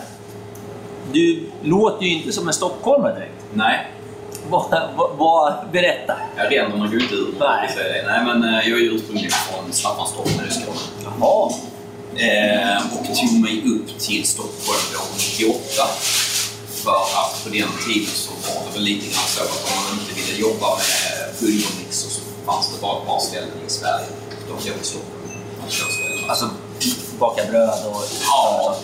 Du 1.13 1.47
låter 1.63 2.05
ju 2.07 2.13
inte 2.19 2.33
som 2.33 2.49
en 2.49 2.55
stockholmare 2.55 3.15
direkt. 3.15 3.33
Nej, 3.55 3.87
Vad, 4.51 4.65
vad, 4.97 5.11
vad, 5.17 5.55
berätta. 5.73 6.15
Ja, 6.37 6.45
ränderna 6.51 6.87
går 6.87 7.03
inte 7.03 7.15
ur. 7.15 7.35
Nej. 7.41 7.71
Nej, 8.07 8.25
men 8.25 8.45
eh, 8.45 8.69
jag 8.69 8.79
är 8.79 8.83
ju 8.83 8.91
ursprungligen 8.95 9.31
från 9.31 9.73
Staffanstorp 9.73 10.37
nere 10.39 10.47
i 10.47 10.51
Skåne. 10.51 10.79
Jaha. 11.21 11.51
Eh, 12.17 12.83
och 12.93 13.07
tog 13.07 13.41
mig 13.41 13.63
upp 13.67 13.99
till 13.99 14.25
Stockholm 14.27 14.81
då 14.93 15.01
98. 15.17 15.59
För 16.83 16.91
att 16.91 17.45
på 17.45 17.49
den 17.49 17.69
tiden 17.87 18.15
så 18.15 18.31
var 18.31 18.67
det 18.67 18.73
väl 18.75 18.83
lite 18.83 19.07
grann 19.07 19.29
så 19.29 19.43
att 19.43 19.51
om 19.51 19.85
man 19.85 20.01
inte 20.01 20.21
ville 20.21 20.41
jobba 20.41 20.67
med 20.77 21.41
pulvermixer 21.41 22.11
så 22.11 22.21
fanns 22.47 22.71
det 22.75 22.81
bara 22.81 22.99
ett 23.01 23.07
par 23.07 23.21
ställen 23.21 23.59
i 23.67 23.71
Sverige. 23.71 24.07
De 24.49 24.69
låg 24.69 24.79
i 24.83 24.85
Stockholm. 24.85 26.29
Alltså 26.29 26.51
baka 27.19 27.45
bröd 27.45 27.87
och... 27.87 28.03
Ja, 28.23 28.77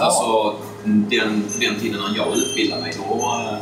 alltså 0.00 0.56
den, 0.84 1.50
den 1.60 1.80
tiden 1.80 2.00
när 2.00 2.16
jag 2.16 2.36
utbildade 2.36 2.82
mig 2.82 2.94
då, 2.96 3.14
eh, 3.14 3.58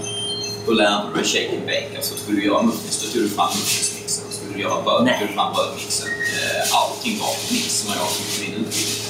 då 0.66 0.72
lärde 0.72 1.14
dig 1.14 1.24
shake 1.24 1.56
and 1.56 1.66
bake. 1.66 1.96
Alltså 1.96 2.14
skulle 2.16 2.40
du 2.40 2.46
göra 2.46 2.62
muffins, 2.62 3.02
då 3.02 3.12
tog 3.12 3.22
du 3.22 3.28
fram 3.28 3.48
muffinsmixen. 3.48 4.29
Nej. 4.68 5.18
tog 5.18 5.28
du 5.28 5.34
fram 5.34 5.52
brödmixen. 5.54 6.08
Eh, 6.08 6.76
Allting 6.80 7.18
var 7.18 7.26
på 7.26 7.52
mix 7.54 7.84
när 7.88 7.94
jag 7.96 8.08
tog 8.16 8.26
min 8.40 8.54
utbildning. 8.60 9.00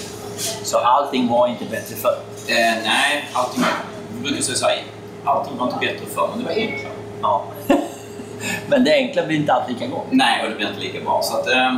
Så 0.62 0.78
allting 0.78 1.28
var 1.28 1.48
inte 1.48 1.64
bättre 1.64 1.96
förr. 1.96 2.18
Eh, 2.48 2.74
nej, 2.84 3.28
allting 3.32 3.62
var... 3.62 3.70
Vi 4.14 4.20
brukar 4.22 4.42
säga 4.42 4.56
så 4.58 4.66
här, 4.66 4.82
allting 5.24 5.56
var 5.58 5.66
inte 5.66 5.78
bättre 5.80 6.06
förr, 6.14 6.28
men 6.34 6.38
det 6.38 6.44
var 6.44 6.60
enklare. 6.60 6.92
Ja. 7.22 7.44
men 8.68 8.84
det 8.84 8.94
enkla 8.94 9.26
blir 9.26 9.36
inte 9.36 9.52
alltid 9.52 9.74
lika 9.74 9.86
gott. 9.86 10.06
Nej, 10.10 10.42
och 10.44 10.50
det 10.50 10.56
blir 10.56 10.68
inte 10.68 10.80
lika 10.80 11.00
bra. 11.00 11.20
Så 11.22 11.36
att, 11.36 11.46
ehm, 11.48 11.76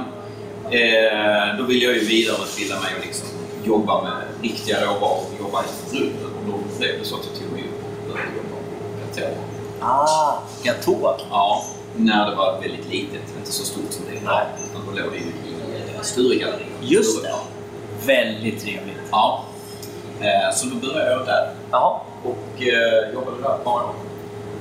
eh, 0.71 1.57
då 1.59 1.65
vill 1.65 1.83
jag 1.83 1.93
ju 1.95 2.05
vidareutbilda 2.05 2.81
mig 2.81 2.91
och 2.99 3.07
liksom 3.07 3.29
jobba 3.65 4.03
med 4.03 4.13
riktiga 4.43 4.81
råvaror 4.81 5.25
och 5.35 5.41
jobba 5.41 5.61
efter 5.65 5.97
grunden. 5.97 6.25
Och 6.25 6.53
då 6.53 6.79
blev 6.79 6.99
det 6.99 7.05
så 7.05 7.15
att 7.15 7.23
jag 7.33 7.41
tog 7.43 7.53
mig 7.53 7.63
upp 7.63 7.85
och 7.85 8.13
började 8.13 8.31
jobba 8.37 8.49
på 8.49 9.21
Gatå. 9.21 9.35
Ah, 9.81 10.39
gatå. 10.63 11.17
Ja, 11.31 11.65
när 11.97 12.31
det 12.31 12.37
var 12.37 12.61
väldigt 12.61 12.91
litet, 12.91 13.23
inte 13.39 13.53
så 13.53 13.65
stort 13.65 13.93
som 13.93 14.05
det 14.11 14.17
är 14.17 14.23
idag. 14.23 14.43
Utan 14.71 14.87
då 14.87 15.01
låg 15.01 15.13
det 15.13 15.19
ju 15.19 15.25
i 15.25 15.55
Sturegalleriet. 16.03 16.69
Just 16.81 17.23
det. 17.23 17.35
Väldigt 18.07 18.63
trevligt. 18.63 18.97
Ja. 19.11 19.45
Eh, 20.21 20.55
så 20.55 20.67
då 20.67 20.77
började 20.77 21.11
jag 21.11 21.27
där. 21.27 21.55
Jaha. 21.71 22.01
och 22.25 22.63
eh, 22.63 23.15
jobbade 23.15 23.43
där 23.43 23.55
ett 23.55 23.65
par 23.65 23.73
år. 23.73 23.95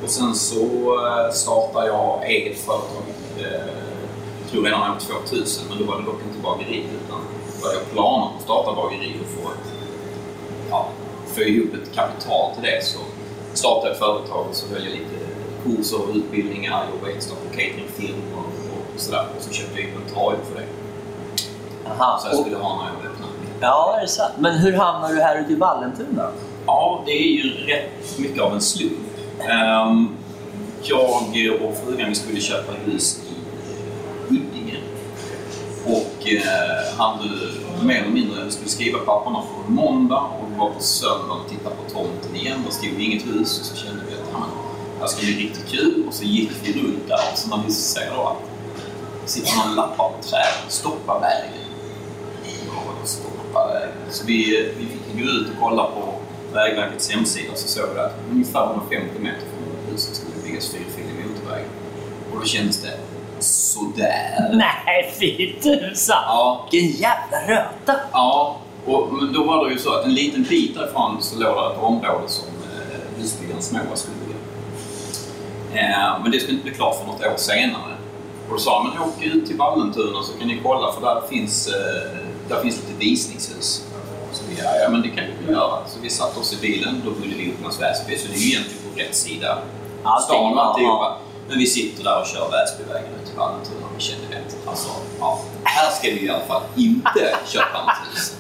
Och 0.04 0.10
sen 0.10 0.36
så 0.36 0.64
eh, 1.08 1.32
startade 1.32 1.88
jag 1.88 2.26
eget 2.26 2.60
företag, 2.60 3.04
jag 3.38 4.52
tror 4.52 4.64
redan 4.64 4.92
år 4.92 4.96
2000, 5.28 5.66
men 5.70 5.78
då 5.78 5.92
var 5.92 6.00
det 6.00 6.06
dock 6.06 6.22
inte 6.28 6.40
bageri 6.44 6.84
utan 7.06 7.20
då 7.62 7.68
hade 7.68 7.80
jag 7.80 7.92
planer 7.92 8.26
på 8.26 8.34
att 8.38 8.44
starta 8.44 8.76
bageri 8.76 9.16
och 9.24 9.44
få, 9.44 9.50
ett, 9.50 9.72
ja, 10.70 10.90
få 11.34 11.42
ihop 11.42 11.74
ett 11.74 11.96
kapital 11.96 12.54
till 12.54 12.64
det. 12.64 12.86
Så 12.86 13.00
startade 13.54 13.88
jag 13.88 13.94
ett 13.94 14.00
företag 14.00 14.46
och 14.50 14.56
så 14.56 14.74
höll 14.74 14.84
jag 14.84 14.94
lite 14.94 15.31
kurser 15.64 16.02
och 16.02 16.16
utbildningar, 16.16 16.86
jobbade 16.94 17.14
ett 17.14 17.30
på 17.30 17.50
cateringfilm 17.58 18.22
och, 18.36 18.46
och 18.96 19.00
sådär. 19.00 19.26
Och 19.38 19.44
så 19.44 19.54
köpte 19.54 19.80
jag 19.80 19.90
inventarium 19.90 20.42
för 20.54 20.62
det. 20.62 20.68
Aha. 21.90 22.20
Så 22.20 22.28
jag 22.28 22.40
skulle 22.40 22.58
ha 22.58 22.76
när 22.78 22.86
jag 22.86 23.12
öppnade. 23.12 23.32
Ja, 23.62 23.96
är 23.98 24.02
det 24.02 24.08
sant? 24.08 24.34
Men 24.40 24.58
hur 24.58 24.74
hamnar 24.74 25.14
du 25.14 25.22
här 25.22 25.42
ute 25.42 25.52
i 25.52 25.56
Vallentuna? 25.56 26.32
Ja, 26.66 27.04
det 27.06 27.12
är 27.12 27.28
ju 27.28 27.54
rätt 27.54 28.20
mycket 28.20 28.42
av 28.42 28.54
en 28.54 28.62
slump. 28.62 28.94
Ehm, 29.40 30.10
jag 30.84 31.10
och 31.62 31.78
frugan 31.86 32.10
vi 32.10 32.16
skulle 32.16 32.42
köpa 32.42 32.72
hus 32.86 33.20
i 33.30 33.34
Huddinge. 34.30 34.78
Och 35.86 36.28
eh, 36.28 36.98
hade 36.98 37.30
mer 37.86 38.02
eller 38.02 38.12
mindre 38.12 38.52
skulle 38.52 38.70
skriva 38.70 39.00
papperna 39.00 39.42
för 39.42 39.72
måndag 39.72 40.20
och 40.20 40.52
vi 40.52 40.60
var 40.60 40.70
på 40.70 40.80
söndag 40.80 41.34
och 41.34 41.50
tittade 41.50 41.76
på 41.76 41.94
tomten 41.94 42.36
igen. 42.36 42.62
Där 42.66 42.72
stod 42.72 43.02
inget 43.02 43.26
hus 43.26 43.60
och 43.60 43.66
så 43.66 43.76
kände 43.76 44.02
vi 44.10 44.11
det 45.02 45.08
här 45.08 45.14
ska 45.14 45.26
bli 45.26 45.46
riktigt 45.46 45.68
kul. 45.72 46.04
Och 46.08 46.14
så 46.14 46.24
gick 46.24 46.52
vi 46.64 46.82
runt 46.82 47.08
där 47.08 47.20
och 47.32 47.38
så 47.38 47.50
när 47.58 47.64
vi 47.66 47.72
ser 47.72 48.12
då 48.16 48.28
att 48.28 49.30
sitter 49.30 49.58
någon 49.58 49.76
lappar 49.76 50.10
på 50.10 50.24
träden 50.24 50.70
stoppa 50.70 51.20
vägen. 51.20 51.54
Så 54.10 54.26
vi, 54.26 54.72
vi 54.78 54.86
fick 54.86 55.26
gå 55.26 55.32
ut 55.32 55.48
och 55.50 55.56
kolla 55.60 55.84
på 55.84 56.14
Vägverkets 56.54 57.12
hemsida 57.12 57.56
så 57.56 57.68
såg 57.68 57.90
vi 57.94 58.00
att 58.00 58.16
ungefär 58.32 58.66
150 58.66 59.20
meter 59.20 59.40
från 59.40 59.92
huset 59.92 60.16
skulle 60.16 60.32
det 60.36 60.44
byggas 60.50 60.70
fyrfilig 60.70 61.26
motorväg. 61.26 61.66
Och 62.34 62.40
då 62.40 62.46
kändes 62.46 62.82
det 62.82 62.98
sådär. 63.40 64.50
Nej, 64.54 65.14
fy 65.20 65.54
tusan! 65.62 66.24
Ja, 66.28 66.68
Vilken 66.72 66.90
jävla 67.02 67.48
röta! 67.48 67.96
Ja, 68.12 68.58
och 68.86 69.14
men 69.14 69.34
då 69.34 69.44
var 69.44 69.66
det 69.66 69.74
ju 69.74 69.80
så 69.80 69.94
att 69.94 70.06
en 70.06 70.14
liten 70.14 70.44
bit 70.44 70.76
därifrån 70.76 71.18
så 71.22 71.40
låg 71.40 71.56
det 71.56 71.74
ett 71.74 71.82
område 71.82 72.28
som 72.28 72.46
eh, 72.48 73.22
husbyggaren 73.22 73.62
Småa 73.62 73.96
skulle 73.96 74.16
bygga. 74.26 74.40
Eh, 75.74 76.20
men 76.22 76.32
det 76.32 76.40
skulle 76.40 76.54
inte 76.54 76.70
bli 76.70 76.76
klart 76.76 77.00
för 77.00 77.06
något 77.06 77.22
år 77.22 77.38
senare. 77.38 77.94
Och 78.48 78.54
då 78.54 78.60
sa 78.60 78.84
men 78.84 79.02
åk 79.02 79.24
ut 79.24 79.46
till 79.48 79.58
Vallentuna 79.58 80.24
så 80.24 80.34
kan 80.40 80.48
ni 80.48 80.60
kolla 80.64 80.92
för 80.92 81.02
där 81.02 81.22
finns, 81.30 81.68
eh, 81.68 82.18
där 82.50 82.62
finns 82.62 82.76
lite 82.78 83.00
visningshus. 83.00 83.86
Så 84.34 84.44
vi, 84.50 84.58
ja, 84.84 84.90
men 84.90 85.02
det 85.02 85.08
kan 85.10 85.24
vi 85.48 85.52
göra. 85.52 85.88
Så 85.88 86.00
vi 86.02 86.10
satte 86.10 86.40
oss 86.40 86.54
i 86.54 86.62
bilen, 86.62 87.02
då 87.06 87.12
bodde 87.12 87.36
vi 87.38 87.44
i 87.44 87.52
Upplands 87.52 87.82
Väsby, 87.82 88.18
så 88.18 88.28
det 88.28 88.34
är 88.34 88.40
ju 88.40 88.48
egentligen 88.48 88.84
på 88.94 89.00
rätt 89.00 89.16
sida 89.16 89.58
Allting, 90.04 90.26
stan 90.26 90.60
alltihopa. 90.60 91.18
Men 91.48 91.58
vi 91.58 91.66
sitter 91.66 92.04
där 92.04 92.22
och 92.22 92.28
kör 92.28 92.50
Väsbyvägen 92.52 93.10
ut 93.22 93.28
till 93.28 93.38
Vallentuna 93.38 93.86
och 93.86 93.92
vi 93.98 94.02
kände 94.02 94.36
rätt. 94.36 94.58
Alltså, 94.66 94.90
ja, 95.20 95.40
här 95.64 95.92
ska 95.92 96.08
vi 96.08 96.26
i 96.26 96.30
alla 96.30 96.46
fall 96.46 96.62
inte 96.76 97.38
köpa 97.48 97.82
något 97.82 98.14
hus. 98.14 98.36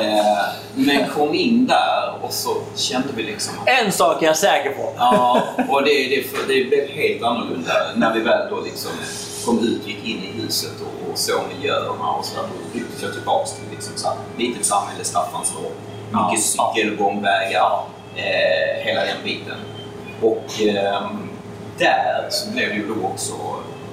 Eh, 0.00 0.36
men 0.74 1.08
kom 1.10 1.34
in 1.34 1.66
där 1.66 2.14
och 2.22 2.32
så 2.32 2.56
kände 2.76 3.08
vi 3.16 3.22
liksom 3.22 3.54
En 3.66 3.92
sak 3.92 4.22
är 4.22 4.26
jag 4.26 4.36
säker 4.36 4.70
på. 4.70 4.92
Ja, 4.96 5.42
och 5.68 5.82
det, 5.82 5.90
det, 6.08 6.24
det 6.48 6.64
blev 6.64 6.88
helt 6.88 7.22
annorlunda 7.22 7.72
när 7.96 8.14
vi 8.14 8.20
väl 8.20 8.50
då 8.50 8.60
liksom 8.60 8.90
kom 9.44 9.58
ut, 9.58 9.86
gick 9.88 10.04
in 10.04 10.22
i 10.24 10.42
huset 10.42 10.72
och, 10.80 11.10
och 11.12 11.18
såg 11.18 11.40
miljöerna 11.56 12.08
och 12.18 12.24
så 12.24 12.34
där. 12.34 12.42
Då 12.42 12.78
rycktes 12.78 13.02
jag 13.02 13.12
tillbaks 13.12 13.52
till 13.52 13.64
liksom 13.70 13.92
så 13.96 14.08
här, 14.08 14.16
litet 14.38 14.66
samhälle, 14.66 15.04
Staffanstorp, 15.04 15.72
mycket 16.10 16.54
Ja. 16.56 16.72
cykelgångvägar, 16.74 17.80
eh, 18.16 18.84
hela 18.84 19.00
den 19.04 19.16
biten. 19.24 19.56
Och 20.22 20.44
ehm, 20.62 21.28
där 21.78 22.26
så 22.30 22.50
blev 22.50 22.68
det 22.68 22.74
ju 22.74 22.86
då 22.88 23.06
också, 23.08 23.32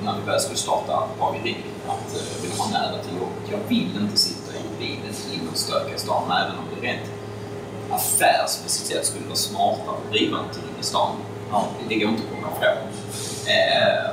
när 0.04 0.14
vi 0.20 0.32
väl 0.32 0.40
skulle 0.40 0.58
starta 0.58 1.04
bageri, 1.20 1.56
att 1.88 2.16
eh, 2.16 2.22
jag 2.36 2.42
vill 2.50 2.60
ha 2.60 2.68
nära 2.72 3.04
till 3.04 3.14
jobbet. 3.20 3.46
Jag 3.52 3.60
vill 3.70 3.90
inte 4.02 4.18
sitta 4.18 4.41
i 4.82 4.88
bilen 4.88 5.16
in 5.34 5.50
och 5.52 5.58
stöka 5.58 5.96
i 5.96 6.00
stan, 6.00 6.32
även 6.32 6.58
om 6.58 6.66
det 6.76 6.88
rent 6.88 7.12
affärsmässigt 7.90 8.88
sett 8.88 9.06
skulle 9.06 9.26
vara 9.26 9.36
smartare 9.36 9.96
att 10.06 10.12
driva 10.12 10.38
någonting 10.38 10.64
i 10.80 10.84
stan. 10.84 11.16
Ja, 11.52 11.68
det 11.90 11.96
går 11.96 12.10
inte 12.10 12.24
att 12.24 12.30
komma 12.30 12.48
ifrån. 12.58 12.78
Eh, 13.46 14.12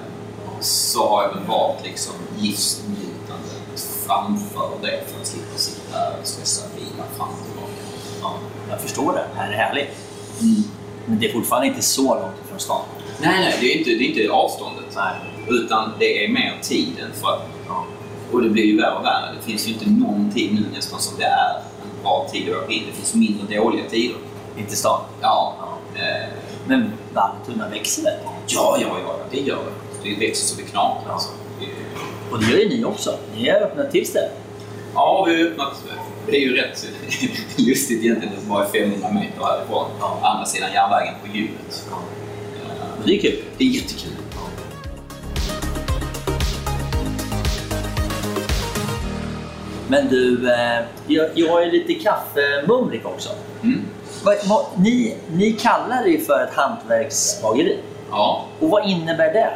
så 0.61 1.09
har 1.09 1.23
jag 1.23 1.35
väl 1.35 1.45
valt 1.45 1.85
liksom 1.85 2.15
livsnjutandet 2.39 3.81
framför 4.07 4.71
det 4.83 5.01
för 5.07 5.21
att 5.21 5.27
slippa 5.27 5.59
sitta 5.59 6.19
och 6.21 6.27
stressa 6.27 6.67
bilar 6.77 7.07
fram 7.17 7.29
och 7.29 7.47
tillbaka. 7.47 7.73
Ja, 8.21 8.35
jag 8.71 8.81
förstår 8.81 9.13
det. 9.13 9.25
Det 9.35 9.41
här 9.41 9.53
är 9.53 9.57
härligt. 9.57 9.89
Men 11.07 11.19
det 11.19 11.29
är 11.29 11.33
fortfarande 11.33 11.69
inte 11.69 11.83
så 11.83 12.15
långt 12.15 12.35
ifrån 12.45 12.61
stan. 12.61 12.83
Nej, 13.21 13.41
nej, 13.41 13.57
det 13.61 13.67
är 13.67 13.79
inte, 13.79 13.91
det 13.91 14.05
är 14.05 14.23
inte 14.23 14.33
avståndet. 14.33 14.85
Nej. 14.97 15.15
Utan 15.49 15.93
det 15.99 16.25
är 16.25 16.29
mer 16.29 16.55
tiden. 16.63 17.11
För 17.21 17.29
att, 17.29 17.43
och 18.33 18.43
det 18.43 18.49
blir 18.49 18.65
ju 18.65 18.77
värre 18.77 18.95
och 18.99 19.05
värre. 19.05 19.35
Det 19.41 19.47
finns 19.51 19.69
ju 19.69 19.73
inte 19.73 19.91
någon 19.91 20.31
tid 20.35 20.55
nu 20.55 20.77
nästan 20.77 21.01
som 21.01 21.19
det 21.19 21.25
är 21.25 21.55
en 21.55 22.03
bra 22.03 22.27
tid 22.33 22.51
att 22.51 22.65
åka 22.65 22.73
in. 22.73 22.83
Det 22.91 22.97
finns 22.97 23.15
mindre 23.15 23.57
dåliga 23.59 23.89
tider. 23.91 24.17
Inte 24.59 24.77
stan. 24.77 25.01
Ja. 25.21 25.55
Eh, 25.95 26.29
Men 26.67 26.93
Vallentuna 27.15 27.69
växer 27.69 28.03
väldigt. 28.03 28.25
ja, 28.47 28.79
ja, 28.81 28.89
ja, 29.07 29.17
det 29.31 29.41
gör 29.41 29.57
det. 29.57 30.11
Det 30.11 30.27
växer 30.27 30.47
så 30.47 30.57
det 30.57 30.63
knakar. 30.63 31.11
Alltså. 31.13 31.29
Det- 31.61 32.33
Och 32.35 32.41
det 32.41 32.47
gör 32.51 32.59
ju 32.59 32.69
ni 32.69 32.85
också. 32.85 33.19
Ni 33.37 33.49
har 33.49 33.57
öppnat 33.61 33.91
till 33.91 34.07
ställe. 34.07 34.31
Ja, 34.95 35.25
vi 35.29 35.43
har 35.43 35.49
öppnat. 35.51 35.85
Det 36.27 36.37
är 36.37 36.41
ju 36.41 36.57
rätt 36.57 36.87
lustigt 37.57 38.05
egentligen 38.05 38.35
att 38.39 38.45
bara 38.45 38.65
är 38.65 38.69
500 38.69 39.09
meter 39.13 39.45
härifrån. 39.45 39.87
Andra 40.23 40.45
sidan 40.47 40.73
järnvägen 40.73 41.15
på 41.25 41.37
hjulet. 41.37 41.87
Men 42.99 43.07
det 43.07 43.17
är 43.17 43.21
kul. 43.21 43.43
Det 43.59 43.65
är 43.65 43.69
jättekul. 43.69 44.13
Men 49.89 50.09
du, 50.09 50.51
eh, 50.53 50.85
jag, 51.07 51.29
jag 51.35 51.65
ju 51.65 51.71
lite 51.71 51.95
kaffemumrik 51.95 53.07
också. 53.07 53.29
Mm. 53.63 53.81
Vad, 54.25 54.37
vad, 54.49 54.67
ni, 54.79 55.17
ni 55.33 55.53
kallar 55.53 56.05
det 56.05 56.27
för 56.27 56.45
ett 56.45 56.55
hantverksbageri. 56.55 57.79
Ja, 58.11 58.45
Och 58.61 58.71
vad 58.71 58.89
innebär 58.89 59.33
det? 59.33 59.51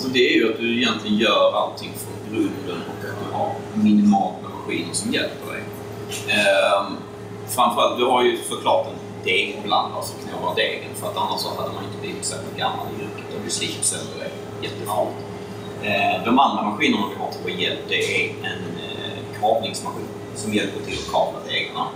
så 0.00 0.08
det 0.08 0.18
är 0.18 0.34
ju 0.36 0.52
att 0.52 0.58
du 0.58 0.82
egentligen 0.82 1.16
gör 1.16 1.52
allting 1.56 1.92
från 2.02 2.34
grunden 2.34 2.82
och 2.88 3.04
att 3.10 3.16
du 3.26 3.32
har 3.32 3.52
minimalt 3.74 4.34
med 4.42 4.50
maskiner 4.50 4.94
som 4.94 5.12
hjälper 5.12 5.46
dig. 5.52 5.62
Ehm, 6.28 6.96
framförallt, 7.48 7.98
du 7.98 8.04
har 8.04 8.22
ju 8.24 8.36
såklart 8.36 8.86
en 8.86 9.24
degblandare 9.24 10.02
som 10.02 10.16
knådar 10.28 10.54
degen 10.56 10.94
för 10.94 11.06
att 11.06 11.16
annars 11.16 11.40
så 11.40 11.48
hade 11.48 11.74
man 11.74 11.84
inte 11.84 11.98
blivit 12.00 12.24
särskilt 12.24 12.56
gammal 12.56 12.86
i 12.92 13.02
yrket 13.04 13.34
och 13.36 13.40
du 13.44 13.50
det 14.18 14.30
jättefort. 14.66 15.14
Eh, 15.82 16.24
de 16.24 16.38
andra 16.38 16.62
maskinerna 16.62 17.04
vi 17.12 17.22
har 17.22 17.30
till 17.32 17.40
vår 17.42 17.50
hjälp 17.50 17.80
det 17.88 18.00
är 18.16 18.28
en 18.30 18.64
kavlingsmaskin 19.40 20.06
som 20.36 20.54
hjälper 20.54 20.80
till 20.84 20.98
att 20.98 21.12
kavla 21.12 21.38
degarna. 21.48 21.86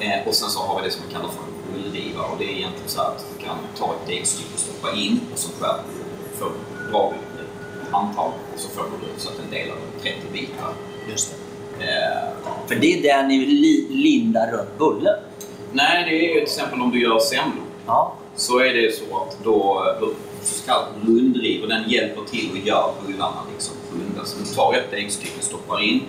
Eh, 0.00 0.28
och 0.28 0.34
sen 0.34 0.48
så 0.50 0.60
har 0.60 0.80
vi 0.80 0.86
det 0.88 0.92
som 0.94 1.02
vi 1.08 1.12
kallar 1.14 1.28
för 1.28 1.42
en 1.42 1.84
rullrivare 1.84 2.26
och 2.32 2.38
det 2.38 2.44
är 2.44 2.48
egentligen 2.56 2.88
så 2.88 3.00
att 3.00 3.26
du 3.38 3.44
kan 3.44 3.56
ta 3.78 3.84
ett 3.94 4.06
degstycke 4.08 4.48
och 4.54 4.60
stoppa 4.60 4.92
in 4.96 5.20
och 5.32 5.38
så 5.38 5.48
skär 5.60 5.76
du, 5.88 6.36
får, 6.38 6.50
drar 6.90 7.12
du 7.12 7.40
ett 7.42 7.92
handtag 7.92 8.32
och 8.54 8.60
så 8.60 8.68
får 8.68 8.82
du 8.82 9.20
så 9.20 9.28
att 9.28 9.36
den 9.36 9.50
delar 9.50 9.74
i 9.76 10.02
30 10.02 10.16
bitar. 10.32 10.72
Just 11.10 11.34
det. 11.78 11.84
Eh, 11.84 12.28
För 12.66 12.74
det 12.74 12.86
är 12.98 13.02
där 13.02 13.22
ni 13.28 13.38
li, 13.38 13.86
lindar 13.90 14.50
runt 14.52 14.78
bullen. 14.78 15.18
nej, 15.72 16.04
det 16.10 16.16
är 16.16 16.28
ju 16.28 16.34
till 16.34 16.42
exempel 16.42 16.80
om 16.80 16.90
du 16.90 17.02
gör 17.02 17.18
semlor 17.18 17.64
Ja. 17.86 18.14
så 18.36 18.58
är 18.58 18.74
det 18.74 18.94
så 18.96 19.16
att 19.22 19.38
då, 19.44 19.84
då 20.00 20.08
ska 20.42 20.72
rundriv 21.06 21.68
den 21.68 21.90
hjälper 21.90 22.22
till 22.30 22.50
att 22.60 22.66
göra 22.66 22.86
bullarna 23.06 23.42
liksom 23.54 23.74
runda. 23.92 24.24
Så 24.24 24.38
du 24.38 24.44
tar 24.44 24.74
ett 24.74 24.92
äggstycke, 24.92 25.40
stoppar 25.42 25.82
in, 25.82 26.02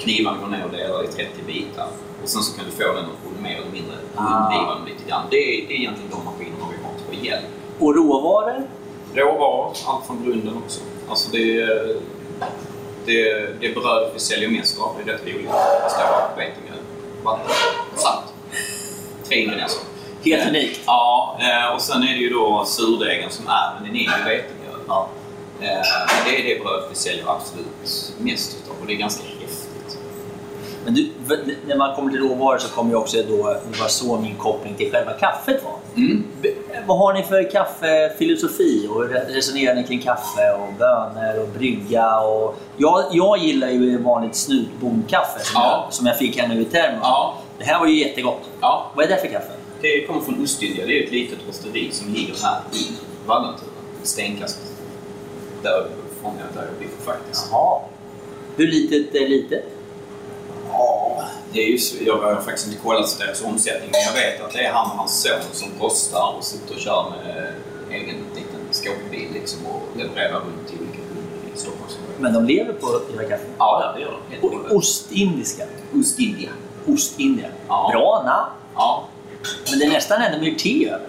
knivarna 0.00 0.38
går 0.40 0.46
ner 0.48 0.64
och 0.64 0.70
delar 0.70 1.04
i 1.04 1.06
30 1.06 1.30
bitar. 1.46 1.86
Och 2.22 2.28
sen 2.28 2.42
så 2.42 2.56
kan 2.56 2.64
du 2.64 2.70
få 2.70 2.92
den 2.92 3.04
att 3.04 3.24
rulla 3.26 3.40
mer 3.42 3.56
eller 3.56 3.70
mindre 3.72 3.96
rundriva 4.16 4.74
den 4.74 4.84
lite 4.84 5.08
grann. 5.08 5.22
Det 5.30 5.36
är, 5.36 5.68
det 5.68 5.74
är 5.74 5.78
egentligen 5.78 6.10
de 6.10 6.24
maskinerna 6.24 6.64
vi 6.70 6.84
har 6.84 6.92
till 6.94 7.06
vår 7.18 7.26
hjälp. 7.26 7.44
Och 7.78 7.94
råvaror? 7.96 8.68
Råvaror, 9.14 9.76
allt 9.86 10.06
från 10.06 10.24
grunden 10.24 10.56
också. 10.64 10.80
Alltså 11.08 11.30
det, 11.32 11.60
är- 11.62 11.96
det, 13.06 13.32
det 13.60 13.74
bröd 13.74 14.10
vi 14.14 14.20
säljer 14.20 14.48
mest 14.48 14.80
av, 14.80 14.96
det 15.04 15.10
är 15.10 15.14
rätt 15.14 15.24
roligt. 15.26 15.48
Det 15.84 15.90
står 15.90 16.36
vetemjöl, 16.36 16.82
vatten, 17.24 17.54
salt. 17.96 18.24
Tre 19.28 19.36
ingredienser. 19.42 19.82
Helt 20.24 20.48
unikt. 20.48 20.80
Ja, 20.86 21.38
eh, 21.40 21.74
och 21.74 21.80
sen 21.80 22.02
är 22.02 22.06
det 22.06 22.18
ju 22.18 22.30
då 22.30 22.64
surdegen 22.66 23.30
som 23.30 23.48
är, 23.48 23.74
men 23.74 23.84
den 23.88 23.96
är 23.96 24.00
ju 24.00 24.06
vetemjöl. 24.24 24.80
Ja. 24.88 25.08
Eh, 25.60 25.68
det 26.26 26.40
är 26.40 26.54
det 26.54 26.62
bröd 26.64 26.82
vi 26.90 26.96
säljer 26.96 27.24
absolut 27.30 28.12
mest 28.18 28.56
utav 28.64 28.76
och 28.80 28.86
det 28.86 28.92
är 28.92 28.96
ganska. 28.96 29.22
Men 30.84 30.94
du, 30.94 31.08
när 31.66 31.76
man 31.76 31.96
kommer 31.96 32.10
till 32.10 32.20
råvaror 32.20 32.58
så 32.58 32.68
kommer 32.74 32.90
ju 32.90 32.96
också 32.96 33.16
då, 33.28 33.36
det 33.72 33.80
var 33.80 33.88
så 33.88 34.16
min 34.18 34.34
koppling 34.36 34.74
till 34.74 34.90
själva 34.92 35.12
kaffet 35.12 35.64
var. 35.64 35.72
Mm. 35.96 36.24
Vad 36.86 36.98
har 36.98 37.14
ni 37.14 37.22
för 37.22 37.50
kaffefilosofi 37.50 38.88
och 38.90 39.02
re- 39.04 39.32
resonerar 39.34 39.74
ni 39.74 39.84
kring 39.84 40.00
kaffe 40.02 40.52
och 40.52 40.72
bönor 40.78 41.42
och 41.42 41.48
brygga? 41.48 42.20
Och 42.20 42.54
jag, 42.76 43.04
jag 43.12 43.38
gillar 43.38 43.68
ju 43.68 43.98
vanligt 44.02 44.34
snutbondkaffe 44.34 45.40
som, 45.44 45.60
Ja. 45.62 45.84
jag, 45.86 45.94
som 45.94 46.06
jag 46.06 46.18
fick 46.18 46.38
här 46.38 46.48
nu 46.48 46.60
i 46.60 46.64
termos. 46.64 47.00
Ja, 47.02 47.34
Det 47.58 47.64
här 47.64 47.78
var 47.80 47.86
ju 47.86 47.98
jättegott. 47.98 48.40
ja, 48.60 48.90
Vad 48.96 49.04
är 49.04 49.08
det 49.08 49.16
för 49.20 49.28
kaffe? 49.28 49.52
det 49.80 50.06
kommer 50.06 50.20
från 50.20 50.42
Ostindien. 50.42 50.88
Det 50.88 51.00
är 51.00 51.04
ett 51.06 51.12
litet 51.12 51.38
rosteri 51.48 51.88
som 51.92 52.12
ligger 52.14 52.34
här 52.42 52.60
i 52.72 52.86
Vallentuna. 53.26 53.70
Stenkast 54.02 54.58
där 55.62 55.86
från 56.22 56.32
där 56.54 56.62
jag 56.62 56.88
bor 56.88 57.12
faktiskt. 57.12 57.48
Jaha. 57.50 57.80
Hur 58.56 58.66
litet 58.66 59.14
är 59.14 59.28
litet? 59.28 59.64
Ja, 60.72 61.24
det 61.52 61.60
är 61.60 61.68
ju, 61.70 61.78
så- 61.78 61.96
jag 62.04 62.18
har 62.18 62.34
faktiskt 62.40 62.66
inte 62.66 62.78
kollat 62.82 63.16
deras 63.18 63.42
omsättning 63.42 63.90
men 63.92 64.00
jag 64.00 64.12
vet 64.12 64.44
att 64.44 64.52
det 64.52 64.64
är 64.64 64.72
han 64.72 64.90
och 64.90 64.96
hans 64.96 65.22
son 65.22 65.40
som 65.52 65.68
postar 65.78 66.34
och 66.38 66.44
sitter 66.44 66.74
och 66.74 66.80
kör 66.80 67.04
med 67.10 67.52
egen 67.90 68.16
liten 68.34 68.60
skåpbil 68.70 69.28
liksom 69.32 69.66
och 69.66 69.82
levererar 69.96 70.32
runt 70.40 70.68
till 70.68 70.78
olika 70.78 70.96
kunder 70.96 71.54
i 71.54 71.58
Stockholmsområdet. 71.58 72.18
Men 72.20 72.32
de 72.32 72.44
lever 72.44 72.72
på 72.72 73.00
era 73.16 73.28
kaffe? 73.28 73.44
Ja, 73.58 73.92
det 73.96 74.00
gör 74.02 74.18
de. 74.40 74.76
Ostindiska? 74.76 75.64
Ostindia. 75.94 76.50
Ostindia. 76.88 77.46
Ja. 77.68 77.90
Bra 77.92 78.22
namn. 78.26 78.50
Ja. 78.74 79.04
Men 79.70 79.78
det 79.78 79.84
är 79.84 79.90
nästan 79.90 80.22
ännu 80.22 80.40
mer 80.40 80.54
te 80.58 80.88
över. 80.88 81.06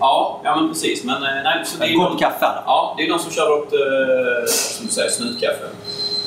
Ja, 0.00 0.40
ja 0.44 0.56
men 0.60 0.68
precis. 0.68 1.04
Men, 1.04 1.14
eh, 1.22 1.28
nej, 1.44 1.62
så 1.66 1.78
det 1.78 1.84
är 1.86 1.94
Gott 1.96 2.10
de, 2.12 2.18
kaffe. 2.18 2.46
Ja, 2.66 2.94
det 2.98 3.02
är 3.06 3.10
de 3.10 3.18
som 3.18 3.30
kör 3.32 3.52
åt, 3.52 3.72
eh, 3.72 4.46
som 4.52 4.86
du 4.86 4.92
säger, 4.92 5.10
snutkaffe. 5.10 5.64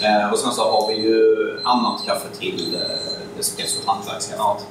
Eh, 0.01 0.31
och 0.31 0.39
sen 0.39 0.51
så 0.51 0.61
har 0.61 0.87
vi 0.87 0.95
ju 0.95 1.35
annat 1.63 2.05
kaffe 2.05 2.27
till 2.39 2.75
eh, 2.75 3.39
espresso 3.39 3.79
hantverkskaffet. 3.85 4.67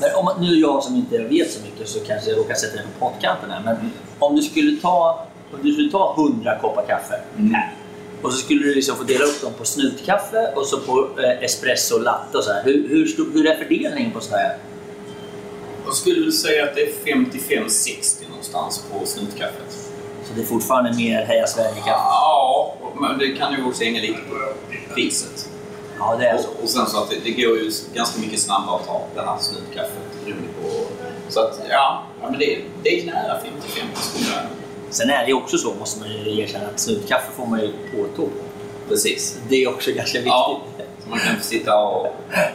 Men 0.00 0.14
om, 0.14 0.30
nu 0.40 0.54
jag 0.54 0.82
som 0.82 0.96
inte 0.96 1.18
vet 1.18 1.52
så 1.52 1.60
mycket 1.62 1.88
så 1.88 2.00
kanske 2.00 2.30
jag 2.30 2.38
råkar 2.38 2.54
sätta 2.54 2.76
dig 2.76 2.84
på 2.98 3.06
pottkanten 3.06 3.50
här. 3.50 3.62
Men 3.64 3.92
om 4.18 4.36
du 4.36 4.42
skulle 4.42 4.80
ta, 4.80 5.26
om 5.52 5.58
du 5.62 5.72
skulle 5.72 5.90
ta 5.90 6.14
100 6.18 6.58
koppar 6.58 6.86
kaffe 6.86 7.20
här, 7.52 7.74
och 8.22 8.32
så 8.32 8.38
skulle 8.38 8.62
du 8.62 8.74
liksom 8.74 8.96
få 8.96 9.02
dela 9.02 9.24
upp 9.24 9.42
dem 9.42 9.52
på 9.58 9.64
snutkaffe 9.64 10.52
och 10.56 10.66
så 10.66 10.80
på 10.80 11.08
eh, 11.22 11.44
espresso 11.44 11.94
och 11.94 12.02
latte 12.02 12.38
och 12.38 12.44
så 12.44 12.52
här. 12.52 12.64
Hur, 12.64 12.88
hur, 12.88 13.06
stor, 13.06 13.26
hur 13.32 13.46
är 13.46 13.56
fördelningen 13.56 14.12
på 14.12 14.20
sådär? 14.20 14.56
Jag 15.84 15.94
skulle 15.94 16.20
väl 16.20 16.32
säga 16.32 16.64
att 16.64 16.74
det 16.74 16.82
är 16.82 16.92
55-60 17.14 18.28
någonstans 18.28 18.84
på 18.92 19.06
snutkaffet. 19.06 19.90
Så 20.24 20.34
det 20.34 20.40
är 20.40 20.46
fortfarande 20.46 20.92
mer 20.96 21.24
Heja 21.24 21.46
Sverige-kaffe? 21.46 21.90
Ja, 21.90 22.49
men 22.94 23.18
det 23.18 23.28
kan 23.28 23.52
ju 23.52 23.64
också 23.64 23.84
hänga 23.84 24.00
lite 24.00 24.20
på 24.30 24.36
priset. 24.94 25.48
Ja, 25.98 26.16
det 26.16 26.26
är 26.26 26.38
så. 26.38 26.48
Och, 26.48 26.62
och 26.62 26.70
sen 26.70 26.86
så 26.86 27.02
att 27.02 27.10
det, 27.10 27.16
det 27.24 27.30
går 27.30 27.58
ju 27.58 27.70
ganska 27.94 28.20
mycket 28.20 28.40
snabbare 28.40 28.76
att 28.76 28.86
ta 28.86 29.06
det 29.14 29.20
här 29.20 29.38
snutkaffet 29.38 30.26
på... 30.62 30.68
Så 31.28 31.40
att 31.40 31.60
ja, 31.70 32.04
ja 32.22 32.30
men 32.30 32.38
det, 32.38 32.58
det 32.82 33.00
är 33.00 33.06
nära 33.06 33.40
50-50 33.40 34.00
skulle 34.00 34.24
jag 34.34 34.42
Sen 34.90 35.10
är 35.10 35.22
det 35.22 35.28
ju 35.28 35.34
också 35.34 35.58
så, 35.58 35.74
måste 35.74 36.00
man 36.00 36.08
ju 36.10 36.40
erkänna, 36.40 36.66
att 36.66 36.80
snutkaffe 36.80 37.32
får 37.36 37.46
man 37.46 37.60
ju 37.60 37.68
på 37.68 38.06
tå. 38.16 38.28
Precis. 38.88 39.38
Det 39.48 39.64
är 39.64 39.68
också 39.68 39.90
ganska 39.92 40.18
viktigt. 40.18 40.32
Ja, 40.32 40.62
man 41.10 41.18
kan 41.18 41.36
få 41.36 41.42
sitta 41.42 41.78
och... 41.78 42.06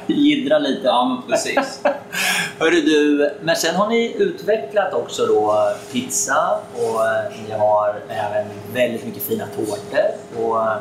Jiddra 0.08 0.60
lite. 0.60 0.88
Ja, 0.88 1.06
men 1.06 1.30
precis. 1.30 1.82
Hörru 2.60 2.82
du, 2.82 3.32
men 3.42 3.56
sen 3.56 3.76
har 3.76 3.90
ni 3.90 4.16
utvecklat 4.18 4.94
också 4.94 5.26
då 5.26 5.70
pizza 5.92 6.60
och 6.74 7.06
eh, 7.06 7.32
ni 7.48 7.54
har 7.54 7.96
även 8.10 8.48
väldigt 8.74 9.06
mycket 9.06 9.24
fina 9.24 9.46
tårtor. 9.56 10.06
Och 10.38 10.62
eh, 10.62 10.78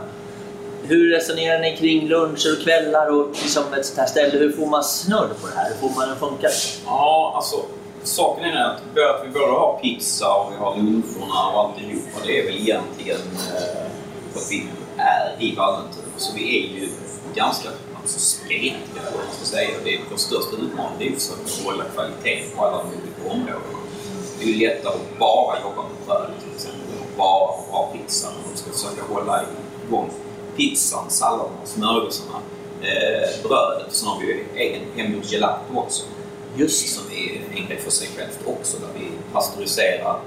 hur 0.83 1.11
resonerar 1.11 1.59
ni 1.59 1.77
kring 1.77 2.09
luncher 2.09 2.53
och 2.59 2.65
kvällar 2.65 3.07
och 3.07 3.29
liksom 3.43 3.63
ett 3.79 3.87
sånt 3.87 3.99
här 3.99 4.07
ställe? 4.07 4.39
Hur 4.39 4.53
får 4.53 4.67
man 4.67 4.85
snurr 4.85 5.29
på 5.41 5.47
det 5.47 5.55
här? 5.57 5.69
Hur 5.69 5.89
får 5.89 5.97
man 5.97 6.09
det 6.09 6.13
att 6.13 6.19
funka? 6.19 6.49
Ja, 6.87 7.33
alltså 7.37 7.57
saken 8.03 8.45
är 8.45 8.65
att 8.65 8.83
vi 9.25 9.31
både 9.33 9.53
har 9.53 9.79
pizza 9.83 10.35
och 10.35 10.53
vi 10.53 10.57
har 10.57 10.77
luncherna 10.77 11.49
och 11.53 11.61
alltihopa. 11.61 12.19
Det 12.27 12.41
är 12.41 12.45
väl 12.45 12.57
egentligen 12.57 13.21
eh, 13.57 13.87
att 14.35 14.51
vi 14.51 14.67
är 14.97 15.37
i 15.39 15.55
Vallentuna. 15.55 16.05
Så 16.17 16.35
vi 16.35 16.59
är 16.59 16.81
ju 16.81 16.89
ganska 17.35 17.69
alltså, 18.03 18.19
spretiga, 18.19 19.01
eller 19.01 19.17
vad 19.17 19.27
man 19.27 19.35
ska 19.37 19.45
säga. 19.45 19.71
Det 19.85 19.95
är 19.95 20.01
vår 20.11 20.17
största 20.17 20.57
utmaning 20.57 20.99
det 20.99 21.05
är 21.05 21.09
ju 21.09 21.17
att 21.17 21.49
försöka 21.49 21.71
hålla 21.71 21.85
kvaliteten 21.85 22.57
på 22.57 22.65
alla 22.65 22.77
de 22.77 22.87
olika 22.89 23.35
områdena. 23.35 23.79
Det 24.39 24.45
är 24.45 24.49
ju 24.49 24.67
lättare 24.67 24.95
att 24.95 25.19
bara 25.19 25.61
jobba 25.61 25.83
med 25.83 26.07
bröd 26.07 26.31
till 26.43 26.55
exempel. 26.57 26.99
Och 27.01 27.17
bara 27.17 27.47
ha 27.47 27.65
bra 27.71 27.93
pizza. 27.93 28.29
Man 28.49 28.57
ska 28.57 28.73
försöka 28.73 29.03
hålla 29.15 29.45
igång 29.87 30.11
pizzan, 30.57 31.11
salladerna, 31.11 31.65
smörgåsarna, 31.65 32.39
eh, 32.83 33.43
brödet. 33.43 33.87
Sen 33.95 34.09
har 34.09 34.21
vi 34.21 34.27
ju 34.27 34.45
egen 34.57 34.83
hemgjord 34.97 35.25
gelato 35.25 35.79
också. 35.79 36.03
Just 36.57 36.89
som 36.89 37.05
är 37.13 37.59
en 37.59 37.67
grej 37.67 37.81
för 37.81 37.91
sig 37.91 38.09
självt 38.17 38.39
också, 38.47 38.77
där 38.79 39.01
vi 39.01 39.11
pasteuriserar 39.33 40.21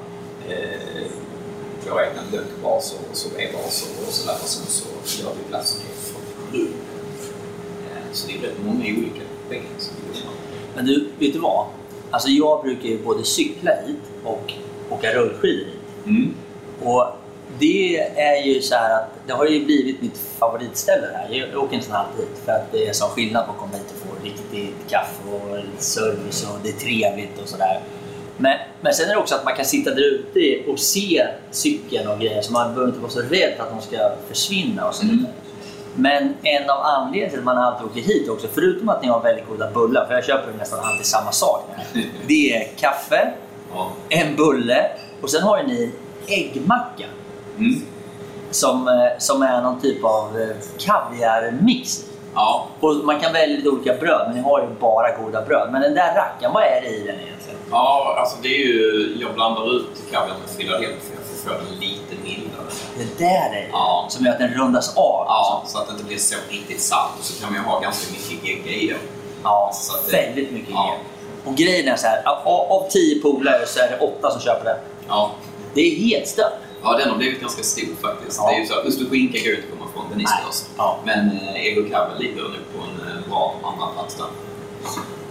eh, 0.49 1.07
våra 1.89 2.09
egna 2.09 2.21
lökbaser 2.31 2.99
och 3.11 3.17
sorbetbaser 3.17 3.89
och 4.07 4.13
sådär. 4.13 4.37
Och 4.41 4.47
sen 4.47 4.65
så 4.67 5.23
gör 5.23 5.31
vi 5.37 5.49
glassen 5.49 5.81
från 6.03 6.21
grunden. 6.51 6.96
Så 8.17 8.27
det 8.27 8.33
är 8.33 8.41
rätt 8.41 8.57
många 8.65 8.83
olika 8.83 9.21
ben 9.49 9.61
som 9.77 9.93
vi 10.01 10.19
jobbar. 10.19 10.33
Men 10.75 10.85
du, 10.85 11.07
vet 11.19 11.33
du 11.33 11.39
vad? 11.39 11.65
Alltså 12.11 12.29
jag 12.29 12.63
brukar 12.63 12.89
ju 12.89 13.03
både 13.03 13.23
cykla 13.23 13.71
hit 13.87 14.03
och 14.23 14.53
åka 14.89 15.13
rullskidor 15.13 15.65
hit. 15.65 16.05
Mm. 16.05 16.33
Och 16.83 17.05
det 17.59 17.97
är 17.99 18.45
ju 18.45 18.61
så 18.61 18.75
här 18.75 18.95
att 18.95 19.09
det 19.27 19.33
har 19.33 19.45
ju 19.45 19.65
blivit 19.65 20.01
mitt 20.01 20.17
favoritställe 20.17 21.07
här. 21.13 21.49
Jag 21.53 21.63
åker 21.63 21.75
inte 21.75 21.93
alltid 21.93 22.25
hit 22.25 22.37
för 22.45 22.51
att 22.51 22.71
det 22.71 22.87
är 22.87 22.93
sån 22.93 23.09
skillnad 23.09 23.45
på 23.45 23.51
att 23.51 23.57
komma 23.57 23.73
hit 23.73 23.93
och 23.95 24.09
få 24.09 24.25
riktigt 24.25 24.89
kaffe 24.89 25.29
och 25.29 25.83
service 25.83 26.47
och 26.49 26.59
det 26.63 26.69
är 26.69 26.73
trevligt 26.73 27.41
och 27.41 27.47
sådär. 27.47 27.79
Men, 28.37 28.57
men 28.81 28.93
sen 28.93 29.09
är 29.09 29.13
det 29.13 29.19
också 29.19 29.35
att 29.35 29.45
man 29.45 29.55
kan 29.55 29.65
sitta 29.65 29.93
där 29.93 30.03
ute 30.03 30.71
och 30.71 30.79
se 30.79 31.27
cykeln 31.51 32.07
och 32.07 32.19
grejer 32.19 32.41
så 32.41 32.51
man 32.53 32.73
behöver 32.73 32.87
inte 32.87 32.99
vara 32.99 33.11
så 33.11 33.21
rädd 33.21 33.53
att 33.59 33.69
de 33.69 33.81
ska 33.81 34.11
försvinna 34.27 34.87
och 34.87 34.95
så 34.95 35.05
vidare. 35.05 35.33
Men 35.97 36.33
en 36.43 36.69
av 36.69 36.81
anledningarna 36.81 37.29
till 37.29 37.39
att 37.39 37.45
man 37.45 37.57
alltid 37.57 37.87
åker 37.87 38.01
hit 38.01 38.29
också, 38.29 38.47
förutom 38.53 38.89
att 38.89 39.01
ni 39.01 39.07
har 39.07 39.21
väldigt 39.21 39.47
goda 39.47 39.71
bullar, 39.71 40.05
för 40.05 40.13
jag 40.13 40.25
köper 40.25 40.53
nästan 40.57 40.79
alltid 40.79 41.05
samma 41.05 41.31
sak. 41.31 41.65
Det 42.27 42.53
är 42.53 42.67
kaffe, 42.77 43.33
en 44.09 44.35
bulle 44.35 44.85
och 45.21 45.29
sen 45.29 45.43
har 45.43 45.63
ni 45.63 45.91
äggmacka. 46.27 47.05
Mm. 47.57 47.81
Som, 48.51 48.87
eh, 48.87 49.17
som 49.19 49.41
är 49.41 49.61
någon 49.61 49.81
typ 49.81 50.03
av 50.03 50.41
eh, 50.41 50.55
kaviarmix. 50.79 52.05
Ja. 52.35 52.67
Och 52.79 52.95
man 52.95 53.19
kan 53.19 53.33
välja 53.33 53.55
lite 53.55 53.69
olika 53.69 53.93
bröd, 53.93 54.21
men 54.27 54.35
ni 54.35 54.41
har 54.41 54.61
ju 54.61 54.67
bara 54.79 55.17
goda 55.17 55.45
bröd. 55.45 55.69
Men 55.71 55.81
den 55.81 55.93
där 55.93 56.15
rackaren, 56.15 56.53
vad 56.53 56.63
är 56.63 56.81
det 56.81 56.87
i 56.87 56.99
den 56.99 57.15
egentligen? 57.15 57.37
ja, 57.71 58.15
alltså 58.19 58.37
det 58.41 58.47
är 58.47 58.65
ju... 58.65 59.17
Jag 59.21 59.33
blandar 59.33 59.75
ut 59.75 59.87
kaviar 60.11 60.35
med 60.45 60.57
Philadelphia 60.57 61.17
för 61.23 61.53
att 61.53 61.59
få 61.59 61.65
den 61.65 61.79
lite 61.79 62.23
mildare. 62.23 62.36
Det 62.97 63.17
där 63.25 63.25
är 63.49 63.51
det 63.51 63.67
Ja. 63.71 64.05
som 64.09 64.25
gör 64.25 64.31
att 64.33 64.39
den 64.39 64.53
rundas 64.53 64.97
av. 64.97 65.25
Ja, 65.27 65.63
så 65.67 65.77
att 65.77 65.87
det 65.87 65.91
inte 65.91 66.03
blir 66.03 66.17
så 66.17 66.35
riktigt 66.49 66.81
salt. 66.81 67.11
Så 67.21 67.41
kan 67.43 67.53
man 67.53 67.61
ju 67.63 67.67
ha 67.69 67.79
ganska 67.79 68.11
mycket 68.11 68.47
gegga 68.49 68.71
i 68.71 68.87
den. 68.87 68.97
Ja, 69.43 69.71
det- 70.05 70.11
väldigt 70.17 70.51
mycket 70.51 70.69
Ja. 70.73 70.85
mer. 70.85 70.99
Och 71.51 71.55
grejen 71.57 71.87
är 71.87 71.95
så 71.95 72.07
här, 72.07 72.23
av, 72.27 72.71
av 72.71 72.89
tio 72.89 73.21
polare 73.21 73.65
så 73.67 73.79
är 73.79 73.89
det 73.89 73.97
åtta 74.05 74.31
som 74.31 74.41
köper 74.41 74.65
den. 74.65 74.77
Ja. 75.07 75.31
Det 75.73 75.81
är 75.81 75.95
helt 75.95 76.27
stört. 76.27 76.53
Ja, 76.83 76.97
den 76.97 77.09
har 77.09 77.17
blivit 77.17 77.41
ganska 77.41 77.63
stor 77.63 77.87
faktiskt. 78.01 78.37
Ja. 78.41 78.49
Det 78.49 78.55
är 78.55 78.59
ju 78.59 78.65
så 78.65 78.73
ost 78.87 79.01
och 79.01 79.07
skinka 79.11 79.39
går 79.39 79.49
inte 79.55 79.63
att 79.67 79.79
komma 79.79 79.89
ifrån, 79.91 80.05
den 80.11 80.21
är 80.21 80.25
störst. 80.25 80.65
Ja. 80.77 80.97
Men 81.05 81.19
eh, 81.31 81.77
och 81.83 81.91
kaviar 81.91 82.15
ligger 82.19 82.41
nog 82.41 82.51
på 82.51 82.83
en 82.83 83.07
eh, 83.07 83.29
bra 83.29 83.55
andra 83.63 83.87
plats 83.95 84.15
där. 84.15 84.25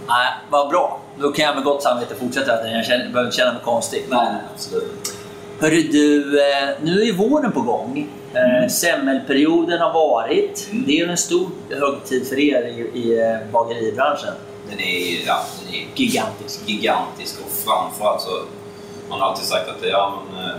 Nej, 0.07 0.27
vad 0.49 0.69
bra. 0.69 0.99
Då 1.19 1.31
kan 1.31 1.45
jag 1.45 1.55
med 1.55 1.63
gott 1.63 1.83
samvete 1.83 2.15
fortsätta 2.15 2.53
äta 2.53 2.63
den. 2.63 2.73
Jag 2.73 2.85
känner, 2.85 3.05
behöver 3.05 3.25
inte 3.25 3.37
känna 3.37 3.53
mig 3.53 3.61
konstig. 3.65 4.05
Nej, 4.09 4.19
nej, 4.33 4.41
absolut. 4.55 5.13
Hörru 5.59 5.83
du, 5.83 6.39
eh, 6.41 6.69
nu 6.81 7.03
är 7.03 7.13
våren 7.13 7.51
på 7.51 7.61
gång. 7.61 8.07
Eh, 8.33 8.67
Semmelperioden 8.69 9.79
har 9.81 9.93
varit. 9.93 10.67
Mm. 10.71 10.83
Det 10.87 10.99
är 10.99 11.07
en 11.07 11.17
stor 11.17 11.49
högtid 11.69 12.27
för 12.27 12.39
er 12.39 12.61
i, 12.67 12.99
i 12.99 13.19
eh, 13.19 13.51
bageribranschen. 13.51 14.33
Den 14.69 14.79
är, 14.79 15.25
ja, 15.27 15.43
den 15.65 15.73
är 15.75 15.85
Gigantisk. 15.95 16.59
gigantisk 16.65 17.35
och 17.45 17.51
framförallt 17.51 18.21
så 18.21 18.29
man 19.09 19.19
har 19.19 19.27
alltid 19.27 19.45
sagt 19.45 19.69
att 19.69 19.89
ja, 19.89 20.13
men, 20.31 20.45
eh, 20.45 20.55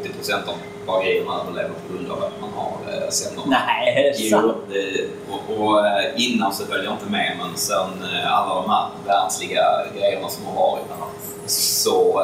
80 0.00 0.08
procent 0.12 0.48
av 0.48 0.54
bagerierna 0.86 1.40
överlever 1.42 1.74
på 1.88 1.94
grund 1.94 2.10
av 2.10 2.22
att 2.24 2.40
man 2.40 2.50
har 2.52 2.76
semlor. 3.10 3.44
Nej, 3.46 4.14
Jo, 4.18 4.30
sant? 4.30 4.56
det, 4.68 5.06
och, 5.30 5.60
och 5.68 5.80
innan 6.16 6.54
så 6.54 6.64
höll 6.70 6.84
jag 6.84 6.92
inte 6.94 7.10
med, 7.10 7.36
men 7.38 7.56
sen 7.56 7.90
alla 8.26 8.54
de 8.54 8.70
här 8.70 8.88
världsliga 9.06 9.64
grejerna 9.98 10.28
som 10.28 10.46
har 10.46 10.54
varit 10.54 10.84
så 11.46 12.20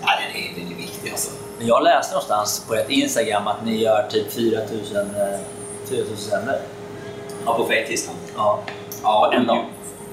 ja, 0.00 0.08
den, 0.20 0.42
är, 0.42 0.60
den 0.60 0.67
är 0.98 1.02
viktig 1.02 1.10
alltså. 1.10 1.30
Men 1.58 1.66
Jag 1.66 1.84
läste 1.84 2.12
någonstans 2.12 2.64
på 2.68 2.74
ert 2.74 2.90
Instagram 2.90 3.46
att 3.46 3.64
ni 3.64 3.76
gör 3.82 4.08
typ 4.10 4.32
4000 4.32 4.96
eh, 4.96 5.38
4000 5.88 6.16
semlor. 6.16 6.54
Ja, 7.46 7.54
på 7.54 7.64
fettisdagen. 7.64 8.20
Ja. 8.36 8.62
Ja, 9.02 9.32
En 9.34 9.46
dag. 9.46 9.64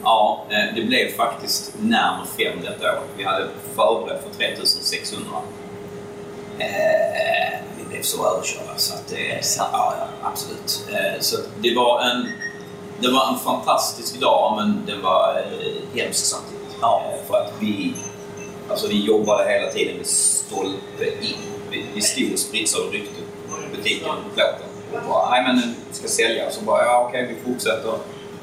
Ja, 0.03 0.45
eh, 0.49 0.75
det 0.75 0.81
blev 0.81 1.15
faktiskt 1.15 1.73
närmare 1.79 2.27
fem 2.38 2.59
detta 2.61 2.91
år. 2.91 3.03
Vi 3.17 3.23
hade 3.23 3.47
förberett 3.75 4.23
för 4.23 4.38
3600. 4.38 5.29
Eh, 6.59 7.59
vi 7.77 7.83
blev 7.89 8.01
så 8.01 8.17
överkörda 8.27 8.77
så 8.77 8.93
att 8.93 9.07
det... 9.07 9.41
Ja, 9.57 9.67
ja, 9.71 10.07
absolut. 10.23 10.88
Eh, 10.93 11.19
så 11.21 11.38
det 11.61 11.75
var 11.75 12.01
en... 12.01 12.27
Det 12.99 13.07
var 13.11 13.27
en 13.33 13.39
fantastisk 13.39 14.19
dag, 14.19 14.53
men 14.57 14.83
det 14.86 14.95
var 14.95 15.38
eh, 15.38 16.01
hemskt 16.01 16.25
samtidigt. 16.25 16.75
Ja. 16.81 17.03
Eh, 17.11 17.27
för 17.27 17.38
att 17.38 17.53
vi... 17.59 17.93
Alltså 18.69 18.88
vi 18.88 19.05
jobbade 19.05 19.49
hela 19.51 19.71
tiden 19.71 19.97
med 19.97 20.05
stolpe 20.48 21.06
in. 21.22 21.38
Vi, 21.93 22.02
stod 22.02 22.34
och 22.34 22.39
spritsade 22.39 22.84
och 22.86 22.91
ryckte 22.91 23.22
butiken 23.76 24.10
på 24.10 24.30
plåten. 24.36 24.70
Och 24.93 25.10
bara, 25.10 25.30
nej 25.30 25.43
men 25.43 25.56
nu 25.56 25.74
ska 25.91 26.08
sälja. 26.08 26.52
Så 26.52 26.62
bara, 26.62 26.86
ja 26.86 27.06
okej 27.10 27.36
vi 27.36 27.52
fortsätter. 27.52 27.93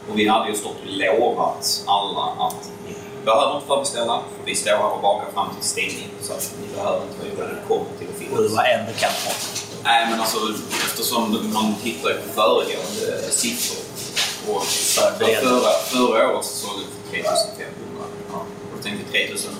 Och 0.09 0.19
vi 0.19 0.29
hade 0.29 0.49
ju 0.51 0.57
stått 0.57 0.77
och 0.81 0.87
lovat 0.87 1.83
alla 1.87 2.47
att 2.47 2.71
ni 2.87 2.95
behöver 3.25 3.55
inte 3.55 3.67
förbeställa, 3.67 4.23
för 4.37 4.47
vi 4.47 4.55
står 4.55 4.71
här 4.71 4.93
och 4.93 5.03
bakar 5.03 5.33
fram 5.35 5.49
till 5.55 5.69
stängning. 5.69 6.09
Så 6.23 6.33
att 6.33 6.55
ni 6.61 6.77
behöver 6.77 7.03
inte 7.03 7.37
vara 7.37 7.47
oroliga, 7.47 7.63
kom 7.69 7.85
till 7.99 8.09
och 8.09 8.15
finnas. 8.15 8.39
Och 8.39 8.43
det 8.43 8.49
var 8.49 8.65
en 8.65 8.87
bekant 8.87 9.17
Nej 9.85 10.07
men 10.11 10.21
alltså 10.21 10.39
eftersom 10.87 11.53
man 11.53 11.75
tittar 11.83 12.11
på 12.11 12.33
föregående 12.35 13.31
siffror. 13.31 13.85
Och 14.55 14.65
förra, 14.65 15.71
förra 15.71 16.33
årets 16.33 16.49
säsong 16.49 16.81
fick 17.11 17.23
3500. 17.23 18.05
Ja. 18.33 18.45
Då 18.77 18.83
tänkte 18.83 19.05
vi 19.13 19.27
3600 19.27 19.59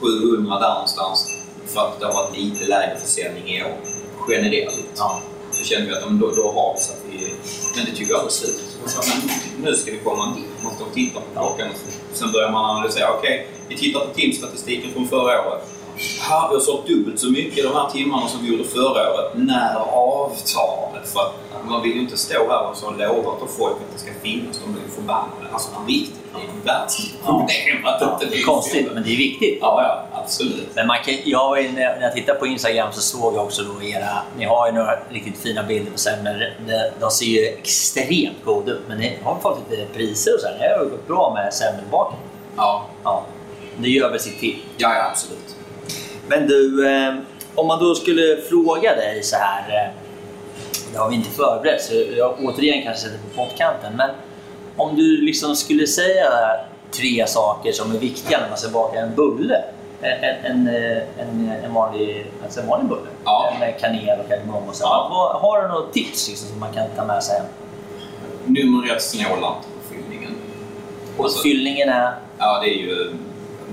700 0.00 0.58
där 0.60 0.74
någonstans 0.74 1.38
för 1.66 1.80
att 1.80 2.00
det 2.00 2.06
har 2.06 2.14
varit 2.14 2.36
lite 2.38 2.64
lägre 2.64 2.98
försäljning 2.98 3.48
i 3.48 3.62
år 3.62 3.76
generellt. 4.28 4.92
Ja. 4.96 5.20
Så 5.50 5.64
kände 5.64 5.86
vi 5.86 5.94
att 5.94 6.20
då, 6.20 6.30
då 6.30 6.52
har 6.52 6.74
vi 6.74 6.80
så 6.80 6.92
att 6.92 7.02
vi... 7.10 7.34
Men 7.76 7.84
det 7.84 7.98
tog 7.98 8.16
aldrig 8.16 8.32
slut. 8.32 8.64
Så, 8.86 9.00
nu 9.62 9.74
ska 9.74 9.90
vi 9.90 9.98
komma 9.98 10.24
en. 10.24 10.44
Man 10.64 10.74
står 10.74 10.86
och 10.86 10.94
tittar 10.94 11.20
på 11.20 11.26
klockan. 11.32 11.68
Sen 12.12 12.32
börjar 12.32 12.50
man 12.50 12.64
analysera. 12.64 13.10
Okej, 13.18 13.34
okay, 13.34 13.46
vi 13.68 13.76
tittar 13.76 14.00
på 14.00 14.14
timstatistiken 14.14 14.92
från 14.92 15.08
förra 15.08 15.48
året. 15.48 15.64
Här, 16.20 16.48
vi 16.48 16.54
har 16.54 16.60
sålt 16.60 16.86
dubbelt 16.86 17.20
så 17.20 17.30
mycket 17.30 17.64
de 17.64 17.72
här 17.74 17.90
timmarna 17.90 18.28
som 18.28 18.42
vi 18.42 18.50
gjorde 18.50 18.64
förra 18.64 19.12
året. 19.12 19.32
När 19.34 19.74
avtar 19.76 20.87
för 21.12 21.20
att 21.20 21.34
man 21.68 21.82
vill 21.82 21.92
ju 21.94 22.00
inte 22.00 22.16
stå 22.16 22.50
här 22.50 22.70
och 22.70 22.76
så 22.76 22.90
lovat 22.90 23.42
åt 23.42 23.50
folk 23.50 23.72
att 23.76 23.92
det 23.94 23.98
ska 23.98 24.10
finnas. 24.22 24.58
De 24.64 24.72
blir 24.72 24.82
ju 24.82 24.88
förbannade. 24.90 25.46
Alltså 25.52 25.68
på 25.74 25.80
riktigt. 25.88 26.14
Det 26.34 26.38
är 26.38 26.42
ju 26.42 26.60
världsproblem 26.64 27.84
att 27.86 28.00
Ja, 28.00 28.12
inte 28.14 28.26
det 28.26 28.32
är 28.32 28.36
finns. 28.36 28.46
konstigt, 28.46 28.88
men 28.94 29.02
det 29.02 29.12
är 29.12 29.16
viktigt. 29.16 29.58
Ja, 29.60 29.82
ja, 30.12 30.18
absolut. 30.22 30.68
Men 30.74 30.86
man 30.86 30.96
kan, 31.04 31.14
jag, 31.24 31.74
när 31.74 32.00
jag 32.02 32.14
tittade 32.14 32.38
på 32.38 32.46
Instagram 32.46 32.92
så 32.92 33.00
såg 33.00 33.34
jag 33.34 33.44
också 33.44 33.62
då 33.62 33.82
era... 33.82 34.08
Ni 34.38 34.44
har 34.44 34.66
ju 34.66 34.72
några 34.72 34.98
riktigt 35.10 35.38
fina 35.38 35.62
bilder 35.62 35.92
på 35.92 35.98
semlor. 35.98 36.52
De, 36.66 36.90
de 37.00 37.10
ser 37.10 37.26
ju 37.26 37.44
extremt 37.46 38.44
goda 38.44 38.72
ut, 38.72 38.82
men 38.88 38.98
ni 38.98 39.18
har 39.22 39.38
fått 39.40 39.58
lite 39.70 39.86
priser 39.94 40.34
och 40.34 40.40
så. 40.40 40.46
här. 40.46 40.58
Ni 40.58 40.78
har 40.78 40.84
gått 40.90 41.06
bra 41.06 41.32
med 41.34 41.54
semmelbaken. 41.54 42.18
Ja, 42.56 42.86
Ja, 43.04 43.24
det 43.78 43.88
gör 43.88 44.10
väl 44.10 44.20
sitt 44.20 44.40
till. 44.40 44.58
ja, 44.76 44.94
ja 44.94 45.08
absolut. 45.10 45.56
Men 46.28 46.46
du, 46.46 46.88
eh, 46.88 47.14
om 47.54 47.66
man 47.66 47.78
då 47.84 47.94
skulle 47.94 48.36
fråga 48.50 48.94
dig 48.96 49.22
så 49.22 49.36
här. 49.36 49.92
Det 50.98 51.02
har 51.02 51.10
vi 51.10 51.16
inte 51.16 51.30
förberett, 51.30 51.82
så 51.82 51.94
jag 52.16 52.34
återigen 52.44 52.82
kanske 52.82 53.02
sätter 53.02 53.18
på 53.18 53.44
pottkanten. 53.44 53.96
Men 53.96 54.10
om 54.76 54.96
du 54.96 55.20
liksom 55.20 55.56
skulle 55.56 55.86
säga 55.86 56.30
tre 56.90 57.26
saker 57.26 57.72
som 57.72 57.94
är 57.94 57.98
viktiga 57.98 58.40
när 58.40 58.48
man 58.48 58.58
ska 58.58 58.70
baka 58.70 58.98
en 58.98 59.14
bulle. 59.14 59.64
En, 60.00 60.24
en, 60.24 60.68
en, 60.68 60.68
eh, 61.48 61.64
en, 61.64 61.74
vanlig, 61.74 62.26
alltså 62.44 62.60
en 62.60 62.66
vanlig 62.66 62.88
bulle. 62.88 63.08
Ja. 63.24 63.52
Med 63.60 63.80
kanel 63.80 64.20
och 64.20 64.28
kardemumma 64.28 64.68
och 64.68 64.74
så. 64.74 64.84
Ja. 64.84 65.38
Har 65.42 65.62
du 65.62 65.68
något 65.68 65.92
tips 65.92 66.28
liksom, 66.28 66.48
som 66.48 66.60
man 66.60 66.72
kan 66.72 66.84
ta 66.96 67.04
med 67.04 67.22
sig 67.22 67.36
hem? 67.38 67.46
Nummer 68.46 68.92
ett, 68.92 69.02
snåla 69.02 69.26
inte 69.56 69.68
på 69.74 69.94
fyllningen. 69.94 70.34
Och 71.16 71.24
Alltså- 71.24 71.42
fyllningen 71.42 71.88
är... 71.88 72.12
Ja, 72.38 72.60
det 72.62 72.68
är 72.68 72.78
ju 72.78 73.14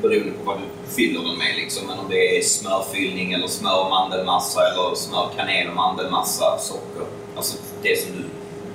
beroende 0.02 0.32
på 0.32 0.52
vad 0.52 0.58
du 0.58 0.64
fyller 0.88 1.20
den 1.24 1.38
med. 1.38 1.56
Liksom. 1.56 1.88
Men 1.88 2.00
om 2.00 2.06
det 2.10 2.38
är 2.38 2.42
smörfyllning 2.42 3.34
eller 3.34 3.48
smör 3.48 3.84
och 3.84 3.90
mandelmassa 3.90 4.60
eller 4.72 4.96
smör, 4.96 5.30
kanel 5.38 5.70
och 5.70 5.76
mandelmassa, 5.76 6.58
socker. 6.60 7.06
Alltså 7.36 7.58
det 7.82 8.02
som 8.02 8.12
du 8.12 8.24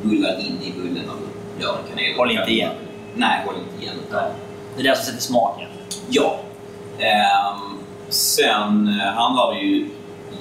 bullar 0.08 0.40
in 0.40 0.58
i 0.62 0.72
bullen 0.76 1.04
när 1.06 1.14
du 1.14 1.62
gör 1.64 1.76
en 1.78 1.88
kanel. 1.88 2.16
Håll 2.16 2.30
inte 2.30 2.50
igen. 2.50 2.72
Nej, 3.14 3.42
håll 3.46 3.54
inte 3.54 3.84
igen. 3.84 3.96
Utan, 4.08 4.22
Det 4.76 4.82
är 4.82 4.84
det 4.90 4.96
som 4.96 5.04
sätter 5.04 5.20
smaken. 5.22 5.68
Ja. 6.08 6.38
Ehm, 6.98 7.78
sen 8.08 9.00
eh, 9.00 9.12
handlar 9.14 9.54
det 9.54 9.60
ju 9.60 9.88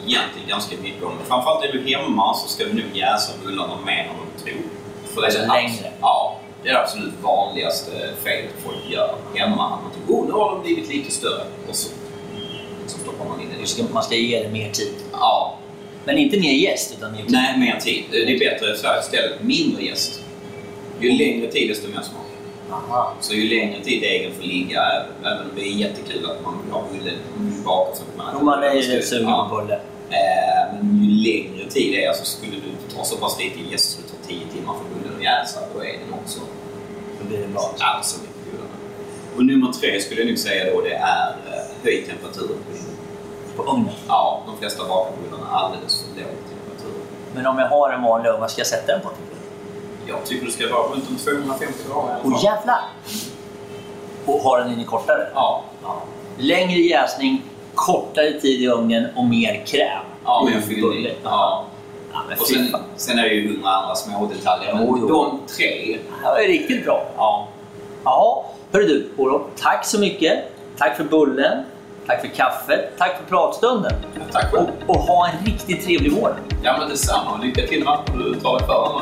egentligen 0.08 0.48
ganska 0.48 0.76
mycket 0.82 1.04
om, 1.04 1.12
framförallt 1.28 1.64
är 1.64 1.72
du 1.72 1.96
hemma 1.96 2.34
så 2.34 2.48
ska 2.48 2.64
du 2.64 2.74
nog 2.74 2.86
jäsa 2.94 3.34
bullarna 3.44 3.74
mer 3.86 4.00
än 4.00 4.16
du 4.38 4.44
tror. 4.44 4.62
För 5.14 5.22
det 5.22 5.28
är 5.28 5.40
Alltså 5.40 5.54
längre? 5.54 5.92
Ja, 6.02 6.19
det 6.64 6.70
är 6.70 6.74
det 6.74 6.80
absolut 6.82 7.14
vanligaste 7.22 7.92
felet 8.24 8.50
folk 8.66 8.92
gör 8.92 9.16
hemma. 9.36 9.70
Man 9.70 9.92
tror, 10.08 10.18
oh, 10.20 10.26
nu 10.26 10.32
har 10.32 10.52
de 10.56 10.62
blivit 10.64 10.90
lite 10.90 11.12
större. 11.12 11.44
Och 11.70 11.76
så, 11.76 11.90
så 12.88 13.00
stoppar 13.00 13.26
man 13.26 13.42
in 13.42 13.48
det. 13.62 13.68
Ska, 13.68 13.84
man 13.94 14.04
ska 14.04 14.16
ge 14.16 14.44
det 14.44 14.50
mer 14.50 14.72
tid. 14.72 14.94
Ja, 15.12 15.58
Men 16.06 16.18
inte 16.18 16.40
mer 16.40 16.54
jäst, 16.54 16.96
utan 16.98 17.12
mer 17.12 17.22
tid. 17.22 17.32
nej, 17.32 17.60
mer 17.60 17.80
tid. 17.80 18.04
Det 18.12 18.18
är 18.34 18.40
bättre 18.40 18.78
så 18.78 18.88
här 18.88 19.00
istället. 19.00 19.44
Mindre 19.44 19.84
jäst. 19.84 20.22
Ju 21.00 21.12
längre 21.12 21.52
tid 21.52 21.70
desto 21.70 21.88
mer 21.88 22.02
smak. 22.02 22.26
Aha. 22.72 23.14
Så 23.22 23.34
ju 23.34 23.50
längre 23.60 23.84
tid 23.84 24.02
degen 24.02 24.34
får 24.34 24.44
ligga, 24.44 24.82
även 25.22 25.40
om 25.40 25.52
det 25.56 25.62
är 25.62 25.72
jättekul 25.74 26.26
att 26.26 26.44
man 26.44 26.54
vill 26.64 26.72
ha 26.74 26.84
bullen 26.92 27.16
bakad 27.66 27.98
så 27.98 28.04
man 28.18 28.36
Och 28.36 28.44
man 28.46 28.64
är 28.64 29.02
sugen 29.02 29.26
på 29.26 29.56
bulle. 29.56 29.74
Eh, 30.10 30.74
Men 30.84 31.04
ju 31.04 31.34
längre 31.34 31.70
tid 31.70 31.94
det 31.94 32.06
är, 32.06 32.10
alltså 32.10 32.26
skulle 32.26 32.52
du 32.56 32.96
ta 32.96 33.04
så 33.04 33.18
pass 33.18 33.40
lite 33.40 33.72
jäst 33.72 33.90
så 33.92 34.02
det 34.02 34.08
tar 34.08 34.28
10 34.28 34.40
timmar 34.54 34.74
för 34.74 34.99
bullen 35.20 35.34
att 35.38 35.42
jäsa, 35.44 35.60
då 35.74 35.80
är 35.84 35.94
den 36.06 36.14
också 36.24 36.40
Då 37.22 37.28
blir 37.28 37.38
det 37.38 37.48
bra. 37.48 37.72
alltså 37.80 38.22
mycket 38.22 38.52
godare. 38.52 38.70
Och 39.38 39.46
nummer 39.46 39.72
tre 39.72 40.02
skulle 40.02 40.22
jag 40.22 40.28
nog 40.28 40.38
säga 40.38 40.74
då, 40.74 40.82
det 40.82 40.94
är 40.94 41.30
eh, 41.48 41.64
höj 41.84 42.06
temperaturen 42.06 42.58
på 42.68 42.72
din 42.74 42.84
På 43.58 43.64
ugnen. 43.72 43.94
Ja, 44.08 44.44
de 44.48 44.58
flesta 44.58 44.84
vapenbullarna 44.84 45.48
är 45.52 45.56
alldeles 45.56 46.02
för 46.04 46.10
låg 46.22 46.32
temperatur. 46.52 47.02
Men 47.36 47.48
om 47.48 47.58
jag 47.60 47.68
har 47.70 47.92
en 47.94 48.02
vanlig 48.04 48.30
ugn, 48.30 48.40
vad 48.42 48.52
ska 48.52 48.60
jag 48.60 48.68
sätta 48.68 48.92
den 48.92 49.02
på? 49.02 49.10
du? 49.10 50.12
Jag 50.12 50.26
tycker 50.26 50.46
det 50.46 50.52
ska 50.52 50.68
vara 50.70 50.88
runt 50.88 51.10
om 51.10 51.16
250 51.16 51.74
grader 51.88 52.10
i 52.10 52.12
alla 52.12 52.20
Åh 52.24 52.32
fall. 52.32 52.44
jävlar! 52.44 52.82
Och 54.26 54.40
har 54.40 54.60
den 54.60 54.74
inne 54.74 54.84
kortare? 54.84 55.28
Ja, 55.36 55.64
Ja. 55.84 56.02
Längre 56.38 56.80
jäsning, 56.80 57.42
kortare 57.76 58.40
tid 58.40 58.62
i 58.62 58.68
ugnen 58.68 59.08
och 59.16 59.26
mer 59.26 59.64
kräm. 59.66 60.04
ja 60.26 60.48
en 60.56 60.62
fyllning. 60.62 61.08
Ja. 61.24 61.66
Ja, 62.30 62.36
Och 62.40 62.48
sen, 62.48 62.76
sen 62.96 63.20
är 63.20 63.24
det 63.24 63.30
ju 63.30 63.48
hundra 63.54 63.70
andra 63.70 63.96
små 63.96 64.26
detaljer. 64.26 64.74
Men 64.74 64.86
Jo, 64.88 64.98
jo. 65.02 65.08
de 65.08 65.40
tre, 65.56 65.98
Det 66.22 66.26
var 66.26 66.40
ju 66.40 66.48
riktigt 66.48 66.86
bra. 66.86 67.06
ja. 67.18 67.48
Ja, 68.04 68.46
hörru 68.72 68.88
du 68.88 69.10
Olof. 69.18 69.42
Tack 69.60 69.86
så 69.86 70.00
mycket. 70.00 70.40
Tack 70.78 70.98
för 70.98 71.04
bullen. 71.04 71.64
Tack 72.08 72.22
för 72.22 72.28
kaffet. 72.28 72.92
Tack 72.98 73.18
för 73.18 73.26
pratstunden. 73.30 73.92
Tack 74.32 74.52
själv. 74.52 74.68
Och, 74.88 74.96
och 74.96 75.02
ha 75.02 75.28
en 75.28 75.46
riktigt 75.46 75.86
trevlig 75.86 76.12
vår. 76.22 76.36
Ja, 76.64 76.76
men 76.80 76.90
detsamma. 76.90 77.40
Lycka 77.44 77.68
till 77.68 77.84
med 77.84 77.94
allt 77.94 78.14
du 78.18 78.36
tar 78.36 78.58
dig 78.58 78.68
för 78.68 79.02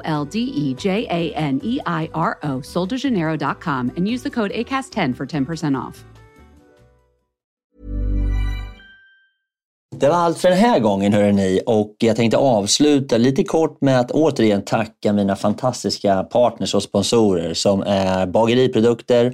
L 0.03 0.25
D 0.25 0.39
E 0.39 0.75
J 0.77 1.07
A 1.09 1.33
N 1.35 1.59
E 1.63 1.79
I 1.85 2.09
R 2.13 2.37
O, 2.43 2.61
soldajanero.com, 2.61 3.91
and 3.97 4.07
use 4.07 4.23
the 4.23 4.29
code 4.29 4.51
ACAST10 4.51 5.15
for 5.15 5.25
10% 5.25 5.75
off. 5.87 6.05
Det 9.95 10.09
var 10.09 10.15
allt 10.15 10.37
för 10.37 10.49
den 10.49 10.57
här 10.57 10.79
gången 10.79 11.13
hörni 11.13 11.61
och 11.65 11.95
jag 11.99 12.15
tänkte 12.15 12.37
avsluta 12.37 13.17
lite 13.17 13.43
kort 13.43 13.81
med 13.81 13.99
att 13.99 14.11
återigen 14.11 14.61
tacka 14.65 15.13
mina 15.13 15.35
fantastiska 15.35 16.23
partners 16.23 16.75
och 16.75 16.83
sponsorer 16.83 17.53
som 17.53 17.81
är 17.81 18.25
Bageriprodukter, 18.25 19.33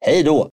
Hej 0.00 0.22
då! 0.22 0.50